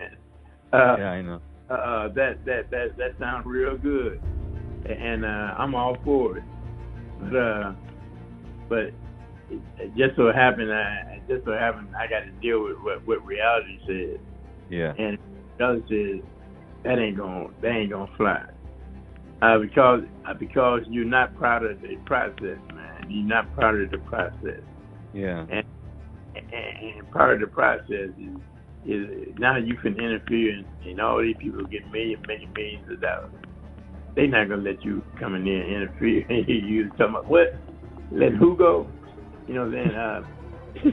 Uh, 0.72 0.96
yeah, 0.98 1.10
I 1.10 1.22
know. 1.22 1.40
Uh, 1.70 2.08
that 2.14 2.44
that 2.44 2.70
that 2.70 2.96
that 2.98 3.18
sounds 3.18 3.46
real 3.46 3.76
good, 3.78 4.20
and 4.88 5.24
uh, 5.24 5.54
I'm 5.56 5.74
all 5.74 5.96
for 6.04 6.38
it. 6.38 6.44
But 7.20 7.36
uh, 7.36 7.72
but 8.68 8.78
it, 8.78 9.60
it 9.78 9.96
just 9.96 10.16
so 10.16 10.32
happened, 10.32 10.72
I 10.72 11.16
it 11.16 11.22
just 11.28 11.44
so 11.44 11.52
happened 11.52 11.88
I 11.96 12.08
got 12.08 12.20
to 12.20 12.32
deal 12.40 12.64
with 12.64 12.76
what 12.82 13.06
what 13.06 13.24
reality 13.24 13.78
says, 13.86 14.20
Yeah. 14.68 14.94
and 14.98 15.18
reality 15.58 16.18
says 16.18 16.28
that 16.84 16.98
ain't 16.98 17.16
gonna 17.16 17.48
that 17.62 17.68
ain't 17.70 17.90
gonna 17.90 18.10
fly. 18.16 18.42
Uh, 19.42 19.58
because 19.58 20.00
uh, 20.28 20.34
because 20.34 20.80
you're 20.88 21.04
not 21.04 21.34
proud 21.36 21.64
of 21.64 21.80
the 21.80 21.96
process, 22.04 22.58
man. 22.74 23.06
You're 23.08 23.26
not 23.26 23.54
proud 23.54 23.76
of 23.76 23.90
the 23.90 23.98
process. 23.98 24.60
Yeah. 25.12 25.46
and, 25.50 25.64
and 26.34 27.10
part 27.10 27.34
of 27.34 27.40
the 27.40 27.46
process 27.46 28.10
is 28.18 28.36
is 28.84 29.06
now 29.38 29.56
you 29.56 29.76
can 29.76 29.92
interfere 29.94 30.54
and, 30.54 30.66
and 30.86 31.00
all 31.00 31.20
these 31.20 31.36
people 31.40 31.64
get 31.66 31.82
millions, 31.92 32.22
many 32.26 32.46
millions 32.56 32.84
of 32.90 33.00
dollars. 33.00 33.30
They're 34.16 34.26
not 34.26 34.48
gonna 34.48 34.62
let 34.62 34.84
you 34.84 35.02
come 35.18 35.34
in 35.34 35.44
there 35.44 35.62
and 35.62 35.82
interfere. 35.82 36.24
you 36.48 36.88
talking 36.90 37.10
about 37.10 37.28
what? 37.28 37.48
Let 38.12 38.32
who 38.32 38.56
go? 38.56 38.88
You 39.46 39.54
know 39.54 39.66
what 39.66 39.78
I'm 39.78 39.84
saying? 39.84 39.96
Uh, 39.96 40.20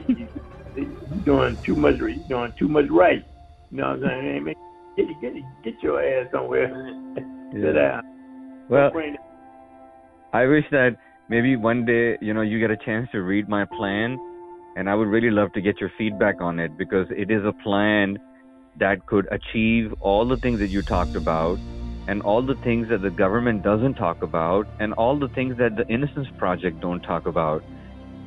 you, 0.76 0.98
you 1.10 1.20
doing 1.24 1.58
too 1.64 1.74
much. 1.74 1.94
You 1.98 2.22
doing 2.28 2.52
too 2.58 2.68
much 2.68 2.84
right. 2.90 3.24
You 3.70 3.78
know 3.78 3.90
what 3.90 4.04
I'm 4.04 4.44
saying? 4.46 4.54
Hey, 4.96 5.04
get 5.04 5.20
get 5.20 5.32
get 5.64 5.74
your 5.82 6.02
ass 6.02 6.28
somewhere. 6.32 6.68
Sit 7.52 7.72
down. 7.72 8.02
Well, 8.68 8.90
I 10.32 10.44
wish 10.44 10.64
that 10.70 10.96
maybe 11.28 11.56
one 11.56 11.84
day, 11.84 12.18
you 12.20 12.34
know, 12.34 12.42
you 12.42 12.58
get 12.58 12.70
a 12.70 12.76
chance 12.76 13.08
to 13.12 13.22
read 13.22 13.48
my 13.48 13.64
plan, 13.64 14.18
and 14.78 14.88
I 14.88 14.94
would 14.94 15.08
really 15.08 15.30
love 15.30 15.52
to 15.54 15.60
get 15.60 15.80
your 15.80 15.90
feedback 15.98 16.40
on 16.40 16.60
it 16.60 16.78
because 16.78 17.08
it 17.10 17.32
is 17.32 17.42
a 17.44 17.52
plan 17.64 18.16
that 18.78 19.04
could 19.06 19.26
achieve 19.32 19.92
all 19.98 20.26
the 20.26 20.36
things 20.36 20.60
that 20.60 20.70
you 20.70 20.82
talked 20.82 21.16
about 21.16 21.58
and 22.06 22.22
all 22.22 22.46
the 22.46 22.54
things 22.62 22.86
that 22.88 23.02
the 23.02 23.10
government 23.10 23.64
doesn't 23.64 23.94
talk 23.94 24.22
about 24.22 24.68
and 24.78 24.92
all 24.94 25.18
the 25.18 25.26
things 25.34 25.56
that 25.58 25.74
the 25.76 25.84
Innocence 25.92 26.28
Project 26.38 26.80
don't 26.80 27.00
talk 27.00 27.26
about. 27.26 27.64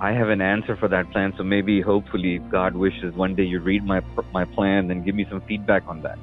I 0.01 0.11
have 0.11 0.27
an 0.27 0.41
answer 0.41 0.75
for 0.75 0.89
that 0.89 1.09
plan, 1.13 1.31
so 1.37 1.43
maybe, 1.43 1.79
hopefully, 1.81 2.39
God 2.51 2.75
wishes, 2.75 3.15
one 3.15 3.33
day 3.33 3.43
you 3.43 3.61
read 3.61 3.85
my 3.85 4.01
my 4.33 4.43
plan 4.43 4.91
and 4.91 5.05
give 5.05 5.15
me 5.15 5.25
some 5.29 5.41
feedback 5.47 5.83
on 5.87 6.01
that. 6.01 6.19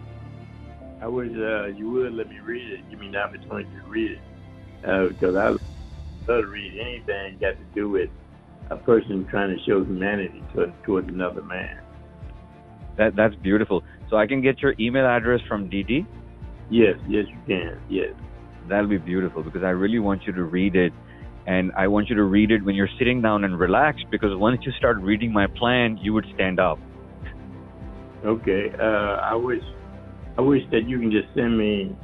I 1.01 1.07
wish 1.09 1.31
uh, 1.31 1.69
you 1.69 1.91
would 1.91 2.12
let 2.12 2.29
me 2.29 2.38
read 2.45 2.71
it. 2.71 2.91
Give 2.91 2.99
me 2.99 3.11
the 3.11 3.19
opportunity 3.19 3.71
to 3.81 3.88
read 3.88 4.11
it. 4.11 4.21
Uh, 4.85 5.38
I 5.38 5.49
love 5.51 5.59
to 6.27 6.47
read 6.47 6.73
anything 6.79 7.38
got 7.41 7.57
to 7.57 7.64
do 7.75 7.88
with 7.88 8.11
a 8.70 8.76
person 8.76 9.26
trying 9.31 9.57
to 9.57 9.62
show 9.64 9.85
humanity 9.85 10.42
to, 10.54 10.72
towards 10.85 11.09
another 11.09 11.42
man. 11.42 11.81
That 12.96 13.16
that's 13.16 13.35
beautiful. 13.37 13.83
So 14.11 14.16
I 14.16 14.26
can 14.26 14.42
get 14.42 14.61
your 14.61 14.74
email 14.78 15.07
address 15.07 15.40
from 15.48 15.70
Didi. 15.70 16.07
Yes, 16.70 16.96
yes, 17.09 17.24
you 17.28 17.38
can. 17.46 17.81
Yes. 17.88 18.11
That'll 18.68 18.88
be 18.88 18.98
beautiful 18.98 19.42
because 19.42 19.62
I 19.62 19.70
really 19.70 19.98
want 19.98 20.22
you 20.26 20.33
to 20.33 20.44
read 20.44 20.76
it. 20.76 20.92
And 21.46 21.72
I 21.78 21.88
want 21.88 22.11
you 22.11 22.16
to 22.16 22.24
read 22.24 22.50
it 22.50 22.62
when 22.62 22.74
you're 22.74 22.90
sitting 22.98 23.22
down 23.22 23.44
and 23.44 23.59
relaxed 23.59 24.04
because 24.11 24.37
once 24.37 24.61
you 24.66 24.72
start 24.72 24.98
reading 24.98 25.33
my 25.33 25.46
plan, 25.46 25.96
you 26.02 26.12
would 26.12 26.26
stand 26.35 26.61
up. 26.61 26.78
Okay. 28.24 28.70
Uh, 28.78 29.16
I 29.22 29.35
wish, 29.35 29.62
I 30.37 30.42
wish 30.42 30.62
that 30.72 30.87
you 30.87 30.98
can 30.98 31.11
just 31.11 31.28
send 31.35 31.57
me, 31.57 31.96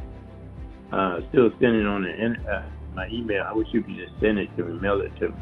uh, 0.92 1.18
still 1.29 1.50
send 1.61 1.77
it 1.77 1.87
on 1.87 2.05
the, 2.05 2.50
uh, 2.50 2.62
my 2.94 3.07
email. 3.09 3.44
I 3.46 3.53
wish 3.53 3.66
you 3.72 3.83
could 3.83 3.96
just 3.96 4.18
send 4.20 4.38
it 4.38 4.48
to 4.57 4.64
me, 4.64 4.81
mail 4.81 5.03
it 5.03 5.14
to 5.20 5.29
me. 5.29 5.35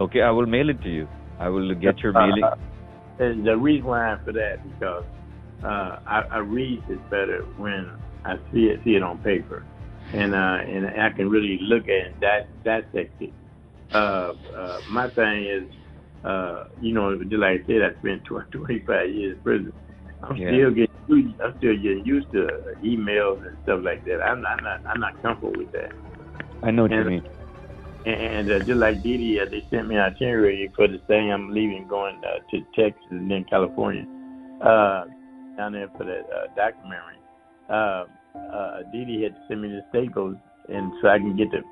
Okay, 0.00 0.20
I 0.20 0.30
will 0.30 0.46
mail 0.46 0.68
it 0.70 0.82
to 0.82 0.88
you. 0.90 1.08
I 1.38 1.48
will 1.48 1.74
get 1.74 2.02
your 2.02 2.12
mailing. 2.12 2.44
uh, 2.44 2.54
and 3.18 3.46
the 3.46 3.56
reason 3.56 3.86
why 3.86 4.16
for 4.24 4.32
that 4.32 4.56
because 4.62 5.04
uh, 5.62 5.96
I, 6.06 6.22
I 6.32 6.38
read 6.38 6.84
it 6.88 7.08
better 7.08 7.44
when 7.56 7.90
I 8.24 8.36
see 8.52 8.66
it 8.66 8.80
see 8.84 8.90
it 8.96 9.02
on 9.02 9.18
paper, 9.18 9.66
and 10.12 10.34
uh, 10.34 10.58
and 10.68 10.86
I 11.00 11.10
can 11.16 11.30
really 11.30 11.58
look 11.62 11.84
at 11.84 12.12
it 12.12 12.20
that 12.20 12.62
dissect 12.64 13.14
it. 13.20 13.32
Uh, 13.94 14.32
uh, 14.56 14.80
my 14.86 15.08
thing 15.10 15.44
is, 15.46 15.72
uh, 16.24 16.64
you 16.78 16.92
know, 16.92 17.16
just 17.18 17.32
like 17.34 17.60
I 17.62 17.66
said, 17.66 17.82
I 17.82 17.98
spent 18.00 18.24
20, 18.24 18.46
25 18.52 19.10
years 19.10 19.36
in 19.36 19.42
prison. 19.42 19.72
I'm 20.22 20.36
Yeah. 20.36 20.48
still 20.48 20.70
getting 20.70 20.88
used, 21.06 21.40
I'm 21.40 21.54
still 21.58 21.76
getting 21.76 22.02
used 22.04 22.30
to 22.32 22.48
emails 22.84 23.46
and 23.46 23.56
stuff 23.62 23.80
like 23.82 24.04
that. 24.04 24.18
I'm 24.26 24.42
not, 24.42 24.58
I'm 24.58 24.64
not 24.64 24.80
I'm 24.94 25.00
not 25.00 25.22
comfortable 25.22 25.54
with 25.56 25.70
that. 25.72 25.92
I 26.62 26.70
know 26.70 26.82
what 26.82 26.92
you 26.92 27.04
mean. 27.04 27.22
And 28.06 28.52
uh, 28.52 28.58
just 28.60 28.78
like 28.78 29.02
Didi, 29.02 29.40
uh, 29.40 29.50
they 29.50 29.66
sent 29.68 29.88
me 29.88 29.96
an 29.96 30.02
itinerary 30.02 30.70
for 30.76 30.86
the 30.86 30.98
thing 31.08 31.32
I'm 31.32 31.50
leaving, 31.50 31.88
going 31.88 32.20
uh, 32.22 32.38
to 32.52 32.60
Texas 32.76 33.02
and 33.10 33.28
then 33.28 33.44
California, 33.50 34.04
uh, 34.62 35.04
down 35.56 35.72
there 35.72 35.88
for 35.98 36.04
that 36.04 36.22
uh, 36.30 36.46
documentary. 36.54 37.18
Uh, 37.68 38.04
uh, 38.38 38.82
Didi 38.92 39.24
had 39.24 39.34
to 39.34 39.40
send 39.48 39.62
me 39.62 39.68
the 39.68 39.80
staples, 39.90 40.36
and 40.68 40.92
so 41.02 41.08
I 41.08 41.18
can 41.18 41.36
get 41.36 41.48
the 41.50 41.62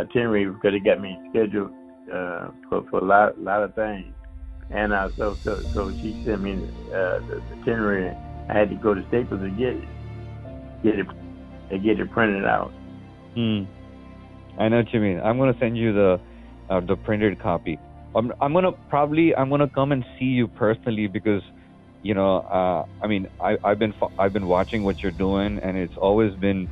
itinerary 0.00 0.46
because 0.46 0.72
they 0.72 0.78
got 0.78 0.98
me 0.98 1.18
scheduled 1.28 1.70
uh, 2.10 2.48
for 2.70 2.86
for 2.88 3.00
a 3.00 3.04
lot 3.04 3.38
lot 3.38 3.62
of 3.62 3.74
things. 3.74 4.14
And 4.70 4.94
uh, 4.94 5.10
so, 5.18 5.36
so, 5.44 5.62
so 5.74 5.92
she 6.00 6.22
sent 6.24 6.42
me 6.42 6.54
uh, 6.88 7.20
the, 7.28 7.42
itinerary. 7.60 8.16
I 8.48 8.58
had 8.58 8.70
to 8.70 8.76
go 8.76 8.94
to 8.94 9.04
Staples 9.08 9.40
to 9.40 9.50
get 9.50 9.76
it, 9.76 9.84
get 10.82 10.98
it, 10.98 11.06
and 11.70 11.84
get 11.84 12.00
it 12.00 12.10
printed 12.12 12.46
out. 12.46 12.72
Hmm. 13.34 13.64
I 14.58 14.68
know 14.68 14.78
what 14.78 14.92
you 14.92 15.00
mean. 15.00 15.20
I'm 15.20 15.38
gonna 15.38 15.56
send 15.60 15.76
you 15.76 15.92
the 15.92 16.20
uh, 16.70 16.80
the 16.80 16.96
printed 16.96 17.40
copy. 17.40 17.78
I'm 18.14 18.32
I'm 18.40 18.52
gonna 18.52 18.72
probably 18.88 19.34
I'm 19.34 19.50
gonna 19.50 19.68
come 19.68 19.92
and 19.92 20.04
see 20.18 20.26
you 20.26 20.48
personally 20.48 21.06
because 21.06 21.42
you 22.02 22.14
know 22.14 22.38
uh, 22.38 22.86
I 23.02 23.06
mean 23.06 23.28
I 23.40 23.56
I've 23.64 23.78
been 23.78 23.92
I've 24.18 24.32
been 24.32 24.46
watching 24.46 24.84
what 24.84 25.00
you're 25.00 25.12
doing 25.12 25.58
and 25.62 25.76
it's 25.76 25.96
always 26.00 26.34
been 26.34 26.68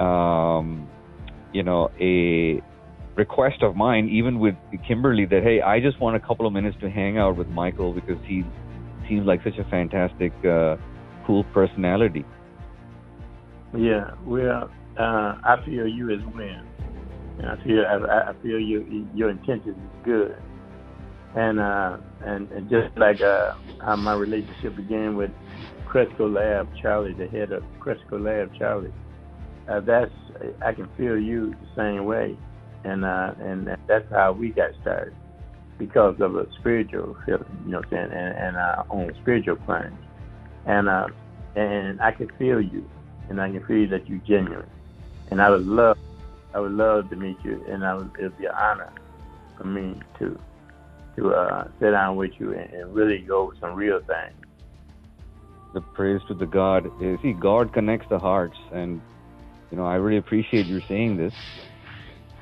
um, 0.00 0.88
you 1.52 1.62
know 1.62 1.90
a 2.00 2.60
request 3.16 3.62
of 3.62 3.76
mine 3.76 4.08
even 4.08 4.38
with 4.38 4.54
Kimberly 4.86 5.26
that 5.26 5.42
hey 5.42 5.60
I 5.60 5.80
just 5.80 6.00
want 6.00 6.16
a 6.16 6.20
couple 6.20 6.46
of 6.46 6.52
minutes 6.52 6.76
to 6.80 6.90
hang 6.90 7.18
out 7.18 7.36
with 7.36 7.48
Michael 7.48 7.92
because 7.92 8.18
he 8.26 8.44
seems 9.08 9.26
like 9.26 9.42
such 9.44 9.58
a 9.58 9.64
fantastic 9.70 10.32
uh, 10.44 10.76
cool 11.26 11.44
personality. 11.52 12.24
Yeah, 13.76 14.10
well, 14.24 14.70
uh, 14.98 15.34
I 15.44 15.56
feel 15.64 15.86
you 15.86 16.10
as 16.10 16.20
well. 16.34 16.62
And 17.40 17.48
I 17.48 17.56
feel 17.64 17.84
I, 17.86 18.30
I 18.30 18.34
feel 18.42 18.60
your 18.60 18.82
your 19.14 19.30
intentions 19.30 19.76
is 19.76 20.04
good, 20.04 20.36
and 21.34 21.58
uh, 21.58 21.96
and, 22.22 22.50
and 22.52 22.68
just 22.68 22.94
like 22.98 23.22
uh, 23.22 23.54
how 23.82 23.96
my 23.96 24.12
relationship 24.12 24.76
began 24.76 25.16
with 25.16 25.30
Cresco 25.86 26.28
Lab 26.28 26.68
Charlie, 26.82 27.14
the 27.14 27.26
head 27.28 27.50
of 27.50 27.62
Cresco 27.80 28.18
Lab 28.18 28.52
Charlie, 28.58 28.92
uh, 29.70 29.80
that's 29.80 30.12
I 30.60 30.72
can 30.74 30.86
feel 30.98 31.18
you 31.18 31.52
the 31.52 31.68
same 31.74 32.04
way, 32.04 32.36
and 32.84 33.06
uh, 33.06 33.32
and 33.40 33.74
that's 33.86 34.10
how 34.10 34.32
we 34.32 34.50
got 34.50 34.72
started 34.82 35.14
because 35.78 36.20
of 36.20 36.36
a 36.36 36.46
spiritual 36.58 37.16
feeling, 37.24 37.46
you 37.64 37.70
know 37.70 37.78
what 37.78 37.88
saying, 37.88 38.10
and, 38.12 38.36
and 38.36 38.56
uh, 38.58 38.84
on 38.90 39.10
spiritual 39.22 39.56
plane, 39.56 39.96
and 40.66 40.90
uh, 40.90 41.06
and 41.56 42.02
I 42.02 42.12
can 42.12 42.30
feel 42.38 42.60
you, 42.60 42.86
and 43.30 43.40
I 43.40 43.50
can 43.50 43.64
feel 43.64 43.88
that 43.88 44.06
you're 44.10 44.18
genuine, 44.26 44.68
and 45.30 45.40
I 45.40 45.48
would 45.48 45.66
love 45.66 45.96
I 46.54 46.60
would 46.60 46.72
love 46.72 47.10
to 47.10 47.16
meet 47.16 47.38
you, 47.44 47.64
and 47.68 47.84
I 47.84 47.94
would, 47.94 48.10
it'd 48.18 48.36
be 48.36 48.46
an 48.46 48.52
honor 48.54 48.92
for 49.56 49.64
me 49.64 50.00
to 50.18 50.38
to 51.16 51.34
uh, 51.34 51.68
sit 51.78 51.90
down 51.90 52.16
with 52.16 52.32
you 52.38 52.52
and, 52.52 52.72
and 52.72 52.94
really 52.94 53.18
go 53.18 53.42
over 53.42 53.56
some 53.60 53.74
real 53.74 54.00
things. 54.00 54.46
The 55.74 55.80
praise 55.80 56.20
to 56.28 56.34
the 56.34 56.46
God. 56.46 56.90
You 57.00 57.18
see, 57.22 57.32
God 57.32 57.72
connects 57.72 58.08
the 58.08 58.18
hearts, 58.18 58.56
and 58.72 59.00
you 59.70 59.76
know 59.76 59.86
I 59.86 59.96
really 59.96 60.18
appreciate 60.18 60.66
you 60.66 60.80
saying 60.88 61.16
this. 61.16 61.34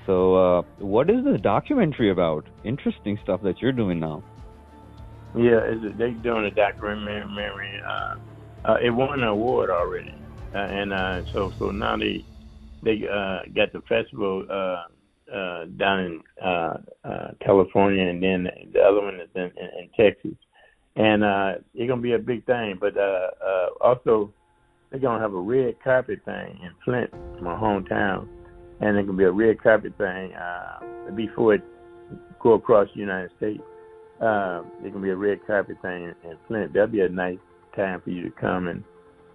So, 0.07 0.35
uh, 0.37 0.63
what 0.79 1.11
is 1.11 1.23
this 1.25 1.41
documentary 1.43 2.11
about? 2.11 2.47
Interesting 2.65 3.19
stuff 3.23 3.43
that 3.43 3.61
you're 3.61 3.73
doing 3.73 4.01
now. 4.01 4.23
Yeah, 5.35 5.61
it's 5.65 5.85
a, 5.85 5.91
they 5.91 6.13
doing 6.13 6.47
a 6.47 6.51
documentary. 6.51 7.81
Uh, 7.87 8.15
uh, 8.65 8.79
it 8.83 8.91
won 8.91 9.21
an 9.21 9.29
award 9.29 9.69
already, 9.69 10.15
uh, 10.55 10.59
and 10.59 10.95
uh, 10.95 11.25
so 11.33 11.53
so 11.59 11.71
now 11.71 11.99
they 11.99 12.25
they 12.83 13.03
uh, 13.11 13.41
got 13.55 13.73
the 13.73 13.81
festival 13.89 14.47
uh, 14.51 15.35
uh, 15.35 15.65
down 15.79 16.01
in 16.01 16.21
uh, 16.45 16.75
uh, 17.05 17.31
California, 17.45 18.07
and 18.07 18.23
then 18.23 18.49
the 18.73 18.81
other 18.81 19.03
one 19.03 19.17
is 19.17 19.29
in, 19.35 19.43
in, 19.43 19.69
in 19.79 19.89
Texas. 19.97 20.37
And 20.97 21.23
uh, 21.23 21.53
it's 21.75 21.89
gonna 21.89 22.03
be 22.03 22.15
a 22.15 22.19
big 22.19 22.45
thing, 22.47 22.77
but 22.81 22.97
uh, 22.97 23.31
uh, 23.45 23.67
also 23.81 24.33
they're 24.91 25.01
gonna 25.01 25.21
have 25.21 25.35
a 25.35 25.41
red 25.41 25.77
carpet 25.83 26.21
thing 26.25 26.59
in 26.63 26.71
Flint, 26.85 27.13
my 27.41 27.55
hometown, 27.55 28.27
and 28.81 28.97
it's 28.97 29.07
gonna 29.07 29.19
be 29.19 29.25
a 29.25 29.31
red 29.31 29.63
carpet 29.63 29.93
thing 29.97 30.33
uh, 30.35 30.81
before 31.15 31.55
it 31.55 31.63
go 32.43 32.55
across 32.55 32.89
the 32.95 33.01
United 33.01 33.31
States. 33.37 33.63
Uh, 34.21 34.63
gonna 34.83 35.01
be 35.01 35.11
a 35.11 35.17
red 35.17 35.39
carpet 35.47 35.77
thing 35.83 36.05
in, 36.05 36.31
in 36.31 36.37
Flint. 36.49 36.73
That'll 36.73 36.89
be 36.89 37.03
a 37.03 37.09
nice 37.09 37.39
time 37.77 38.01
for 38.03 38.11
you 38.11 38.25
to 38.25 38.31
come 38.31 38.67
and 38.67 38.83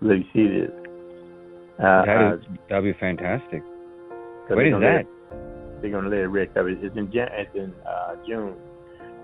really 0.01 0.27
see 0.33 0.47
this. 0.47 0.71
Uh, 1.79 2.05
that 2.05 2.17
uh, 2.17 2.35
is, 2.35 2.41
that'd 2.69 2.83
be 2.83 2.99
fantastic. 2.99 3.61
They're 4.47 4.65
is 4.65 4.73
that? 4.73 5.05
let- 5.31 5.81
They're 5.81 5.91
gonna 5.91 6.09
let 6.09 6.19
it 6.19 6.27
red 6.27 6.53
carpet. 6.53 6.77
It's 6.81 6.95
in 6.95 7.09
it's 7.13 7.55
in 7.55 7.73
uh, 7.87 8.15
June. 8.27 8.55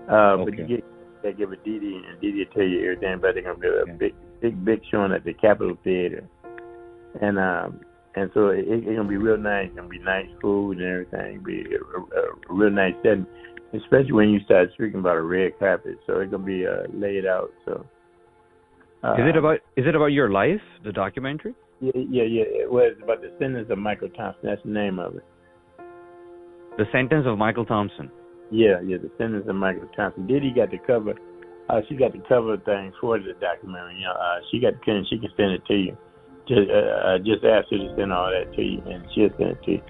Uh, 0.08 0.36
But 0.44 0.58
you 0.58 0.64
Okay. 0.64 0.74
get 0.76 0.84
they 1.22 1.32
give 1.32 1.52
a 1.52 1.56
Didi 1.56 2.02
and 2.08 2.20
Didi 2.20 2.38
will 2.38 2.52
tell 2.54 2.64
you 2.64 2.82
everything. 2.90 3.18
But 3.20 3.34
they're 3.34 3.42
gonna 3.44 3.60
do 3.60 3.74
a 3.74 3.82
Okay. 3.82 3.92
big, 3.98 4.14
big, 4.40 4.64
big 4.64 4.80
showing 4.90 5.12
at 5.12 5.24
the 5.24 5.34
Capitol 5.34 5.76
Theater, 5.84 6.24
and 7.20 7.38
um, 7.38 7.80
and 8.16 8.30
so 8.34 8.48
it, 8.48 8.64
it's 8.66 8.86
gonna 8.86 9.08
be 9.08 9.16
real 9.16 9.36
nice. 9.36 9.66
It's 9.68 9.76
gonna 9.76 9.88
be 9.88 9.98
nice 10.00 10.26
food 10.42 10.78
and 10.78 10.86
everything. 10.86 11.42
Be 11.44 11.62
a, 11.62 12.18
a, 12.18 12.22
a 12.22 12.54
real 12.54 12.70
nice 12.70 12.94
setting, 13.02 13.26
especially 13.74 14.12
when 14.12 14.30
you 14.30 14.40
start 14.40 14.70
speaking 14.74 15.00
about 15.00 15.16
a 15.16 15.22
red 15.22 15.58
carpet. 15.58 15.98
So 16.06 16.18
it's 16.20 16.30
gonna 16.30 16.44
be 16.44 16.66
uh, 16.66 16.88
laid 16.92 17.26
out. 17.26 17.50
So 17.64 17.86
uh, 19.04 19.14
Is 19.14 19.28
it 19.28 19.36
about 19.36 19.58
is 19.76 19.86
it 19.86 19.94
about 19.94 20.06
your 20.12 20.30
life, 20.30 20.60
the 20.84 20.92
documentary? 20.92 21.54
Yeah, 21.80 21.92
yeah, 21.94 22.24
yeah. 22.24 22.44
It 22.44 22.70
was 22.70 22.94
about 23.02 23.22
the 23.22 23.32
sentence 23.38 23.68
of 23.70 23.78
Michael 23.78 24.10
Thompson. 24.10 24.40
That's 24.44 24.62
the 24.64 24.70
name 24.70 24.98
of 24.98 25.16
it. 25.16 25.24
The 26.76 26.84
sentence 26.92 27.24
of 27.26 27.38
Michael 27.38 27.64
Thompson. 27.64 28.10
Yeah, 28.50 28.80
yeah, 28.84 28.98
the 28.98 29.10
sentence 29.16 29.46
of 29.48 29.54
Michael 29.56 29.88
Thompson. 29.96 30.26
Didi 30.26 30.52
got 30.54 30.70
the 30.70 30.78
cover. 30.86 31.14
Uh, 31.68 31.80
she 31.88 31.94
got 31.94 32.12
the 32.12 32.22
cover 32.28 32.56
thing 32.58 32.92
for 33.00 33.18
the 33.18 33.32
documentary. 33.40 33.96
You 33.96 34.06
know, 34.06 34.12
uh, 34.12 34.40
she 34.50 34.60
got 34.60 34.74
the 34.74 34.80
can. 34.84 35.06
She 35.08 35.18
can 35.18 35.30
send 35.36 35.52
it 35.52 35.64
to 35.66 35.74
you. 35.74 35.96
Just, 36.48 36.68
uh, 36.68 36.74
uh, 36.74 37.18
just 37.18 37.44
ask 37.44 37.70
her 37.70 37.78
to 37.78 37.94
send 37.96 38.12
all 38.12 38.28
that 38.28 38.52
to 38.56 38.62
you, 38.62 38.82
and 38.86 39.04
she'll 39.14 39.30
send 39.38 39.50
it 39.50 39.62
to 39.64 39.70
you. 39.72 39.82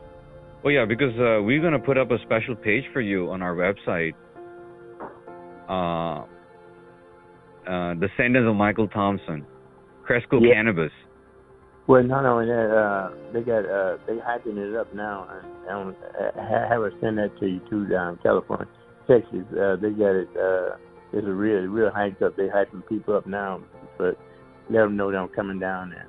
Oh 0.62 0.68
yeah, 0.68 0.84
because 0.84 1.14
uh, 1.16 1.42
we're 1.42 1.62
gonna 1.62 1.78
put 1.78 1.96
up 1.96 2.10
a 2.10 2.18
special 2.22 2.54
page 2.54 2.84
for 2.92 3.00
you 3.00 3.30
on 3.30 3.40
our 3.40 3.54
website. 3.54 4.12
Uh, 5.68 6.26
uh, 7.66 7.94
the 7.94 8.08
sentence 8.16 8.44
of 8.46 8.54
Michael 8.56 8.88
Thompson, 8.88 9.46
Cresco 10.04 10.40
Yeah. 10.40 10.54
Cannabis. 10.54 10.92
Well, 11.90 12.04
not 12.04 12.24
only 12.24 12.46
that, 12.46 12.70
uh, 12.70 13.10
they 13.32 13.40
got 13.40 13.66
uh, 13.66 13.96
they 14.06 14.12
hyping 14.12 14.56
it 14.56 14.76
up 14.76 14.94
now, 14.94 15.26
and, 15.28 15.88
and 15.88 15.96
uh, 16.20 16.40
have 16.40 16.82
her 16.82 16.92
send 17.00 17.18
that 17.18 17.36
to 17.40 17.48
you 17.48 17.60
too 17.68 17.88
down 17.88 18.16
California, 18.22 18.68
Texas. 19.08 19.42
Uh, 19.50 19.74
they 19.74 19.90
got 19.90 20.14
it. 20.14 20.28
Uh, 20.36 20.76
it's 21.12 21.26
a 21.26 21.32
real, 21.32 21.62
real 21.62 21.90
hyped 21.90 22.22
up. 22.22 22.36
They 22.36 22.44
hyping 22.44 22.86
people 22.88 23.16
up 23.16 23.26
now, 23.26 23.60
but 23.98 24.16
let 24.68 24.82
them 24.82 24.96
know 24.96 25.10
that 25.10 25.18
I'm 25.18 25.30
coming 25.30 25.58
down 25.58 25.90
there. 25.90 26.06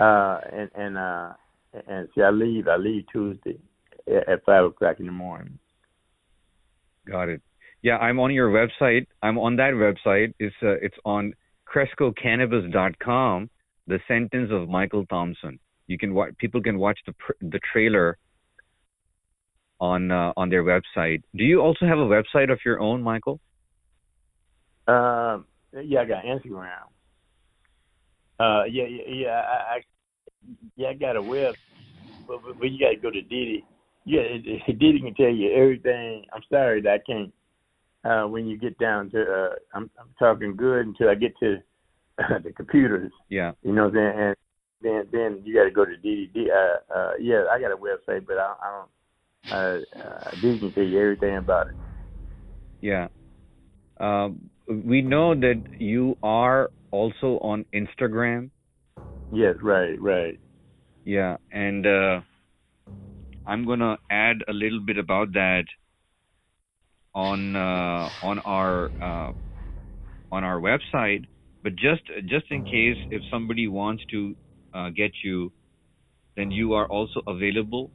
Uh, 0.00 0.40
and 0.54 0.70
and 0.74 0.96
uh, 0.96 1.32
and 1.86 2.08
see, 2.14 2.22
I 2.22 2.30
leave. 2.30 2.66
I 2.66 2.76
leave 2.78 3.04
Tuesday 3.12 3.58
at, 4.06 4.26
at 4.26 4.44
five 4.46 4.64
o'clock 4.64 5.00
in 5.00 5.04
the 5.04 5.12
morning. 5.12 5.58
Got 7.06 7.28
it. 7.28 7.42
Yeah, 7.82 7.98
I'm 7.98 8.18
on 8.20 8.32
your 8.32 8.50
website. 8.50 9.06
I'm 9.22 9.36
on 9.36 9.56
that 9.56 9.74
website. 9.74 10.32
It's 10.38 10.56
uh, 10.62 10.80
it's 10.80 10.96
on 11.04 11.34
CrescoCannabis.com. 11.70 13.50
The 13.88 13.98
sentence 14.06 14.50
of 14.52 14.68
Michael 14.68 15.06
Thompson. 15.06 15.58
You 15.86 15.98
can 15.98 16.14
wa- 16.14 16.28
people 16.38 16.62
can 16.62 16.78
watch 16.78 16.98
the 17.06 17.14
the 17.40 17.58
trailer 17.72 18.18
on 19.80 20.10
uh, 20.10 20.32
on 20.36 20.50
their 20.50 20.62
website. 20.62 21.22
Do 21.34 21.44
you 21.44 21.60
also 21.60 21.86
have 21.86 21.98
a 21.98 22.06
website 22.06 22.52
of 22.52 22.58
your 22.64 22.80
own, 22.80 23.02
Michael? 23.02 23.40
Um, 24.86 25.46
yeah, 25.72 26.00
I 26.00 26.04
got 26.04 26.24
Instagram. 26.24 26.68
Uh, 28.38 28.64
yeah, 28.70 28.84
yeah, 28.84 29.02
yeah. 29.08 29.28
I, 29.28 29.74
I 29.74 29.80
yeah, 30.76 30.88
I 30.88 30.94
got 30.94 31.16
a 31.16 31.22
web, 31.22 31.54
but, 32.26 32.42
but, 32.44 32.58
but 32.58 32.70
you 32.70 32.78
got 32.78 32.90
to 32.90 32.96
go 32.96 33.10
to 33.10 33.22
Didi. 33.22 33.64
Yeah, 34.04 34.22
Didi 34.66 35.00
can 35.00 35.14
tell 35.14 35.30
you 35.30 35.52
everything. 35.52 36.24
I'm 36.32 36.42
sorry 36.50 36.80
that 36.82 36.92
I 36.92 36.98
can't. 37.06 37.32
Uh, 38.04 38.28
when 38.28 38.46
you 38.46 38.56
get 38.56 38.78
down 38.78 39.10
to, 39.10 39.20
uh, 39.20 39.54
I'm, 39.74 39.90
I'm 39.98 40.08
talking 40.18 40.56
good 40.56 40.86
until 40.86 41.08
I 41.08 41.16
get 41.16 41.32
to 41.40 41.56
the 42.44 42.52
computers. 42.52 43.12
Yeah. 43.28 43.52
You 43.62 43.72
know 43.72 43.84
what 43.86 43.96
I'm 43.96 44.12
saying? 44.12 44.18
And 44.18 44.36
then, 44.82 45.08
then 45.12 45.42
you 45.44 45.54
got 45.54 45.64
to 45.64 45.70
go 45.70 45.84
to 45.84 45.96
Didi. 45.96 46.30
D- 46.34 46.50
Uh, 46.50 46.94
uh, 46.94 47.12
yeah, 47.20 47.44
I 47.50 47.60
got 47.60 47.72
a 47.72 47.76
website, 47.76 48.26
but 48.26 48.38
I, 48.38 48.54
I 48.62 48.70
don't. 48.76 48.90
Uh, 49.50 49.80
uh, 49.98 50.30
Didi 50.40 50.58
can 50.58 50.72
tell 50.72 50.84
you 50.84 51.00
everything 51.00 51.36
about 51.36 51.66
it. 51.68 51.76
Yeah. 52.80 53.08
Um, 53.98 54.50
we 54.68 55.02
know 55.02 55.34
that 55.34 55.62
you 55.78 56.16
are 56.22 56.70
also 56.90 57.38
on 57.42 57.64
Instagram. 57.74 58.50
Yes, 59.32 59.56
right, 59.62 60.00
right. 60.00 60.38
Yeah, 61.04 61.36
and 61.50 61.86
uh, 61.86 62.20
I'm 63.46 63.66
gonna 63.66 63.98
add 64.10 64.36
a 64.46 64.52
little 64.52 64.80
bit 64.80 64.98
about 64.98 65.32
that 65.32 65.64
on 67.14 67.56
uh, 67.56 68.10
on 68.22 68.38
our 68.40 68.90
uh, 69.00 69.32
on 70.30 70.44
our 70.44 70.60
website. 70.60 71.24
But 71.62 71.74
just 71.76 72.02
just 72.26 72.46
in 72.50 72.62
case 72.64 72.96
if 73.10 73.22
somebody 73.30 73.68
wants 73.68 74.04
to 74.10 74.36
uh, 74.74 74.90
get 74.90 75.12
you, 75.24 75.52
then 76.36 76.50
you 76.50 76.74
are 76.74 76.86
also 76.86 77.20
available. 77.26 77.92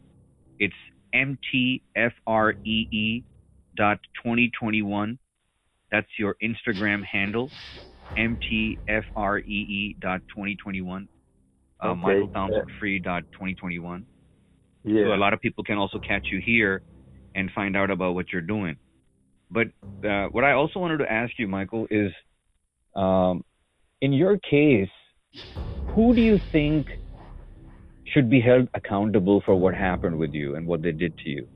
It's 0.60 0.76
mtfree 1.16 1.82
dot 3.76 4.00
2021. 4.24 5.18
That's 5.92 6.08
your 6.18 6.36
Instagram 6.44 7.04
handle, 7.06 7.54
mtfree 8.18 10.00
dot 10.00 10.22
2021. 10.30 11.10
Uh, 11.82 11.88
Okay, 11.90 12.00
Michael 12.02 12.28
Thompson 12.30 12.66
Free 12.80 13.00
dot 13.00 13.24
2021. 13.34 14.06
Yeah. 14.84 15.04
So 15.06 15.14
a 15.14 15.18
lot 15.18 15.34
of 15.34 15.42
people 15.42 15.64
can 15.64 15.78
also 15.78 16.00
catch 16.00 16.28
you 16.32 16.42
here 16.46 16.82
and 17.36 17.50
find 17.52 17.76
out 17.76 17.90
about 17.92 18.16
what 18.16 18.32
you're 18.32 18.42
doing. 18.42 18.78
But 19.50 19.68
uh, 20.08 20.28
what 20.28 20.44
I 20.44 20.54
also 20.54 20.80
wanted 20.80 20.98
to 21.00 21.12
ask 21.12 21.32
you, 21.38 21.48
Michael, 21.48 21.88
is 21.92 22.12
um, 22.96 23.44
in 24.04 24.12
your 24.12 24.38
case, 24.40 24.90
who 25.96 26.14
do 26.14 26.20
you 26.22 26.38
think 26.52 26.86
should 28.08 28.30
be 28.30 28.42
held 28.42 28.68
accountable 28.74 29.42
for 29.46 29.56
what 29.56 29.74
happened 29.74 30.18
with 30.20 30.34
you 30.34 30.56
and 30.56 30.68
what 30.68 30.82
they 30.82 30.92
did 30.92 31.18
to 31.20 31.30
you? 31.30 31.48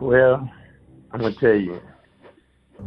Well, 0.00 0.50
I'm 1.12 1.20
gonna 1.20 1.36
tell 1.40 1.54
you, 1.54 1.80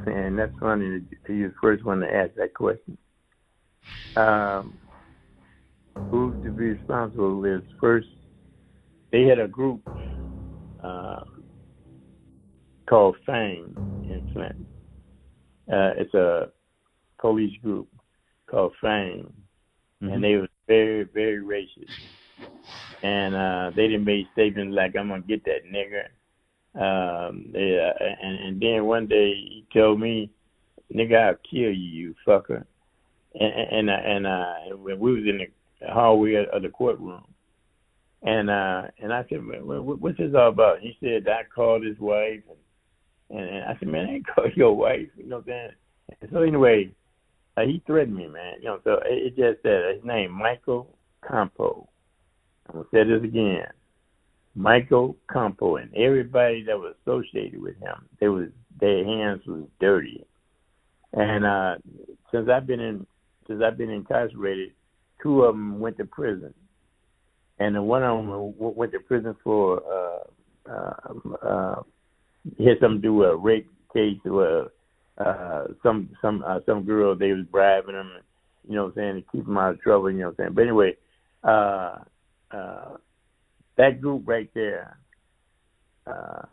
and 0.07 0.37
that's 0.37 0.51
funny 0.59 1.03
you're 1.29 1.47
the 1.47 1.55
first 1.61 1.85
one 1.85 2.01
to 2.01 2.13
ask 2.13 2.31
that 2.35 2.53
question. 2.53 2.97
Um, 4.17 4.77
who's 6.11 6.35
to 6.43 6.51
be 6.51 6.71
responsible 6.71 7.45
is 7.45 7.61
first 7.79 8.07
they 9.13 9.23
had 9.23 9.39
a 9.39 9.47
group 9.47 9.81
uh, 10.83 11.21
called 12.89 13.15
Fang 13.25 13.73
in 14.03 14.29
Flint. 14.33 14.67
Uh, 15.71 15.91
it's 15.97 16.13
a 16.13 16.49
police 17.19 17.57
group 17.61 17.87
called 18.49 18.73
Fang, 18.81 19.31
mm-hmm. 20.01 20.13
and 20.13 20.23
they 20.23 20.35
were 20.35 20.47
very, 20.67 21.03
very 21.03 21.41
racist. 21.43 21.89
And 23.03 23.35
uh, 23.35 23.71
they 23.75 23.87
didn't 23.87 24.05
make 24.05 24.27
statements 24.33 24.75
like, 24.75 24.95
I'm 24.95 25.09
to 25.09 25.21
get 25.27 25.45
that 25.45 25.65
nigger. 25.71 26.07
Um, 26.75 27.47
they, 27.53 27.79
uh, 27.79 28.03
and, 28.21 28.39
and 28.39 28.61
then 28.61 28.85
one 28.85 29.07
day 29.07 29.33
he 29.33 29.65
told 29.73 29.99
me, 29.99 30.29
nigga, 30.93 31.29
I'll 31.29 31.35
kill 31.49 31.71
you, 31.71 31.71
you 31.71 32.15
fucker. 32.25 32.63
And, 33.39 33.89
and, 33.89 33.89
and, 33.89 34.27
uh, 34.27 34.53
and 34.69 34.79
we 34.81 34.93
was 34.95 35.23
in 35.27 35.39
the 35.81 35.93
hallway 35.93 36.45
of 36.51 36.61
the 36.61 36.69
courtroom. 36.69 37.23
And 38.23 38.49
uh, 38.49 38.83
and 38.99 39.13
I 39.13 39.25
said, 39.29 39.41
what's 39.43 40.17
this 40.17 40.33
all 40.35 40.49
about? 40.49 40.79
He 40.79 40.97
said, 40.99 41.27
I 41.27 41.43
called 41.53 41.85
his 41.85 41.99
wife. 41.99 42.41
And, 43.29 43.39
and 43.39 43.63
I 43.65 43.77
said, 43.77 43.87
man, 43.87 44.07
I 44.07 44.13
ain't 44.13 44.27
call 44.35 44.49
your 44.55 44.75
wife. 44.75 45.07
You 45.15 45.27
know 45.27 45.37
what 45.37 45.45
I'm 45.45 45.49
saying? 45.49 45.71
And 46.21 46.29
so 46.33 46.41
anyway, 46.41 46.89
uh, 47.57 47.61
he 47.61 47.81
threatened 47.85 48.15
me, 48.15 48.27
man. 48.27 48.53
You 48.59 48.65
know, 48.65 48.79
so 48.83 48.93
it, 49.05 49.33
it 49.33 49.35
just 49.35 49.63
said 49.63 49.95
his 49.95 50.05
name, 50.05 50.31
Michael 50.31 50.95
Campo. 51.27 51.89
I'm 52.67 52.75
gonna 52.75 52.85
say 52.91 53.03
this 53.03 53.23
again, 53.23 53.65
Michael 54.55 55.15
Campo, 55.31 55.77
and 55.77 55.93
everybody 55.95 56.63
that 56.63 56.77
was 56.77 56.95
associated 57.01 57.61
with 57.61 57.77
him, 57.79 58.07
they 58.19 58.27
was 58.27 58.49
their 58.79 59.03
hands 59.03 59.41
was 59.47 59.63
dirty. 59.79 60.23
And 61.13 61.45
uh, 61.45 61.75
since 62.31 62.47
I've 62.49 62.67
been 62.67 62.79
in, 62.79 63.07
since 63.47 63.61
I've 63.65 63.77
been 63.77 63.89
incarcerated, 63.89 64.71
two 65.23 65.43
of 65.43 65.55
them 65.55 65.79
went 65.79 65.97
to 65.97 66.05
prison, 66.05 66.53
and 67.59 67.75
the 67.75 67.81
one 67.81 68.03
of 68.03 68.17
them 68.17 68.53
went 68.57 68.91
to 68.91 68.99
prison 68.99 69.35
for 69.43 69.81
uh, 69.89 70.71
uh, 70.71 70.93
uh, 71.47 71.81
had 72.59 72.79
something 72.81 73.01
to 73.01 73.07
do 73.07 73.13
with 73.13 73.29
a 73.29 73.35
rape 73.35 73.69
case 73.93 74.19
or 74.25 74.71
uh, 75.17 75.65
some 75.83 76.09
some 76.21 76.43
uh, 76.45 76.59
some 76.65 76.83
girl 76.83 77.15
they 77.15 77.31
was 77.31 77.45
bribing 77.51 77.95
him, 77.95 78.11
you 78.67 78.75
know 78.75 78.85
what 78.85 78.89
I'm 78.89 78.95
saying, 78.95 79.15
to 79.15 79.31
keep 79.31 79.47
him 79.47 79.57
out 79.57 79.73
of 79.73 79.81
trouble, 79.81 80.11
you 80.11 80.19
know 80.19 80.27
what 80.27 80.39
I'm 80.39 80.45
saying. 80.45 80.53
But 80.53 80.61
anyway, 80.61 80.97
uh, 81.43 81.95
uh, 82.51 82.97
that 83.77 84.01
group 84.01 84.23
right 84.25 84.49
there, 84.53 84.97
uh, 86.05 86.43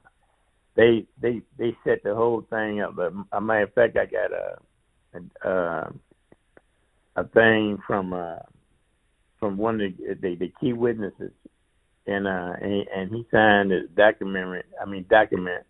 they 0.76 1.06
they 1.20 1.42
they 1.58 1.76
set 1.84 2.02
the 2.04 2.14
whole 2.14 2.46
thing 2.50 2.80
up. 2.80 2.96
But 2.96 3.12
a 3.32 3.40
matter 3.40 3.64
of 3.64 3.74
fact, 3.74 3.96
I 3.98 4.06
got 4.06 4.32
a 4.32 5.48
a, 5.48 5.92
a 7.16 7.24
thing 7.28 7.78
from 7.86 8.12
uh, 8.12 8.38
from 9.38 9.58
one 9.58 9.80
of 9.80 9.92
the, 9.98 10.14
the, 10.22 10.36
the 10.36 10.52
key 10.60 10.72
witnesses, 10.72 11.32
and 12.06 12.26
uh, 12.26 12.52
and, 12.62 12.86
and 12.96 13.10
he 13.10 13.26
signed 13.30 13.72
a 13.72 13.86
document. 13.88 14.64
I 14.80 14.86
mean 14.88 15.04
document 15.10 15.64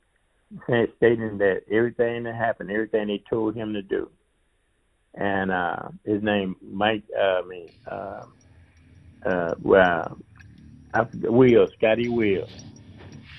stating 0.97 1.39
that 1.39 1.63
everything 1.71 2.25
that 2.25 2.35
happened, 2.35 2.71
everything 2.71 3.09
they 3.09 3.23
told 3.29 3.55
him 3.55 3.73
to 3.75 3.83
do, 3.83 4.11
and 5.15 5.51
uh, 5.51 5.89
his 6.05 6.23
name 6.23 6.57
Mike, 6.63 7.05
uh, 7.19 7.23
I 7.23 7.43
mean, 7.43 7.69
uh, 7.91 8.25
uh, 9.25 9.55
well, 9.63 10.19
I 10.93 11.07
Will 11.13 11.69
Scotty 11.77 12.09
Will, 12.09 12.49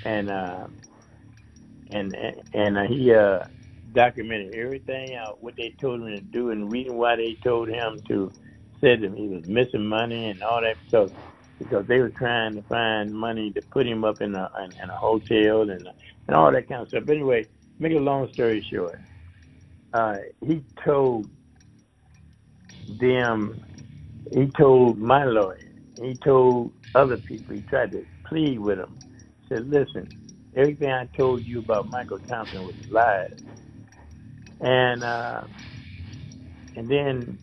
and 0.04 0.30
uh, 0.30 0.68
and 1.90 2.16
and 2.54 2.78
uh, 2.78 2.84
he 2.88 3.14
uh, 3.14 3.46
documented 3.94 4.54
everything 4.56 5.16
out 5.16 5.42
what 5.44 5.56
they 5.58 5.76
told 5.80 6.02
him 6.02 6.08
to 6.08 6.22
do 6.22 6.52
and 6.52 6.64
the 6.64 6.66
reason 6.66 6.96
why 6.96 7.16
they 7.16 7.38
told 7.44 7.70
him 7.70 8.02
to 8.08 8.32
said 8.82 9.02
that 9.02 9.14
he 9.16 9.28
was 9.28 9.44
missing 9.46 9.86
money 9.86 10.30
and 10.30 10.44
all 10.44 10.62
that. 10.62 10.76
Stuff 10.88 11.12
because 11.60 11.88
they 11.88 12.00
were 12.00 12.10
trying 12.10 12.56
to 12.56 12.64
find 12.64 13.14
money 13.14 13.52
to 13.52 13.62
put 13.62 13.88
him 13.88 14.04
up 14.04 14.22
in 14.22 14.36
a 14.36 14.50
in, 14.64 14.74
in 14.84 14.90
a 14.90 14.98
hotel 14.98 15.62
and 15.70 15.88
and 16.28 16.36
all 16.36 16.52
that 16.52 16.68
kind 16.68 16.82
of 16.82 16.88
stuff. 16.90 17.04
But 17.06 17.14
anyway, 17.14 17.48
make 17.80 17.94
a 17.94 17.98
long 17.98 18.30
story 18.34 18.66
short, 18.72 19.02
uh, 19.94 20.18
he 20.46 20.64
told 20.86 21.30
them, 22.88 23.64
he 24.32 24.48
told 24.58 24.98
my 24.98 25.24
lawyer, 25.26 25.58
he 26.02 26.20
told 26.24 26.72
other 26.96 27.18
people, 27.18 27.56
he 27.56 27.62
tried 27.62 27.92
to 27.92 28.06
plead 28.28 28.60
with 28.60 28.78
them. 28.78 28.98
Said, 29.50 29.70
listen, 29.70 30.10
everything 30.56 30.90
I 30.90 31.10
told 31.16 31.46
you 31.46 31.60
about 31.60 31.88
Michael 31.88 32.20
Thompson 32.28 32.64
was 32.64 32.76
lies. 32.90 33.30
And 34.62 35.04
uh, 35.04 35.42
and 36.76 36.90
then 36.90 37.40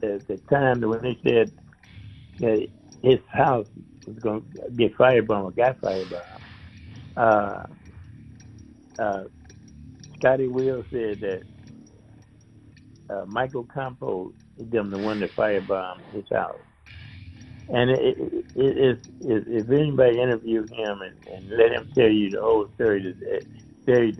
the, 0.00 0.22
the 0.28 0.40
time 0.50 0.80
when 0.82 1.02
they 1.02 1.18
said 1.24 1.52
that 2.40 2.68
his 3.04 3.20
house 3.32 3.66
was 4.06 4.16
going 4.20 4.42
to 4.54 4.70
get 4.72 4.96
firebombed 4.96 5.44
or 5.44 5.52
got 5.52 5.80
firebombed, 5.80 6.42
uh, 7.16 7.64
uh, 8.98 9.24
Scotty 10.18 10.48
Will 10.48 10.84
said 10.90 11.20
that 11.20 11.42
uh, 13.10 13.24
Michael 13.26 13.68
Campo 13.72 14.32
is 14.58 14.70
them 14.70 14.90
the 14.90 14.98
one 14.98 15.20
that 15.20 15.36
firebombed 15.36 16.12
his 16.12 16.24
house. 16.32 16.60
And 17.68 17.90
it, 17.90 18.18
it, 18.18 18.46
it, 18.56 19.02
it, 19.20 19.44
if 19.48 19.70
anybody 19.70 20.20
interview 20.20 20.68
him 20.68 21.00
and, 21.02 21.16
and 21.34 21.50
let 21.50 21.72
him 21.72 21.88
tell 21.94 22.08
you 22.10 22.30
the 22.30 22.40
whole 22.40 22.68
story, 22.74 23.16
they, 23.86 24.14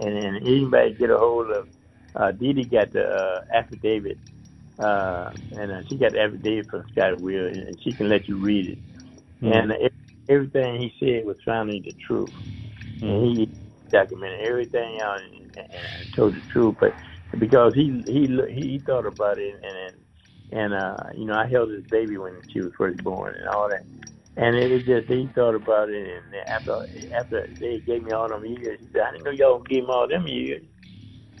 and, 0.00 0.18
and 0.18 0.36
anybody 0.38 0.94
get 0.94 1.10
a 1.10 1.18
hold 1.18 1.50
of, 1.50 1.68
uh, 2.14 2.32
Dee 2.32 2.64
got 2.64 2.92
the 2.92 3.04
uh, 3.04 3.40
affidavit, 3.54 4.18
uh, 4.78 5.32
and 5.56 5.70
uh, 5.70 5.82
she 5.88 5.96
got 5.96 6.14
every 6.14 6.38
day 6.38 6.62
from 6.62 6.84
Scotty 6.92 7.22
Will, 7.22 7.46
and, 7.46 7.56
and 7.56 7.82
she 7.82 7.92
can 7.92 8.08
let 8.08 8.28
you 8.28 8.36
read 8.36 8.70
it. 8.70 8.78
Mm-hmm. 9.42 9.52
And 9.52 9.72
uh, 9.72 9.88
everything 10.28 10.80
he 10.80 10.94
said 10.98 11.24
was 11.26 11.36
finally 11.44 11.80
the 11.80 11.92
truth. 11.92 12.30
Mm-hmm. 12.96 13.06
And 13.06 13.36
he 13.36 13.50
documented 13.90 14.40
everything 14.40 15.00
out 15.00 15.20
and, 15.20 15.56
and, 15.56 15.70
and 15.72 16.14
told 16.14 16.34
the 16.34 16.40
truth. 16.52 16.76
But 16.80 16.94
because 17.38 17.74
he 17.74 18.02
he 18.06 18.26
he 18.50 18.78
thought 18.78 19.06
about 19.06 19.38
it 19.38 19.54
and 19.62 19.94
and 20.52 20.74
uh, 20.74 20.96
you 21.14 21.24
know 21.24 21.34
I 21.34 21.46
held 21.46 21.70
his 21.70 21.84
baby 21.84 22.18
when 22.18 22.34
she 22.52 22.60
was 22.60 22.72
first 22.76 23.02
born 23.02 23.34
and 23.34 23.48
all 23.48 23.68
that. 23.68 23.84
And 24.34 24.56
it, 24.56 24.70
was 24.70 24.82
just 24.84 25.08
he 25.08 25.28
thought 25.34 25.54
about 25.54 25.90
it, 25.90 26.08
and 26.08 26.34
after 26.46 26.86
after 27.12 27.46
they 27.60 27.80
gave 27.80 28.02
me 28.02 28.12
all 28.12 28.28
them 28.28 28.46
years, 28.46 28.80
he 28.80 28.86
said, 28.90 29.02
"I 29.02 29.12
didn't 29.12 29.24
know 29.24 29.30
y'all 29.30 29.58
gave 29.58 29.84
him 29.84 29.90
all 29.90 30.08
them 30.08 30.26
years 30.26 30.64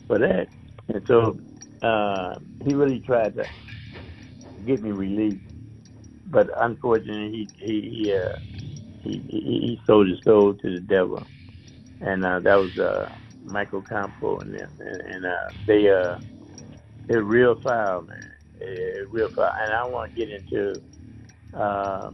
for 0.06 0.18
that." 0.18 0.48
And 0.88 1.06
so 1.06 1.38
uh, 1.82 2.36
he 2.64 2.74
really 2.74 3.00
tried 3.00 3.36
to 3.36 3.48
get 4.64 4.82
me 4.82 4.92
released, 4.92 5.44
but 6.26 6.48
unfortunately, 6.60 7.50
he 7.58 7.66
he 7.66 7.80
he, 7.90 8.14
uh, 8.14 8.36
he, 9.02 9.24
he 9.28 9.40
he 9.40 9.80
sold 9.86 10.08
his 10.08 10.18
soul 10.24 10.54
to 10.54 10.72
the 10.74 10.80
devil. 10.80 11.30
And 12.00 12.24
uh, 12.24 12.40
that 12.40 12.56
was 12.56 12.76
uh, 12.78 13.14
Michael 13.44 13.82
Campo 13.82 14.40
and 14.40 14.54
them, 14.54 14.70
and, 14.80 15.00
and 15.02 15.26
uh, 15.26 15.50
they 15.66 15.88
uh, 15.90 16.18
they're 17.06 17.22
real 17.22 17.56
foul, 17.62 18.02
man, 18.02 18.32
they're 18.58 19.06
real 19.10 19.30
foul. 19.34 19.52
And 19.60 19.72
I 19.72 19.84
want 19.84 20.14
to 20.14 20.20
get 20.20 20.30
into 20.34 20.82
uh, 21.54 22.10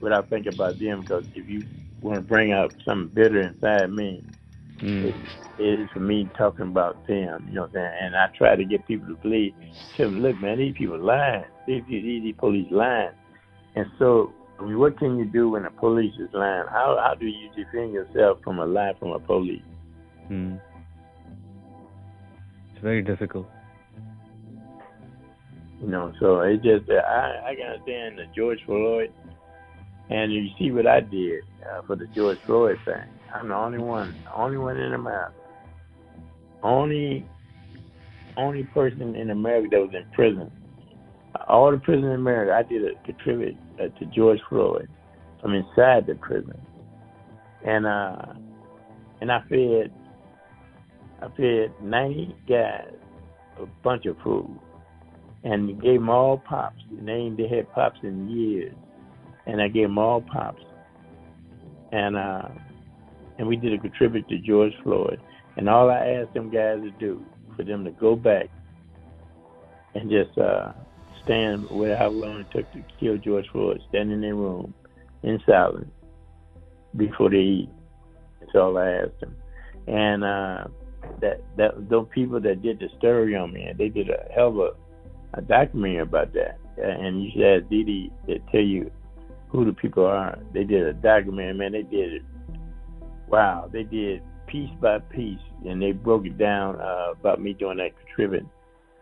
what 0.00 0.12
I 0.12 0.22
think 0.22 0.46
about 0.46 0.78
them 0.78 1.02
because 1.02 1.24
if 1.34 1.48
you 1.48 1.64
want 2.02 2.18
to 2.18 2.22
bring 2.22 2.52
out 2.52 2.74
something 2.86 3.12
bitter 3.14 3.42
inside 3.42 3.92
me, 3.92 4.24
mm. 4.78 5.14
it, 5.58 5.80
is 5.80 5.88
for 5.92 6.00
me 6.00 6.28
talking 6.36 6.66
about 6.66 7.06
them. 7.06 7.46
You 7.48 7.54
know 7.54 7.60
what 7.62 7.68
I'm 7.68 7.74
saying? 7.74 7.92
And 8.00 8.16
I 8.16 8.28
try 8.36 8.56
to 8.56 8.64
get 8.64 8.86
people 8.86 9.08
to 9.08 9.14
believe. 9.14 9.54
Tell 9.96 10.10
them, 10.10 10.20
look, 10.20 10.40
man, 10.40 10.58
these 10.58 10.74
people 10.76 10.98
lying. 10.98 11.44
These, 11.66 11.82
these, 11.88 12.22
these 12.22 12.34
police 12.38 12.66
lying. 12.70 13.10
And 13.74 13.86
so 13.98 14.32
I 14.58 14.64
mean, 14.64 14.78
what 14.78 14.98
can 14.98 15.18
you 15.18 15.26
do 15.26 15.50
when 15.50 15.64
the 15.64 15.70
police 15.70 16.14
is 16.18 16.28
lying? 16.32 16.64
How 16.70 16.98
how 17.02 17.14
do 17.14 17.26
you 17.26 17.48
defend 17.54 17.92
yourself 17.92 18.38
from 18.42 18.58
a 18.58 18.66
lie 18.66 18.94
from 18.98 19.10
a 19.10 19.20
police? 19.20 19.62
Hmm. 20.28 20.54
It's 22.72 22.82
very 22.82 23.02
difficult. 23.02 23.46
You 25.80 25.88
know, 25.88 26.12
so 26.20 26.40
it 26.40 26.62
just 26.62 26.90
I 26.90 27.50
I 27.50 27.54
can 27.54 27.66
understand 27.66 28.18
the 28.18 28.24
George 28.34 28.60
Floyd, 28.64 29.12
and 30.08 30.32
you 30.32 30.48
see 30.58 30.70
what 30.70 30.86
I 30.86 31.00
did 31.00 31.42
uh, 31.70 31.82
for 31.86 31.96
the 31.96 32.06
George 32.14 32.38
Floyd 32.46 32.78
thing. 32.84 33.04
I'm 33.36 33.48
the 33.48 33.54
only 33.54 33.78
one, 33.78 34.14
only 34.34 34.56
one 34.56 34.76
in 34.78 34.94
America, 34.94 35.34
only 36.62 37.26
only 38.36 38.64
person 38.64 39.14
in 39.14 39.30
America 39.30 39.68
that 39.72 39.80
was 39.80 39.94
in 39.94 40.10
prison. 40.12 40.50
All 41.48 41.70
the 41.70 41.78
prisoners 41.78 42.14
in 42.14 42.20
America, 42.20 42.52
I 42.52 42.62
did 42.62 42.82
a 42.82 42.94
contribute 43.04 43.56
uh, 43.78 43.88
to 43.98 44.06
George 44.06 44.40
Floyd. 44.48 44.88
From 45.42 45.52
inside 45.54 46.06
the 46.06 46.14
prison, 46.14 46.58
and 47.64 47.86
uh, 47.86 48.32
and 49.20 49.30
I 49.30 49.40
fed 49.48 49.92
I 51.22 51.28
fed 51.36 51.72
90 51.82 52.36
guys 52.48 52.94
a 53.60 53.66
bunch 53.84 54.06
of 54.06 54.16
food, 54.24 54.58
and 55.44 55.80
gave 55.82 56.00
them 56.00 56.08
all 56.08 56.38
pops. 56.38 56.82
And 56.90 57.06
they 57.06 57.12
ain't 57.12 57.38
had 57.38 57.70
pops 57.72 58.00
in 58.02 58.28
years, 58.28 58.74
and 59.46 59.60
I 59.60 59.68
gave 59.68 59.88
them 59.88 59.98
all 59.98 60.22
pops, 60.22 60.62
and 61.92 62.16
uh, 62.16 62.48
and 63.38 63.46
we 63.46 63.56
did 63.56 63.72
a 63.72 63.88
tribute 63.90 64.28
to 64.28 64.38
George 64.38 64.72
Floyd, 64.82 65.20
and 65.56 65.68
all 65.68 65.90
I 65.90 66.20
asked 66.20 66.34
them 66.34 66.50
guys 66.50 66.80
to 66.80 66.90
do 66.98 67.24
for 67.56 67.64
them 67.64 67.84
to 67.84 67.90
go 67.92 68.16
back 68.16 68.46
and 69.94 70.10
just 70.10 70.36
uh, 70.38 70.72
stand 71.24 71.68
where 71.70 71.96
how 71.96 72.08
long 72.08 72.40
it 72.40 72.46
took 72.52 72.70
to 72.72 72.82
kill 73.00 73.16
George 73.18 73.46
Floyd, 73.52 73.80
stand 73.88 74.12
in 74.12 74.20
their 74.20 74.34
room 74.34 74.74
in 75.22 75.40
silence 75.46 75.90
before 76.96 77.30
they 77.30 77.36
eat. 77.36 77.68
That's 78.40 78.54
all 78.54 78.78
I 78.78 78.90
asked 78.90 79.20
them. 79.20 79.34
And 79.86 80.24
uh, 80.24 80.64
that 81.20 81.42
that 81.56 81.88
those 81.88 82.06
people 82.14 82.40
that 82.40 82.62
did 82.62 82.78
the 82.78 82.88
story 82.98 83.36
on 83.36 83.52
me, 83.52 83.72
they 83.76 83.88
did 83.88 84.10
a 84.10 84.32
hell 84.34 84.48
of 84.48 84.58
a, 84.58 84.70
a 85.34 85.42
documentary 85.42 85.98
about 86.00 86.32
that. 86.34 86.58
And 86.78 87.22
you 87.22 87.30
should 87.32 87.62
ask 87.62 87.70
Dee 87.70 88.10
to 88.26 88.38
tell 88.52 88.60
you 88.60 88.90
who 89.48 89.64
the 89.64 89.72
people 89.72 90.04
are. 90.04 90.38
They 90.52 90.64
did 90.64 90.86
a 90.86 90.92
documentary, 90.92 91.54
man. 91.54 91.72
They 91.72 91.82
did 91.82 92.14
it. 92.14 92.22
Wow, 93.28 93.68
they 93.72 93.82
did 93.82 94.22
piece 94.46 94.70
by 94.80 94.98
piece, 94.98 95.40
and 95.64 95.82
they 95.82 95.92
broke 95.92 96.26
it 96.26 96.38
down 96.38 96.80
uh, 96.80 97.12
about 97.12 97.40
me 97.40 97.52
doing 97.52 97.78
that 97.78 97.90
contributing 98.06 98.48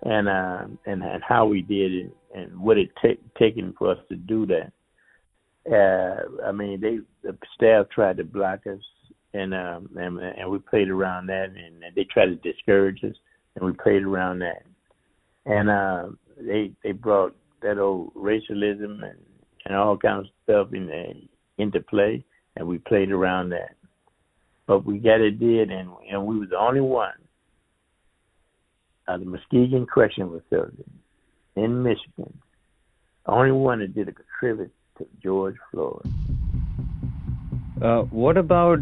and 0.05 0.29
uh, 0.29 0.64
and 0.87 1.03
and 1.03 1.22
how 1.27 1.47
we 1.47 1.62
did 1.62 1.93
it 1.93 2.16
and 2.35 2.59
what 2.59 2.79
it 2.79 2.91
t- 3.01 3.18
taken 3.39 3.75
for 3.79 3.93
us 3.93 3.99
to 4.09 4.16
do 4.16 4.47
that. 4.47 4.72
Uh, 5.70 6.47
I 6.47 6.53
mean, 6.53 6.81
they 6.81 6.99
the 7.22 7.37
staff 7.55 7.87
tried 7.91 8.18
to 8.18 8.25
block 8.25 8.61
us, 8.66 8.83
and 9.33 9.55
um, 9.55 9.89
and 9.97 10.18
and 10.18 10.51
we 10.51 10.59
played 10.59 10.89
around 10.89 11.27
that, 11.29 11.47
and 11.47 11.83
they 11.97 12.05
tried 12.05 12.27
to 12.27 12.37
discourage 12.37 13.03
us, 13.03 13.16
and 13.57 13.64
we 13.64 13.72
played 13.72 14.03
around 14.03 14.41
that, 14.41 14.62
and 15.47 15.70
uh, 15.70 16.09
they 16.39 16.72
they 16.83 16.93
brought 16.93 17.35
that 17.62 17.79
old 17.79 18.12
racialism 18.14 19.03
and 19.03 19.18
and 19.64 19.75
all 19.75 19.97
kinds 19.97 20.27
of 20.27 20.33
stuff 20.45 20.75
in 20.75 21.29
into 21.57 21.81
play, 21.81 22.22
and 22.57 22.66
we 22.66 22.79
played 22.79 23.11
around 23.11 23.49
that. 23.51 23.75
But 24.67 24.85
we 24.85 24.99
got 24.99 25.21
it 25.21 25.39
did, 25.39 25.71
and 25.71 25.91
and 26.11 26.27
we 26.27 26.39
was 26.39 26.49
the 26.51 26.59
only 26.59 26.81
one 26.81 27.12
at 29.07 29.21
the 29.21 29.27
Muskegon 29.27 29.87
Correctional 29.87 30.41
Facility 30.41 30.85
in 31.57 31.83
Michigan, 31.83 32.39
the 33.27 33.33
only 33.33 33.53
one 33.53 33.81
that 33.81 33.95
did 33.95 34.09
a 34.09 34.12
contribute 34.12 34.73
to 34.99 35.07
George 35.23 35.57
Floyd. 35.71 36.07
Uh, 37.83 38.03
what 38.05 38.37
about? 38.37 38.79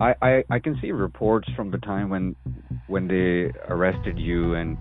I, 0.00 0.14
I 0.20 0.44
I 0.50 0.58
can 0.58 0.78
see 0.80 0.90
reports 0.90 1.48
from 1.54 1.70
the 1.70 1.78
time 1.78 2.10
when 2.10 2.34
when 2.88 3.06
they 3.06 3.52
arrested 3.68 4.18
you 4.18 4.54
and 4.54 4.76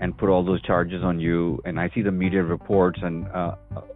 and 0.00 0.16
put 0.16 0.28
all 0.28 0.44
those 0.44 0.62
charges 0.62 1.02
on 1.02 1.20
you, 1.20 1.60
and 1.64 1.78
I 1.78 1.90
see 1.94 2.02
the 2.02 2.10
media 2.10 2.42
reports, 2.42 2.98
and 3.02 3.26
uh, 3.28 3.54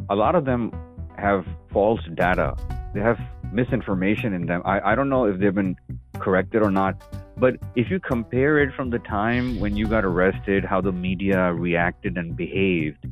a 0.09 0.15
lot 0.15 0.35
of 0.35 0.45
them 0.45 0.73
have 1.19 1.47
false 1.73 2.01
data. 2.14 2.57
They 2.95 3.01
have 3.01 3.19
misinformation 3.53 4.33
in 4.33 4.47
them. 4.47 4.62
I, 4.64 4.93
I 4.93 4.95
don't 4.95 5.09
know 5.09 5.25
if 5.25 5.39
they've 5.39 5.55
been 5.55 5.77
corrected 6.19 6.62
or 6.62 6.71
not, 6.71 7.03
but 7.37 7.57
if 7.75 7.91
you 7.91 8.01
compare 8.01 8.59
it 8.59 8.75
from 8.75 8.91
the 8.91 8.99
time 8.99 9.61
when 9.61 9.77
you 9.77 9.87
got 9.87 10.05
arrested, 10.05 10.64
how 10.64 10.81
the 10.81 10.93
media 10.93 11.53
reacted 11.53 12.17
and 12.17 12.37
behaved, 12.37 13.07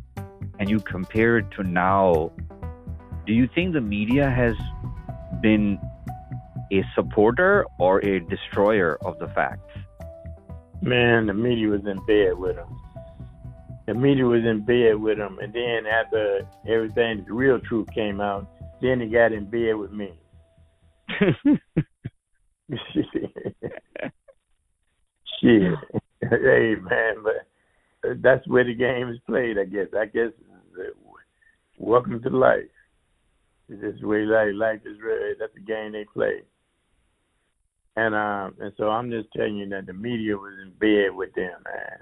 and 0.59 0.71
you 0.71 0.81
compare 0.81 1.39
it 1.39 1.51
to 1.53 1.63
now, 1.63 2.33
do 3.27 3.33
you 3.33 3.49
think 3.55 3.73
the 3.75 3.81
media 3.81 4.31
has 4.31 4.55
been 5.41 5.79
a 6.73 6.83
supporter 6.95 7.67
or 7.79 8.05
a 8.05 8.21
destroyer 8.21 8.99
of 9.03 9.19
the 9.19 9.29
facts? 9.29 9.61
Man, 10.83 11.27
the 11.27 11.35
media 11.35 11.69
was 11.69 11.87
in 11.87 12.05
bed 12.07 12.39
with 12.39 12.57
him. 12.57 12.81
The 13.87 13.95
media 13.95 14.25
was 14.25 14.45
in 14.45 14.65
bed 14.65 14.97
with 14.97 15.19
him, 15.19 15.39
and 15.41 15.53
then 15.53 15.87
after 15.87 16.47
everything, 16.67 17.25
the 17.27 17.35
real 17.35 17.61
truth 17.61 17.89
came 17.95 18.21
out, 18.21 18.49
then 18.81 19.01
he 19.01 19.09
got 19.09 19.33
in 19.33 19.45
bed 19.45 19.75
with 19.77 19.93
me. 19.93 20.13
Shit. 25.41 25.75
hey 26.31 26.75
man, 26.81 27.17
but 27.23 27.47
that's 28.23 28.47
where 28.49 28.65
the 28.65 28.75
game 28.75 29.11
is 29.11 29.19
played, 29.27 29.59
I 29.59 29.65
guess. 29.65 29.89
I 29.97 30.07
guess 30.07 30.31
welcome 31.79 32.23
to 32.23 32.31
life. 32.31 32.65
This 33.69 33.95
is 33.95 34.03
where 34.03 34.27
life 34.27 34.55
life 34.55 34.81
is 34.87 34.99
really 35.03 35.35
that's 35.39 35.55
the 35.55 35.61
game 35.61 35.93
they 35.93 36.05
play. 36.05 36.43
And 37.97 38.15
um 38.15 38.55
and 38.61 38.73
so 38.77 38.89
I'm 38.89 39.11
just 39.11 39.29
telling 39.37 39.57
you 39.57 39.69
that 39.71 39.87
the 39.87 39.93
media 39.93 40.37
was 40.37 40.55
in 40.63 40.71
bed 40.79 41.15
with 41.15 41.35
them, 41.35 41.63
man. 41.65 41.99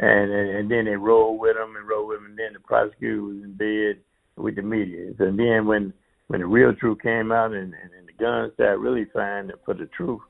And 0.00 0.32
and, 0.32 0.50
and 0.50 0.70
then 0.70 0.84
they 0.86 0.96
rolled 0.96 1.40
with 1.40 1.56
them 1.56 1.76
and 1.76 1.88
rolled 1.88 2.08
with 2.08 2.18
them 2.18 2.26
and 2.26 2.38
then 2.38 2.52
the 2.52 2.60
prosecutor 2.60 3.22
was 3.22 3.36
in 3.44 3.54
bed 3.54 4.02
with 4.36 4.56
the 4.56 4.62
media. 4.62 5.12
And 5.18 5.38
then 5.38 5.66
when 5.66 5.92
when 6.28 6.40
the 6.40 6.46
real 6.46 6.74
truth 6.74 6.98
came 7.02 7.30
out 7.32 7.52
and, 7.52 7.74
and, 7.74 7.92
and 7.96 8.08
the 8.08 8.12
guns 8.18 8.52
started 8.54 8.78
really 8.78 9.06
fighting 9.12 9.50
for 9.64 9.74
the 9.74 9.88
truth, 9.96 10.20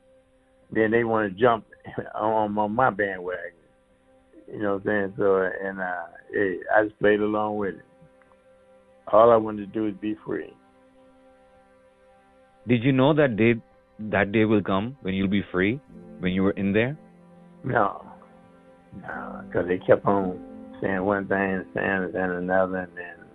then 0.71 0.91
they 0.91 1.05
want 1.05 1.33
to 1.33 1.41
jump 1.41 1.65
on, 2.15 2.57
on 2.59 2.75
my 2.75 2.91
bandwagon. 2.91 3.53
You 4.53 4.61
know 4.61 4.75
what 4.75 4.93
I'm 4.93 5.13
saying? 5.13 5.15
So, 5.17 5.51
and 5.63 5.81
uh, 5.81 6.07
hey, 6.33 6.59
I 6.75 6.85
just 6.85 6.99
played 6.99 7.21
along 7.21 7.57
with 7.57 7.77
it. 7.77 7.85
All 9.13 9.31
I 9.31 9.37
wanted 9.37 9.73
to 9.73 9.79
do 9.79 9.87
is 9.87 9.95
be 10.01 10.17
free. 10.27 10.53
Did 12.67 12.83
you 12.83 12.93
know 12.93 13.15
that 13.15 13.37
day 13.37 13.55
that 13.99 14.33
day 14.33 14.45
will 14.45 14.63
come 14.63 14.97
when 15.03 15.15
you'll 15.15 15.29
be 15.29 15.43
free? 15.53 15.81
When 16.19 16.33
you 16.33 16.43
were 16.43 16.53
in 16.53 16.73
there? 16.73 16.99
No, 17.63 18.04
because 18.97 19.67
they 19.69 19.79
kept 19.79 20.05
on 20.07 20.39
saying 20.81 21.03
one 21.03 21.27
thing 21.29 21.39
and 21.39 21.67
saying 21.75 22.11
and 22.15 22.33
another, 22.33 22.79
and 22.79 22.97
then 22.97 23.27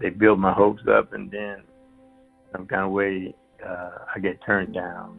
they 0.00 0.10
built 0.10 0.38
my 0.38 0.52
hopes 0.52 0.82
up, 0.90 1.12
and 1.12 1.30
then 1.30 1.62
some 2.52 2.66
kind 2.66 2.82
of 2.82 2.90
way 2.90 3.34
uh, 3.66 3.90
I 4.14 4.18
get 4.18 4.38
turned 4.44 4.74
down. 4.74 5.18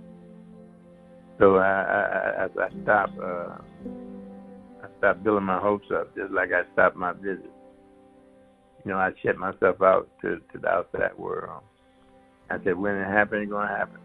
So 1.40 1.58
I 1.58 1.68
I, 1.68 2.44
I, 2.44 2.66
I 2.66 2.84
stopped 2.84 3.20
uh, 3.20 3.58
I 4.84 4.88
stopped 4.98 5.24
building 5.24 5.46
my 5.46 5.60
hopes 5.60 5.88
up, 5.94 6.16
just 6.16 6.32
like 6.32 6.50
I 6.52 6.72
stopped 6.74 6.96
my 6.96 7.14
visit. 7.14 7.52
You 8.86 8.92
know, 8.92 8.98
I 8.98 9.12
shut 9.24 9.38
myself 9.38 9.82
out 9.82 10.10
to 10.22 10.38
to 10.52 10.58
the 10.60 10.68
outside 10.68 11.18
world. 11.18 11.64
I 12.50 12.58
said, 12.64 12.78
when 12.78 12.96
it 12.96 13.06
happens, 13.06 13.44
it's 13.44 13.52
gonna 13.52 13.68
happen. 13.68 14.00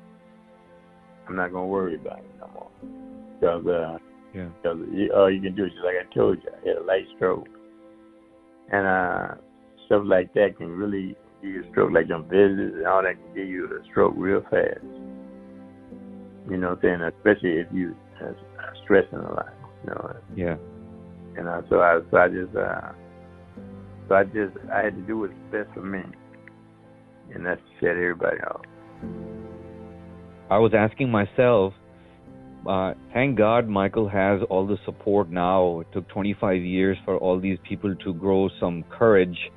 I'm 1.26 1.36
not 1.36 1.52
gonna 1.52 1.66
worry 1.66 1.94
about 1.94 2.18
it 2.18 2.30
no 2.38 2.50
more. 2.52 2.70
Because 3.40 3.66
uh, 3.66 3.98
yeah. 4.34 4.48
Cause 4.62 4.76
all 5.14 5.30
you 5.30 5.40
can 5.40 5.54
do 5.54 5.64
is 5.64 5.72
just 5.72 5.84
like 5.84 5.96
I 6.00 6.14
told 6.14 6.38
you, 6.42 6.50
I 6.50 6.68
had 6.68 6.76
a 6.78 6.84
light 6.84 7.06
stroke, 7.16 7.48
and 8.72 8.86
uh, 8.86 9.34
stuff 9.86 10.02
like 10.04 10.34
that 10.34 10.56
can 10.58 10.70
really 10.70 11.16
give 11.42 11.50
you 11.50 11.64
a 11.64 11.70
stroke, 11.70 11.92
like 11.92 12.08
them 12.08 12.24
visits 12.24 12.76
and 12.76 12.86
all 12.86 13.02
that 13.02 13.14
can 13.14 13.34
give 13.34 13.48
you 13.48 13.66
a 13.66 13.84
stroke 13.90 14.14
real 14.16 14.42
fast. 14.50 14.84
You 16.50 16.56
know 16.58 16.70
what 16.70 16.84
I'm 16.84 17.00
saying? 17.00 17.02
Especially 17.02 17.60
if 17.60 17.66
you 17.72 17.96
are 18.20 18.36
stressing 18.84 19.18
a 19.18 19.32
lot. 19.32 19.54
You 19.84 19.90
know. 19.90 20.16
Yeah. 20.36 20.56
And 21.36 21.48
uh, 21.48 21.62
so 21.68 21.80
I 21.80 22.00
so 22.10 22.16
I 22.16 22.28
just 22.28 22.56
uh 22.56 22.92
so 24.08 24.14
I 24.14 24.24
just 24.24 24.56
I 24.72 24.82
had 24.84 24.94
to 24.94 25.02
do 25.02 25.18
what's 25.18 25.32
best 25.50 25.68
for 25.74 25.82
me. 25.82 26.02
And 27.34 27.46
that's 27.46 27.60
to 27.60 27.86
shut 27.86 27.96
everybody 27.96 28.38
off. 28.42 28.62
I 30.50 30.58
was 30.58 30.72
asking 30.76 31.10
myself, 31.10 31.72
uh, 32.66 32.94
thank 33.12 33.36
God 33.36 33.68
Michael 33.68 34.08
has 34.08 34.40
all 34.48 34.66
the 34.66 34.78
support 34.84 35.30
now. 35.30 35.80
It 35.80 35.86
took 35.92 36.08
25 36.08 36.62
years 36.62 36.96
for 37.04 37.16
all 37.18 37.38
these 37.38 37.58
people 37.68 37.94
to 37.94 38.14
grow 38.14 38.48
some 38.60 38.84
courage 38.90 39.50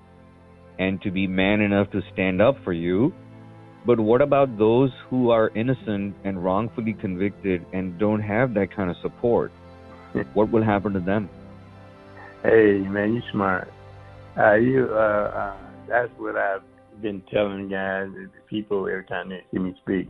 and 0.80 1.02
to 1.02 1.12
be 1.12 1.28
man 1.28 1.62
enough 1.62 1.90
to 1.92 2.02
stand 2.14 2.42
up 2.42 2.56
for 2.64 2.74
you. 2.74 3.14
But 3.86 4.00
what 4.00 4.22
about 4.22 4.58
those 4.58 4.92
who 5.10 5.30
are 5.30 5.50
innocent 5.56 6.16
and 6.24 6.44
wrongfully 6.44 6.94
convicted 6.94 7.66
and 7.72 7.98
don't 7.98 8.22
have 8.22 8.54
that 8.56 8.76
kind 8.76 8.90
of 8.90 8.98
support? 9.02 9.52
what 10.34 10.52
will 10.52 10.64
happen 10.64 10.94
to 10.94 11.00
them? 11.00 11.30
Hey, 12.44 12.80
man, 12.80 13.14
you 13.14 13.22
smart. 13.32 13.72
Uh, 14.38 14.56
you, 14.56 14.90
uh, 14.92 14.96
uh, 14.96 15.58
that's 15.88 16.12
what 16.18 16.36
I've 16.36 16.62
been 17.02 17.22
telling 17.32 17.70
guys, 17.70 18.10
people 18.48 18.88
every 18.88 19.06
time 19.06 19.30
they 19.30 19.44
see 19.52 19.60
me 19.60 19.76
speak, 19.82 20.10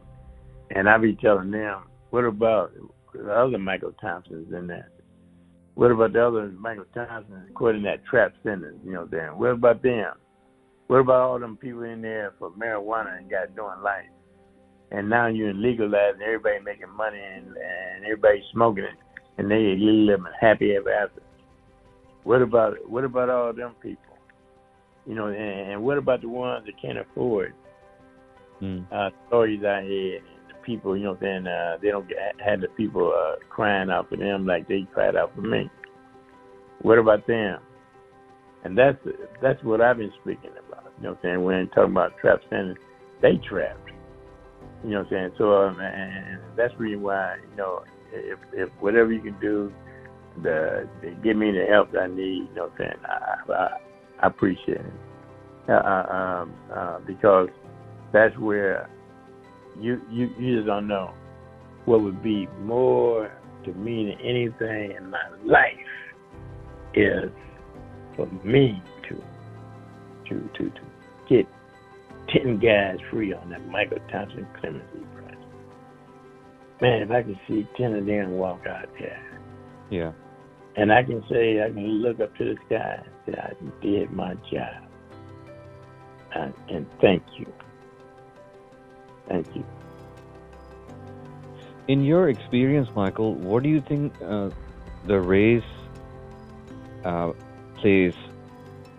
and 0.72 0.90
I 0.90 0.98
be 0.98 1.16
telling 1.16 1.52
them, 1.52 1.84
what 2.10 2.24
about 2.24 2.72
the 3.14 3.32
other 3.32 3.58
Michael 3.58 3.94
Thompsons 4.00 4.54
in 4.54 4.68
that? 4.68 4.90
What 5.76 5.92
about 5.92 6.14
the 6.14 6.26
other 6.26 6.48
Michael 6.48 6.86
Thompsons 6.94 7.50
quoting 7.54 7.84
that 7.84 8.06
trap 8.06 8.34
sentence? 8.44 8.78
You 8.84 8.94
know, 8.94 9.06
them. 9.06 9.38
What 9.38 9.52
about 9.52 9.84
them? 9.84 10.14
What 10.88 11.00
about 11.00 11.22
all 11.22 11.40
them 11.40 11.58
people 11.58 11.84
in 11.84 12.02
there 12.02 12.34
for 12.40 12.52
marijuana 12.52 13.18
and 13.18 13.30
got 13.30 13.56
doing 13.56 13.82
life? 13.84 14.06
And 14.92 15.10
now 15.10 15.28
you're 15.28 15.54
legalizing, 15.54 16.22
everybody 16.22 16.60
making 16.64 16.96
money 16.96 17.20
and, 17.20 17.48
and 17.48 18.06
everybody 18.06 18.42
smoking 18.54 18.86
it, 18.86 18.96
and 19.38 19.52
they 19.52 19.76
living 19.78 20.24
happy 20.40 20.76
ever 20.76 20.92
after. 20.92 21.22
What 22.24 22.42
about 22.42 22.90
what 22.90 23.04
about 23.04 23.30
all 23.30 23.54
them 23.54 23.76
people? 23.82 24.04
You 25.06 25.16
know, 25.16 25.28
and, 25.28 25.72
and 25.72 25.84
what 25.84 25.98
about 25.98 26.22
the 26.22 26.30
ones 26.30 26.66
that 26.66 26.82
can't 26.82 26.98
afford 26.98 27.54
mm. 28.62 28.86
uh, 28.92 29.10
stories 29.28 29.64
out 29.64 29.84
here? 29.84 30.22
People, 30.68 30.98
you 30.98 31.06
know, 31.06 31.18
saying 31.22 31.48
uh, 31.48 31.78
they 31.82 31.88
don't 31.88 32.10
get, 32.10 32.18
have 32.46 32.60
the 32.60 32.68
people 32.68 33.14
uh, 33.16 33.38
crying 33.50 33.90
out 33.90 34.10
for 34.10 34.18
them 34.18 34.46
like 34.46 34.68
they 34.68 34.86
cried 34.94 35.16
out 35.16 35.34
for 35.34 35.42
me. 35.42 35.70
What 36.82 37.00
about 37.00 37.26
them? 37.26 37.60
And 38.66 38.78
that's 38.78 38.98
that's 39.42 39.64
what 39.64 39.80
I've 39.80 39.98
been 39.98 40.12
speaking 40.22 40.52
about. 40.68 40.92
You 40.98 41.04
know 41.04 41.10
what 41.12 41.20
I'm 41.20 41.24
saying? 41.24 41.44
When 41.44 41.70
talking 41.70 41.92
about 41.94 42.18
trap 42.20 42.42
standards, 42.48 42.82
they 43.22 43.40
trapped. 43.50 43.90
You 44.84 44.90
know 44.90 44.98
what 44.98 45.06
I'm 45.06 45.12
saying? 45.12 45.32
So 45.38 45.54
um, 45.54 45.80
and 45.80 46.40
that's 46.58 46.74
the 46.74 46.80
reason 46.80 47.02
why 47.02 47.38
you 47.50 47.56
know 47.56 47.84
if 48.12 48.38
if 48.52 48.70
whatever 48.82 49.14
you 49.14 49.22
can 49.22 49.40
do 49.40 49.72
the, 50.44 50.88
to 51.02 51.12
give 51.24 51.38
me 51.38 51.52
the 51.52 51.66
help 51.70 51.94
that 51.94 52.02
I 52.02 52.08
need, 52.08 52.50
you 52.50 52.56
know 52.56 52.64
what 52.64 52.72
I'm 52.74 52.78
saying? 52.78 53.06
I 53.06 53.54
I, 53.54 53.68
I 54.22 54.28
appreciate 54.28 54.82
it. 54.82 54.94
Uh, 55.70 55.72
uh 55.72 56.14
um, 56.14 56.54
uh, 56.76 57.00
because 57.08 57.48
that's 58.12 58.38
where 58.38 58.90
you 59.80 60.02
you 60.10 60.30
you 60.38 60.56
just 60.58 60.68
don't 60.68 60.88
know 60.88 61.14
what 61.86 62.02
would 62.02 62.22
be 62.22 62.48
more 62.62 63.32
to 63.66 63.74
me 63.74 64.06
than 64.06 64.26
anything 64.26 64.96
in 64.98 65.10
my 65.10 65.24
life 65.46 65.74
is 66.94 67.32
for 68.16 68.28
me 68.44 68.82
to 69.08 69.16
to 70.30 70.50
to 70.58 70.70
to 70.70 70.82
get 71.30 71.48
ten 72.30 72.60
guys 72.60 72.98
free 73.12 73.34
on 73.34 73.50
that 73.50 73.66
Michael 73.68 74.00
Thompson 74.12 74.48
clemency 74.60 75.00
project. 75.14 75.42
Man, 76.82 77.02
if 77.04 77.12
I 77.12 77.24
could 77.24 77.40
see 77.48 77.68
ten 77.78 77.94
of 77.94 78.06
them 78.06 78.32
walk 78.32 78.66
out 78.68 78.90
there. 79.00 79.24
Yeah. 79.90 80.12
And 80.76 80.92
I 80.92 81.04
can 81.04 81.24
say 81.30 81.64
I 81.64 81.70
can 81.70 82.02
look 82.02 82.20
up 82.20 82.36
to 82.38 82.44
the 82.44 82.56
sky 82.68 83.04
and 83.04 83.36
say 83.36 83.42
I 83.42 83.84
did 83.84 84.12
my 84.12 84.34
job. 84.52 84.84
And, 86.36 86.54
and 86.70 86.86
thank 87.02 87.24
you. 87.38 87.52
Thank 89.28 89.56
you. 89.56 89.66
In 91.88 92.04
your 92.04 92.30
experience, 92.30 92.90
Michael, 92.96 93.36
what 93.36 93.64
do 93.64 93.70
you 93.70 93.82
think 93.82 94.14
uh, 94.22 94.50
the 95.06 95.20
race 95.20 95.64
uh, 97.06 97.32
plays? 97.78 98.14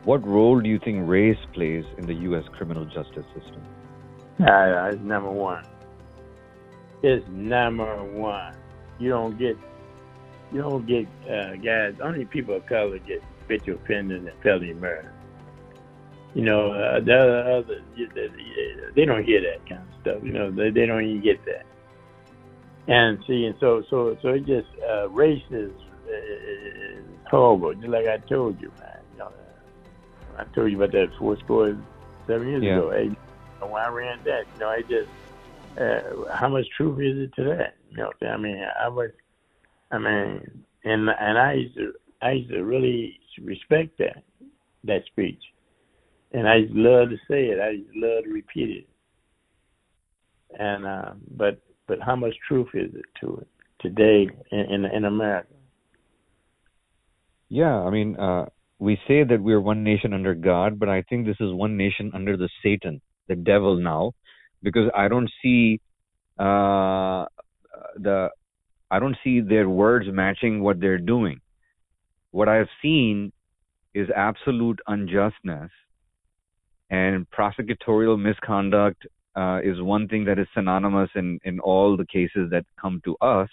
What 0.05 0.27
role 0.27 0.61
do 0.61 0.69
you 0.69 0.79
think 0.79 1.07
race 1.07 1.39
plays 1.53 1.85
in 1.99 2.07
the 2.07 2.15
U.S. 2.15 2.45
criminal 2.57 2.87
justice 2.87 3.27
system? 3.35 3.63
Uh, 4.41 4.91
it's 4.91 5.03
number 5.03 5.31
one. 5.31 5.67
It's 7.03 7.27
number 7.29 8.03
one. 8.05 8.55
You 8.99 9.11
don't 9.11 9.39
get, 9.39 9.57
you 10.53 10.63
don't 10.63 10.87
get 10.87 11.07
uh, 11.31 11.57
guys. 11.57 11.95
Only 12.03 12.25
people 12.25 12.57
of 12.57 12.67
color 12.67 12.99
get 12.99 13.23
habitual 13.43 13.77
offenders 13.77 14.25
and 14.25 14.43
felony 14.43 14.73
murder. 14.75 15.13
You 16.35 16.45
know, 16.45 16.73
uh, 16.73 17.01
the 17.01 17.65
other, 17.65 17.81
they 18.95 19.05
don't 19.05 19.25
hear 19.25 19.41
that 19.41 19.69
kind 19.69 19.83
of 19.83 20.01
stuff. 20.01 20.19
You 20.23 20.33
know, 20.33 20.51
they, 20.51 20.71
they 20.71 20.87
don't 20.87 21.05
even 21.05 21.23
get 21.23 21.45
that. 21.47 21.65
And 22.87 23.19
see, 23.27 23.45
and 23.45 23.55
so 23.61 23.83
so 23.91 24.17
so 24.23 24.29
it 24.29 24.47
just 24.47 24.69
uh, 24.91 25.09
race 25.11 25.43
is, 25.51 25.71
is 25.71 27.05
horrible. 27.31 27.75
Just 27.75 27.89
like 27.89 28.07
I 28.07 28.17
told 28.29 28.61
you, 28.61 28.73
man. 28.79 28.89
You 29.13 29.19
know, 29.19 29.31
I 30.39 30.45
told 30.55 30.71
you 30.71 30.79
about 30.79 30.93
that 30.93 31.09
four 31.19 31.37
score 31.45 31.77
seven 32.27 32.49
years 32.49 32.63
Yeah. 32.63 32.79
ago. 32.79 32.91
Hey, 32.91 33.11
when 33.61 33.83
I 33.83 33.89
ran 33.89 34.23
that, 34.25 34.45
you 34.55 34.61
know, 34.61 34.69
I 34.69 34.81
just 34.83 35.11
uh, 35.79 36.35
how 36.35 36.49
much 36.49 36.67
truth 36.77 36.99
is 37.01 37.29
it 37.29 37.35
to 37.37 37.45
that? 37.57 37.75
You 37.91 37.99
know, 37.99 38.13
I 38.27 38.37
mean, 38.37 38.65
I 38.81 38.89
was, 38.89 39.11
I 39.91 39.99
mean, 39.99 40.65
and 40.85 41.09
and 41.09 41.39
I 41.39 41.53
used 41.55 41.77
to 41.77 41.93
I 42.23 42.33
used 42.33 42.51
to 42.51 42.63
really 42.65 43.19
respect 43.43 43.99
that 43.99 44.23
that 44.85 45.05
speech, 45.07 45.43
and 46.33 46.49
I 46.49 46.61
to 46.61 46.69
love 46.71 47.11
to 47.11 47.17
say 47.29 47.47
it. 47.47 47.59
I 47.61 47.77
to 47.77 48.07
love 48.07 48.25
to 48.25 48.31
repeat 48.31 48.71
it. 48.71 48.89
And 50.59 50.87
uh, 50.87 51.13
but 51.37 51.61
but 51.87 51.99
how 52.01 52.17
much 52.17 52.35
truth 52.47 52.69
is 52.75 52.95
it 52.95 53.05
to 53.21 53.39
it 53.39 53.49
today 53.81 54.29
in 54.51 54.59
in, 54.59 54.85
in 54.85 55.05
America? 55.05 55.49
Yeah, 57.49 57.75
I 57.75 57.91
mean, 57.91 58.17
uh, 58.19 58.47
we 58.79 58.99
say 59.09 59.25
that 59.25 59.43
we're 59.43 59.61
one 59.61 59.83
nation 59.83 60.13
under 60.13 60.35
God, 60.35 60.79
but 60.79 60.89
I 60.89 61.03
think 61.09 61.27
this 61.27 61.41
is 61.41 61.53
one 61.53 61.77
nation 61.77 62.11
under 62.15 62.37
the 62.37 62.49
Satan, 62.63 63.01
the 63.27 63.37
devil 63.37 63.77
now, 63.77 64.13
because 64.63 64.91
I 64.95 65.09
don't 65.09 65.31
see 65.43 65.81
uh, 66.39 67.25
the 67.97 68.29
I 68.91 68.99
don't 68.99 69.17
see 69.23 69.41
their 69.41 69.69
words 69.69 70.07
matching 70.11 70.63
what 70.63 70.81
they're 70.81 70.99
doing. 70.99 71.41
What 72.31 72.49
I've 72.49 72.69
seen 72.83 73.33
is 73.95 74.09
absolute 74.15 74.81
unjustness 74.87 75.71
and 76.91 77.27
prosecutorial 77.31 78.21
misconduct 78.21 79.07
uh, 79.37 79.61
is 79.63 79.81
one 79.81 80.09
thing 80.09 80.25
that 80.25 80.39
is 80.39 80.47
synonymous 80.55 81.11
in, 81.15 81.39
in 81.45 81.61
all 81.61 81.97
the 81.97 82.07
cases 82.07 82.51
that 82.51 82.65
come 82.81 83.01
to 83.05 83.17
us. 83.21 83.49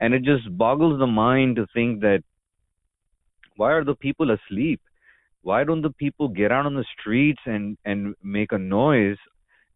And 0.00 0.14
it 0.14 0.22
just 0.22 0.56
boggles 0.56 0.98
the 0.98 1.06
mind 1.06 1.56
to 1.56 1.66
think 1.74 2.00
that 2.00 2.22
why 3.56 3.72
are 3.72 3.84
the 3.84 3.94
people 3.94 4.30
asleep? 4.30 4.80
Why 5.42 5.62
don't 5.64 5.82
the 5.82 5.90
people 5.90 6.28
get 6.28 6.50
out 6.50 6.66
on 6.66 6.74
the 6.74 6.86
streets 6.98 7.40
and, 7.44 7.76
and 7.84 8.14
make 8.22 8.52
a 8.52 8.58
noise? 8.58 9.18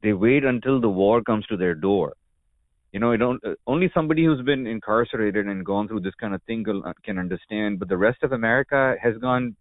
They 0.03 0.13
wait 0.13 0.45
until 0.45 0.81
the 0.81 0.89
war 0.89 1.23
comes 1.23 1.47
to 1.47 1.57
their 1.57 1.75
door. 1.75 2.15
You 2.93 3.01
know, 3.01 3.13
I 3.13 3.17
don't, 3.19 3.43
uh, 3.45 3.55
only 3.67 3.91
somebody 3.93 4.25
who's 4.25 4.41
been 4.43 4.67
incarcerated 4.67 5.47
and 5.47 5.65
gone 5.65 5.89
through 5.89 6.01
this 6.01 6.15
kind 6.19 6.35
of 6.35 6.43
thing 6.45 6.65
can, 6.65 6.83
can 7.05 7.19
understand, 7.19 7.79
but 7.79 7.89
the 7.89 7.99
rest 7.99 8.23
of 8.23 8.33
America 8.33 8.95
has 9.03 9.19
gone 9.19 9.57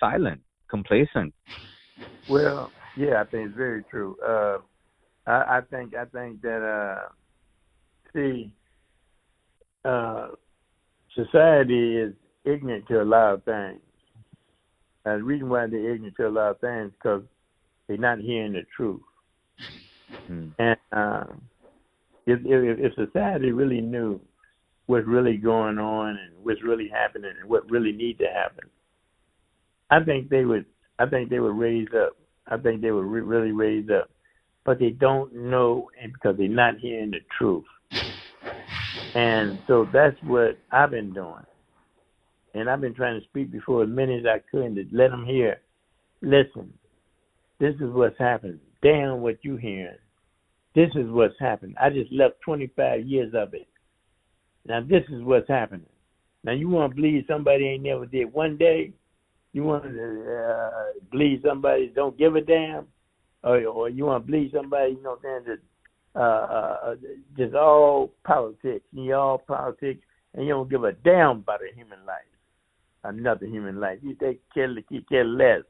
silent, 0.00 0.40
complacent. 0.68 1.32
Well, 2.28 2.70
yeah, 2.96 3.20
I 3.20 3.24
think 3.24 3.48
it's 3.48 3.56
very 3.56 3.84
true. 3.90 4.16
Uh, 4.26 4.58
I, 5.26 5.58
I 5.58 5.60
think 5.70 5.94
I 5.94 6.04
think 6.06 6.42
that 6.42 6.62
uh, 6.62 7.08
see, 8.12 8.52
uh, 9.84 10.28
society 11.14 11.96
is 11.96 12.14
ignorant 12.44 12.86
to 12.88 13.02
a 13.02 13.04
lot 13.04 13.34
of 13.34 13.44
things. 13.44 13.80
And 15.04 15.20
the 15.20 15.24
reason 15.24 15.48
why 15.48 15.66
they're 15.66 15.94
ignorant 15.94 16.16
to 16.16 16.28
a 16.28 16.30
lot 16.30 16.50
of 16.50 16.60
things 16.60 16.88
is 16.88 16.92
because 17.02 17.22
they're 17.88 17.96
not 17.96 18.18
hearing 18.18 18.52
the 18.52 18.62
truth. 18.76 19.00
Hmm. 20.26 20.48
And 20.58 20.76
uh, 20.92 21.24
if, 22.26 22.40
if 22.44 22.78
if 22.78 22.94
society 22.94 23.50
really 23.50 23.80
knew 23.80 24.20
what's 24.86 25.06
really 25.06 25.36
going 25.36 25.78
on 25.78 26.10
and 26.10 26.44
what's 26.44 26.62
really 26.62 26.88
happening 26.88 27.32
and 27.40 27.48
what 27.48 27.68
really 27.70 27.92
needs 27.92 28.18
to 28.18 28.26
happen, 28.26 28.68
I 29.90 30.02
think 30.04 30.28
they 30.28 30.44
would. 30.44 30.66
I 30.98 31.06
think 31.06 31.30
they 31.30 31.40
were 31.40 31.52
raised 31.52 31.94
up. 31.94 32.16
I 32.46 32.56
think 32.56 32.80
they 32.80 32.90
were 32.90 33.06
re- 33.06 33.20
really 33.20 33.52
raised 33.52 33.90
up, 33.90 34.10
but 34.64 34.78
they 34.78 34.90
don't 34.90 35.34
know, 35.34 35.88
because 36.04 36.36
they're 36.36 36.48
not 36.48 36.78
hearing 36.78 37.10
the 37.12 37.20
truth. 37.38 37.64
And 39.14 39.58
so 39.66 39.86
that's 39.92 40.16
what 40.24 40.58
I've 40.70 40.90
been 40.90 41.12
doing. 41.12 41.44
And 42.54 42.68
I've 42.68 42.80
been 42.80 42.94
trying 42.94 43.20
to 43.20 43.26
speak 43.26 43.50
before 43.50 43.84
as 43.84 43.88
many 43.88 44.18
as 44.18 44.26
I 44.26 44.40
could 44.50 44.74
to 44.74 44.84
let 44.92 45.10
them 45.10 45.24
hear. 45.24 45.60
Listen, 46.20 46.72
this 47.60 47.74
is 47.76 47.92
what's 47.92 48.18
happening. 48.18 48.60
Damn 48.82 49.20
what 49.20 49.38
you 49.42 49.56
hearing. 49.56 49.96
This 50.74 50.90
is 50.94 51.10
what's 51.10 51.38
happening. 51.38 51.74
I 51.80 51.90
just 51.90 52.12
left 52.12 52.40
25 52.44 53.06
years 53.06 53.32
of 53.34 53.54
it. 53.54 53.68
Now 54.66 54.80
this 54.80 55.04
is 55.10 55.22
what's 55.22 55.48
happening. 55.48 55.86
Now 56.44 56.52
you 56.52 56.68
want 56.68 56.92
to 56.92 56.96
believe 56.96 57.24
somebody 57.28 57.68
ain't 57.68 57.82
never 57.82 58.06
did 58.06 58.32
one 58.32 58.56
day? 58.56 58.92
You 59.52 59.64
want 59.64 59.84
to 59.84 59.90
uh, 59.90 60.70
believe 61.10 61.42
somebody 61.46 61.92
don't 61.94 62.16
give 62.16 62.36
a 62.36 62.40
damn, 62.40 62.86
or 63.44 63.58
or 63.66 63.88
you 63.88 64.06
want 64.06 64.24
to 64.24 64.32
believe 64.32 64.50
somebody 64.54 64.92
you 64.92 65.02
know 65.02 65.18
saying 65.22 65.44
that 65.46 65.58
uh, 66.14 66.18
uh, 66.18 66.94
just 67.36 67.54
all 67.54 68.12
politics, 68.24 68.84
you 68.92 69.14
all 69.14 69.38
politics, 69.38 70.00
and 70.34 70.46
you 70.46 70.52
don't 70.52 70.70
give 70.70 70.84
a 70.84 70.92
damn 70.92 71.38
about 71.38 71.60
a 71.60 71.74
human 71.74 71.98
life, 72.06 72.18
another 73.04 73.46
human 73.46 73.80
life. 73.80 73.98
You 74.02 74.14
take 74.14 74.40
care, 74.52 74.70
you 74.90 75.02
care 75.08 75.24
less. 75.24 75.62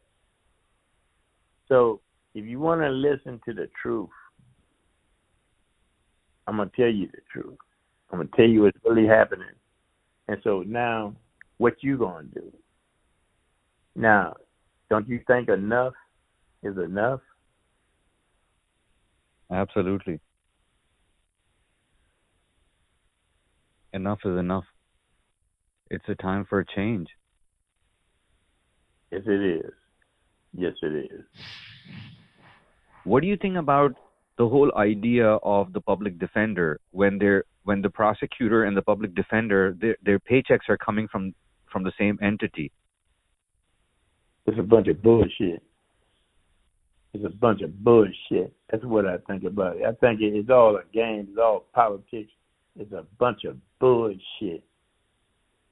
So 1.68 2.00
if 2.34 2.44
you 2.44 2.60
want 2.60 2.80
to 2.80 2.88
listen 2.88 3.40
to 3.46 3.54
the 3.54 3.68
truth, 3.80 4.08
I'm 6.46 6.56
gonna 6.56 6.70
tell 6.76 6.88
you 6.88 7.08
the 7.08 7.20
truth. 7.32 7.56
I'm 8.10 8.18
gonna 8.18 8.28
tell 8.36 8.46
you 8.46 8.62
what's 8.62 8.78
really 8.84 9.06
happening. 9.06 9.46
And 10.28 10.38
so 10.44 10.62
now, 10.66 11.14
what 11.58 11.74
you 11.82 11.96
gonna 11.98 12.26
do? 12.34 12.52
Now, 13.94 14.34
don't 14.90 15.08
you 15.08 15.20
think 15.26 15.48
enough 15.48 15.94
is 16.62 16.76
enough? 16.76 17.20
Absolutely. 19.50 20.20
Enough 23.92 24.20
is 24.24 24.38
enough. 24.38 24.64
It's 25.90 26.04
a 26.08 26.14
time 26.14 26.46
for 26.48 26.60
a 26.60 26.64
change. 26.74 27.08
Yes, 29.10 29.22
it 29.26 29.60
is. 29.64 29.72
Yes, 30.54 30.72
it 30.82 31.10
is. 31.12 31.24
What 33.04 33.20
do 33.20 33.26
you 33.26 33.36
think 33.36 33.56
about 33.56 33.94
the 34.38 34.48
whole 34.48 34.72
idea 34.76 35.26
of 35.26 35.72
the 35.74 35.80
public 35.82 36.18
defender 36.18 36.80
when 36.92 37.18
they're 37.18 37.44
when 37.64 37.82
the 37.82 37.90
prosecutor 37.90 38.64
and 38.64 38.76
the 38.76 38.82
public 38.82 39.14
defender 39.14 39.76
their 39.78 39.96
their 40.02 40.18
paychecks 40.18 40.68
are 40.68 40.78
coming 40.78 41.08
from 41.08 41.34
from 41.70 41.82
the 41.82 41.92
same 41.98 42.18
entity? 42.22 42.72
It's 44.46 44.58
a 44.58 44.62
bunch 44.62 44.88
of 44.88 45.02
bullshit. 45.02 45.62
It's 47.14 47.24
a 47.24 47.28
bunch 47.28 47.60
of 47.62 47.84
bullshit. 47.84 48.52
That's 48.70 48.84
what 48.84 49.06
I 49.06 49.18
think 49.18 49.44
about 49.44 49.76
it. 49.76 49.84
I 49.84 49.92
think 49.92 50.20
it's 50.20 50.50
all 50.50 50.76
a 50.76 50.82
game. 50.92 51.28
It's 51.30 51.38
all 51.38 51.66
politics. 51.74 52.30
It's 52.78 52.92
a 52.92 53.04
bunch 53.18 53.44
of 53.44 53.56
bullshit. 53.78 54.64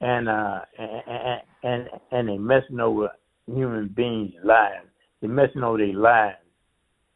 And 0.01 0.29
uh 0.29 0.61
and 0.77 1.41
and 1.63 1.89
and 2.11 2.29
they 2.29 2.37
messing 2.37 2.79
over 2.79 3.09
human 3.47 3.87
beings' 3.87 4.33
lives. 4.43 4.87
They're 5.19 5.29
messing 5.29 5.63
over 5.63 5.79
their 5.79 5.93
lives. 5.95 6.37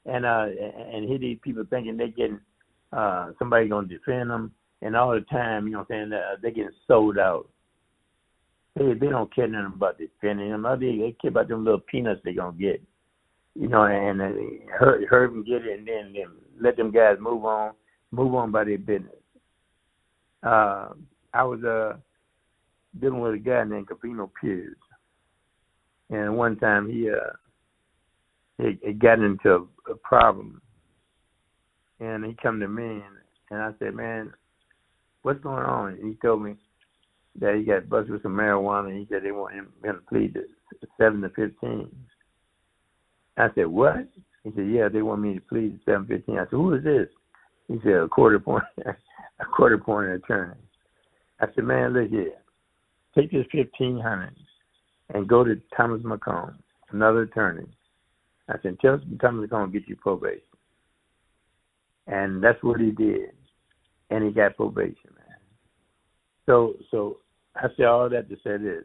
And 0.06 0.26
uh 0.26 0.48
and 0.92 1.08
here 1.08 1.20
these 1.20 1.40
people 1.42 1.64
thinking 1.70 1.98
they're 1.98 2.08
getting 2.08 2.40
uh 2.92 3.32
somebody 3.40 3.68
gonna 3.68 3.88
defend 3.88 4.30
them 4.30 4.52
and 4.82 4.96
all 4.96 5.14
the 5.14 5.22
time, 5.22 5.66
you 5.66 5.74
know 5.74 5.80
what 5.80 5.96
I'm 5.96 6.10
saying, 6.10 6.14
uh, 6.14 6.36
they're 6.42 6.52
getting 6.52 6.70
sold 6.88 7.18
out. 7.18 7.50
They 8.76 8.94
they 8.94 9.08
don't 9.08 9.34
care 9.34 9.48
nothing 9.48 9.74
about 9.76 9.98
defending 9.98 10.50
them. 10.50 10.64
They, 10.80 10.98
they 10.98 11.16
care 11.22 11.30
about 11.30 11.48
them 11.48 11.64
little 11.64 11.80
peanuts 11.80 12.22
they're 12.24 12.34
gonna 12.34 12.58
get 12.58 12.82
you 13.56 13.70
know, 13.70 13.86
and 13.86 14.22
uh, 14.22 14.28
hurt, 14.78 15.06
hurt 15.10 15.32
them, 15.32 15.44
get 15.44 15.66
it, 15.66 15.80
and 15.80 15.88
then, 15.88 16.14
then 16.14 16.28
let 16.60 16.76
them 16.76 16.92
guys 16.92 17.18
move 17.20 17.46
on, 17.46 17.72
move 18.12 18.36
on 18.36 18.52
by 18.52 18.66
their 18.66 18.78
business. 18.78 19.16
Uh, 20.44 20.90
I 21.34 21.44
was 21.44 21.64
uh, 21.64 21.98
dealing 23.00 23.22
with 23.22 23.34
a 23.34 23.38
guy 23.38 23.64
named 23.64 23.88
Covino 23.88 24.30
Pierce, 24.40 24.76
and 26.10 26.38
one 26.38 26.58
time 26.58 26.90
he 26.90 27.10
uh, 27.10 27.34
he, 28.58 28.78
he 28.86 28.94
got 28.94 29.20
into 29.20 29.50
a, 29.88 29.92
a 29.92 29.96
problem, 29.96 30.62
and 32.00 32.26
he 32.26 32.36
come 32.42 32.60
to 32.60 32.68
me, 32.68 32.84
and, 32.84 33.04
and 33.52 33.62
I 33.62 33.72
said, 33.80 33.96
man, 33.96 34.34
what's 35.24 35.42
going 35.42 35.66
on? 35.66 35.94
And 35.94 36.10
he 36.10 36.16
told 36.22 36.44
me 36.44 36.56
that 37.40 37.56
he 37.56 37.64
got 37.64 37.90
busted 37.90 38.12
with 38.12 38.24
some 38.24 38.36
marijuana. 38.36 38.90
And 38.90 39.00
he 39.00 39.08
said 39.10 39.24
they 39.24 39.32
want 39.32 39.56
him, 39.56 39.70
to 39.84 39.94
plead 40.10 40.34
to 40.34 40.44
seven 40.98 41.22
to 41.22 41.30
fifteen. 41.30 41.90
I 43.38 43.50
said, 43.56 43.68
what? 43.68 44.08
He 44.44 44.52
said, 44.56 44.70
yeah, 44.70 44.88
they 44.88 45.02
want 45.02 45.22
me 45.22 45.34
to 45.34 45.42
plead 45.42 45.78
to 45.78 45.80
seven 45.86 46.08
fifteen. 46.08 46.38
I 46.38 46.44
said, 46.44 46.52
who 46.52 46.74
is 46.74 46.84
this? 46.84 47.08
He 47.68 47.80
said, 47.84 47.94
a 47.94 48.08
quarter 48.08 48.40
point, 48.40 48.64
a 48.86 49.46
quarter 49.46 49.78
point 49.78 50.10
attorney. 50.10 50.56
I 51.40 51.48
said, 51.54 51.66
man, 51.66 51.94
look 51.94 52.10
here, 52.10 52.34
take 53.16 53.32
this 53.32 53.46
fifteen 53.52 54.00
hundred 54.00 54.36
and 55.14 55.28
go 55.28 55.44
to 55.44 55.60
Thomas 55.76 56.02
McComb, 56.02 56.56
another 56.92 57.24
attorney. 57.24 57.68
I 58.50 58.56
said, 58.62 58.80
tell 58.80 59.00
Thomas 59.22 59.50
McComb 59.50 59.72
to 59.72 59.80
get 59.80 59.88
you 59.88 59.96
probation. 59.96 60.42
And 62.08 62.44
that's 62.44 62.62
what 62.64 62.80
he 62.80 62.92
did, 62.92 63.32
and 64.12 64.24
he 64.24 64.32
got 64.32 64.56
probation, 64.56 65.10
man. 65.16 65.38
So, 66.46 66.76
so 66.92 67.18
I 67.56 67.68
say 67.78 67.84
all 67.84 68.10
that 68.10 68.30
to 68.30 68.36
say 68.44 68.58
this: 68.58 68.84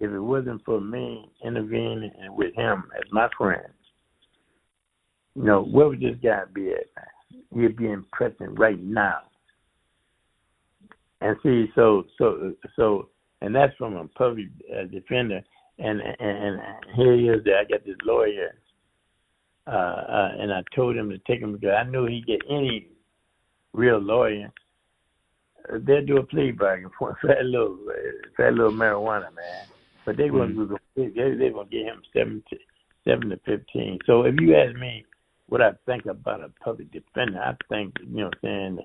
if 0.00 0.10
it 0.10 0.20
wasn't 0.20 0.64
for 0.64 0.80
me 0.80 1.30
intervening 1.44 2.12
with 2.30 2.54
him 2.54 2.84
as 2.96 3.10
my 3.12 3.28
friend, 3.36 3.72
you 5.34 5.44
know, 5.44 5.62
where 5.62 5.88
would 5.88 6.00
this 6.00 6.16
guy 6.22 6.42
be 6.52 6.72
at? 6.72 6.86
He'd 7.54 7.76
be 7.76 7.86
in 7.86 8.04
prison 8.12 8.54
right 8.54 8.80
now. 8.82 9.18
And 11.20 11.36
see, 11.42 11.66
so, 11.74 12.04
so, 12.16 12.54
so, 12.76 13.08
and 13.40 13.54
that's 13.54 13.76
from 13.76 13.96
a 13.96 14.08
public 14.08 14.46
uh, 14.72 14.84
defender. 14.90 15.42
And, 15.78 16.00
and 16.00 16.18
and 16.20 16.60
here 16.94 17.16
he 17.16 17.28
is. 17.28 17.42
There, 17.44 17.58
I 17.58 17.64
got 17.64 17.84
this 17.86 17.96
lawyer, 18.04 18.54
uh, 19.66 19.70
uh, 19.70 20.32
and 20.38 20.52
I 20.52 20.62
told 20.74 20.94
him 20.94 21.08
to 21.08 21.18
take 21.26 21.40
him 21.40 21.52
because 21.52 21.74
I 21.78 21.88
knew 21.88 22.06
he'd 22.06 22.26
get 22.26 22.40
any 22.50 22.88
real 23.72 23.98
lawyer. 23.98 24.52
Uh, 25.68 25.78
they'll 25.82 26.04
do 26.04 26.18
a 26.18 26.22
plea 26.22 26.52
bargain 26.52 26.90
for 26.98 27.10
a 27.10 27.26
fat 27.26 27.44
little, 27.44 27.78
fat 28.36 28.54
little 28.54 28.72
marijuana, 28.72 29.34
man. 29.34 29.66
But 30.04 30.16
they 30.16 30.24
mm-hmm. 30.24 30.66
gonna 30.66 30.80
they 30.96 31.34
they 31.36 31.50
gonna 31.50 31.68
get 31.68 31.84
him 31.84 32.02
seven 32.12 32.42
to 32.50 32.56
seven 33.04 33.28
to 33.30 33.36
fifteen. 33.44 33.98
So 34.06 34.22
if 34.22 34.34
you 34.40 34.56
ask 34.56 34.74
me 34.76 35.04
what 35.48 35.60
I 35.60 35.72
think 35.86 36.06
about 36.06 36.40
a 36.42 36.50
public 36.62 36.90
defender, 36.92 37.38
I 37.38 37.54
think 37.68 37.94
you 38.00 38.16
know 38.16 38.24
what 38.24 38.34
I'm 38.34 38.40
saying 38.42 38.78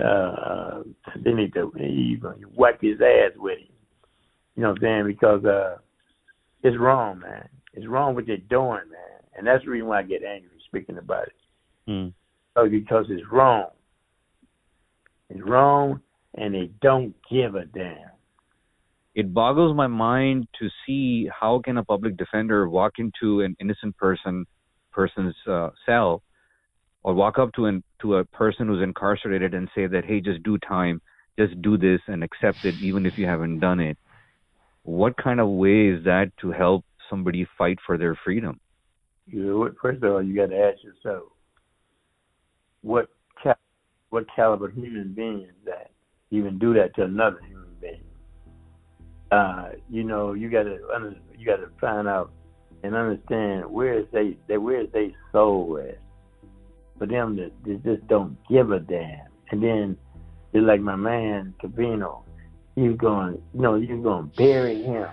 uh 0.00 0.82
they 1.24 1.32
need 1.32 1.52
to 1.54 1.72
even 1.76 2.44
wipe 2.54 2.80
his 2.80 3.00
ass 3.00 3.32
with 3.36 3.58
him. 3.58 3.66
You 4.54 4.62
know 4.62 4.68
what 4.70 4.78
I'm 4.78 4.82
saying? 4.82 5.06
Because 5.06 5.44
uh 5.44 5.76
it's 6.62 6.78
wrong, 6.78 7.18
man. 7.20 7.48
It's 7.72 7.86
wrong 7.86 8.14
what 8.14 8.26
they're 8.26 8.36
doing, 8.36 8.88
man. 8.90 9.20
And 9.36 9.46
that's 9.46 9.64
the 9.64 9.70
reason 9.70 9.88
why 9.88 10.00
I 10.00 10.02
get 10.02 10.22
angry 10.22 10.50
speaking 10.66 10.98
about 10.98 11.28
it. 11.28 11.34
Mm. 11.88 12.12
Oh, 12.56 12.68
because 12.68 13.06
it's 13.08 13.26
wrong. 13.30 13.66
It's 15.30 15.42
wrong 15.42 16.00
and 16.34 16.54
they 16.54 16.70
don't 16.80 17.14
give 17.30 17.54
a 17.54 17.64
damn. 17.64 18.10
It 19.14 19.34
boggles 19.34 19.76
my 19.76 19.88
mind 19.88 20.46
to 20.60 20.68
see 20.86 21.28
how 21.28 21.60
can 21.64 21.78
a 21.78 21.84
public 21.84 22.16
defender 22.16 22.68
walk 22.68 22.92
into 22.98 23.40
an 23.40 23.56
innocent 23.60 23.96
person 23.96 24.46
person's 24.92 25.34
uh, 25.48 25.70
cell 25.86 26.22
or 27.02 27.14
walk 27.14 27.38
up 27.38 27.52
to 27.54 27.66
an 27.66 27.82
to 28.02 28.16
a 28.16 28.24
person 28.24 28.68
who's 28.68 28.82
incarcerated 28.82 29.54
and 29.54 29.68
say 29.74 29.86
that 29.86 30.04
hey 30.04 30.20
just 30.20 30.42
do 30.42 30.58
time 30.58 31.00
just 31.38 31.60
do 31.62 31.76
this 31.76 32.00
and 32.08 32.22
accept 32.22 32.64
it 32.64 32.74
even 32.82 33.06
if 33.06 33.14
you 33.16 33.26
haven't 33.26 33.60
done 33.60 33.80
it. 33.80 33.96
What 34.82 35.16
kind 35.16 35.40
of 35.40 35.48
way 35.48 35.88
is 35.88 36.04
that 36.04 36.30
to 36.40 36.50
help 36.50 36.84
somebody 37.08 37.46
fight 37.58 37.78
for 37.86 37.96
their 37.98 38.18
freedom? 38.24 38.60
You 39.26 39.44
know, 39.44 39.70
first 39.80 40.02
of 40.02 40.12
all 40.12 40.22
you 40.22 40.34
got 40.34 40.50
to 40.50 40.58
ask 40.58 40.82
yourself 40.84 41.24
what 42.82 43.08
cal- 43.42 43.58
what 44.10 44.24
caliber 44.34 44.70
human 44.70 45.12
being 45.14 45.42
is 45.42 45.54
that 45.64 45.90
even 46.30 46.58
do 46.58 46.74
that 46.74 46.94
to 46.96 47.04
another 47.04 47.40
human 47.46 47.74
being 47.80 48.04
uh, 49.30 49.68
you 49.88 50.04
know, 50.04 50.32
you 50.32 50.50
gotta 50.50 50.78
you 51.36 51.46
gotta 51.46 51.68
find 51.80 52.08
out 52.08 52.32
and 52.82 52.94
understand 52.94 53.70
where 53.70 54.00
is 54.00 54.06
they, 54.12 54.36
they 54.48 54.58
where 54.58 54.80
is 54.80 54.88
they 54.92 55.14
soul 55.32 55.78
at. 55.82 55.98
For 56.98 57.06
them 57.06 57.36
they 57.64 57.74
just 57.76 58.06
don't 58.08 58.36
give 58.48 58.72
a 58.72 58.80
damn. 58.80 59.26
And 59.50 59.62
then 59.62 59.96
just 60.52 60.64
like 60.64 60.80
my 60.80 60.96
man 60.96 61.54
Covino, 61.62 62.22
he's 62.74 62.96
going 62.96 63.40
you 63.54 63.60
know, 63.60 63.76
you're 63.76 64.02
gonna 64.02 64.28
bury 64.36 64.82
him. 64.82 65.08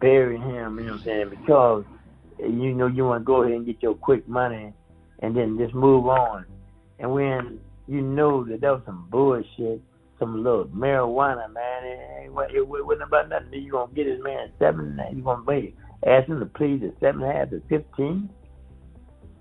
Bury 0.00 0.38
him, 0.38 0.78
you 0.78 0.86
know 0.86 0.92
what 0.92 1.00
I'm 1.00 1.04
saying, 1.04 1.30
because 1.30 1.84
you 2.38 2.74
know 2.74 2.86
you 2.86 3.04
wanna 3.04 3.24
go 3.24 3.42
ahead 3.42 3.54
and 3.54 3.66
get 3.66 3.82
your 3.82 3.94
quick 3.94 4.26
money 4.28 4.72
and 5.20 5.36
then 5.36 5.58
just 5.58 5.74
move 5.74 6.06
on. 6.06 6.44
And 6.98 7.12
when 7.12 7.60
you 7.90 8.00
know 8.00 8.44
that 8.44 8.60
that 8.60 8.70
was 8.70 8.82
some 8.86 9.08
bullshit 9.10 9.82
some 10.20 10.44
little 10.44 10.66
marijuana, 10.66 11.52
man. 11.52 11.84
It, 11.84 12.30
it, 12.30 12.56
it 12.56 12.68
wasn't 12.68 13.02
about 13.02 13.30
nothing. 13.30 13.54
You 13.54 13.72
gonna 13.72 13.92
get 13.92 14.04
this 14.04 14.20
man 14.22 14.52
seven? 14.60 15.00
You 15.12 15.22
gonna 15.22 15.42
wait? 15.42 15.74
Ask 16.06 16.28
him 16.28 16.38
to 16.38 16.46
plead 16.46 16.84
at 16.84 16.92
seven 17.00 17.22
and 17.22 17.32
a 17.32 17.34
half 17.34 17.50
to 17.50 17.60
fifteen, 17.68 18.30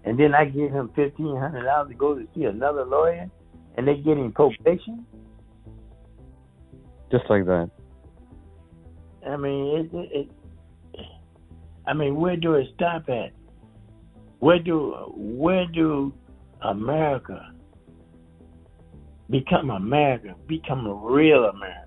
and 0.05 0.17
then 0.17 0.33
I 0.33 0.45
give 0.45 0.71
him 0.71 0.89
fifteen 0.95 1.35
hundred 1.35 1.65
dollars 1.65 1.89
to 1.89 1.95
go 1.95 2.15
to 2.15 2.27
see 2.33 2.45
another 2.45 2.85
lawyer, 2.85 3.29
and 3.77 3.87
they 3.87 3.97
get 3.97 4.17
him 4.17 4.31
probation. 4.31 5.05
Just 7.11 7.25
like 7.29 7.45
that. 7.45 7.69
I 9.27 9.35
mean, 9.35 9.77
it, 9.77 9.95
it, 9.95 10.29
it 10.93 11.05
I 11.85 11.93
mean, 11.93 12.15
where 12.15 12.37
do 12.37 12.53
it 12.53 12.67
stop 12.75 13.09
at? 13.09 13.31
Where 14.39 14.59
do 14.59 15.11
where 15.15 15.65
do 15.67 16.13
America 16.61 17.53
become 19.29 19.69
America, 19.69 20.35
become 20.47 20.85
a 20.87 20.93
real 20.93 21.45
America. 21.45 21.85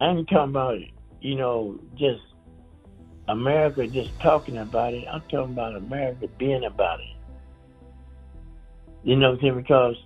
I 0.00 0.10
ain't 0.10 0.28
talking 0.28 0.50
about, 0.50 0.78
you 1.20 1.34
know, 1.34 1.78
just 1.96 2.22
America 3.28 3.86
just 3.86 4.18
talking 4.20 4.58
about 4.58 4.94
it. 4.94 5.04
I'm 5.10 5.20
talking 5.22 5.52
about 5.52 5.76
America 5.76 6.28
being 6.38 6.64
about 6.64 7.00
it. 7.00 7.06
You 9.02 9.16
know 9.16 9.30
what 9.30 9.36
I'm 9.36 9.40
saying? 9.42 9.56
Because 9.56 9.96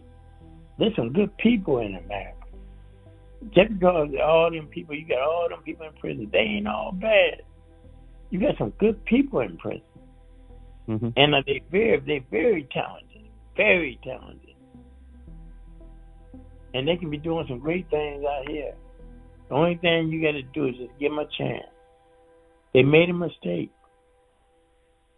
there's 0.78 0.96
some 0.96 1.12
good 1.12 1.36
people 1.36 1.78
in 1.80 1.96
America. 1.96 2.32
Just 3.54 3.74
because 3.74 4.08
all 4.22 4.50
them 4.50 4.66
people, 4.68 4.94
you 4.94 5.06
got 5.06 5.20
all 5.20 5.48
them 5.48 5.62
people 5.62 5.86
in 5.86 5.92
prison, 5.94 6.28
they 6.32 6.38
ain't 6.38 6.66
all 6.66 6.92
bad. 6.92 7.42
You 8.30 8.40
got 8.40 8.56
some 8.58 8.70
good 8.80 9.04
people 9.04 9.40
in 9.40 9.58
prison. 9.58 9.82
Mm-hmm. 10.88 11.08
And 11.16 11.34
they 11.46 11.62
very, 11.70 12.00
they 12.00 12.24
very 12.30 12.68
talented, 12.72 13.28
very 13.56 13.98
talented 14.02 14.53
and 16.74 16.86
they 16.86 16.96
can 16.96 17.08
be 17.08 17.16
doing 17.16 17.46
some 17.48 17.60
great 17.60 17.88
things 17.88 18.24
out 18.24 18.48
here. 18.48 18.74
The 19.48 19.54
only 19.54 19.76
thing 19.76 20.08
you 20.08 20.20
got 20.20 20.32
to 20.32 20.42
do 20.42 20.66
is 20.66 20.74
just 20.76 20.90
give 20.98 21.12
them 21.12 21.20
a 21.20 21.26
chance. 21.38 21.66
They 22.74 22.82
made 22.82 23.08
a 23.08 23.14
mistake. 23.14 23.70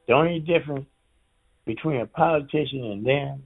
The 0.07 0.13
only 0.13 0.41
difference 0.41 0.87
between 1.65 2.01
a 2.01 2.07
politician 2.07 2.85
and 2.85 3.05
them 3.05 3.43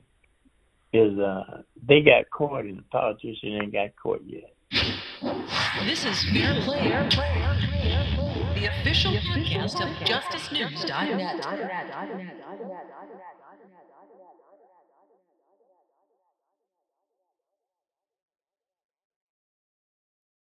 is 0.93 1.17
uh, 1.19 1.63
they 1.87 2.01
got 2.01 2.29
caught 2.31 2.65
and 2.65 2.79
the 2.79 2.83
politician 2.91 3.61
ain't 3.63 3.73
got 3.73 3.95
caught 4.03 4.23
yet. 4.27 4.51
This 5.85 6.05
is 6.05 6.25
Fair 6.33 6.61
Play, 6.63 6.81
Fair 6.81 7.09
Play, 7.11 7.43
the 8.55 8.67
official 8.67 9.13
podcast 9.13 9.81
of 9.81 9.89
JusticeNews.net. 10.07 11.45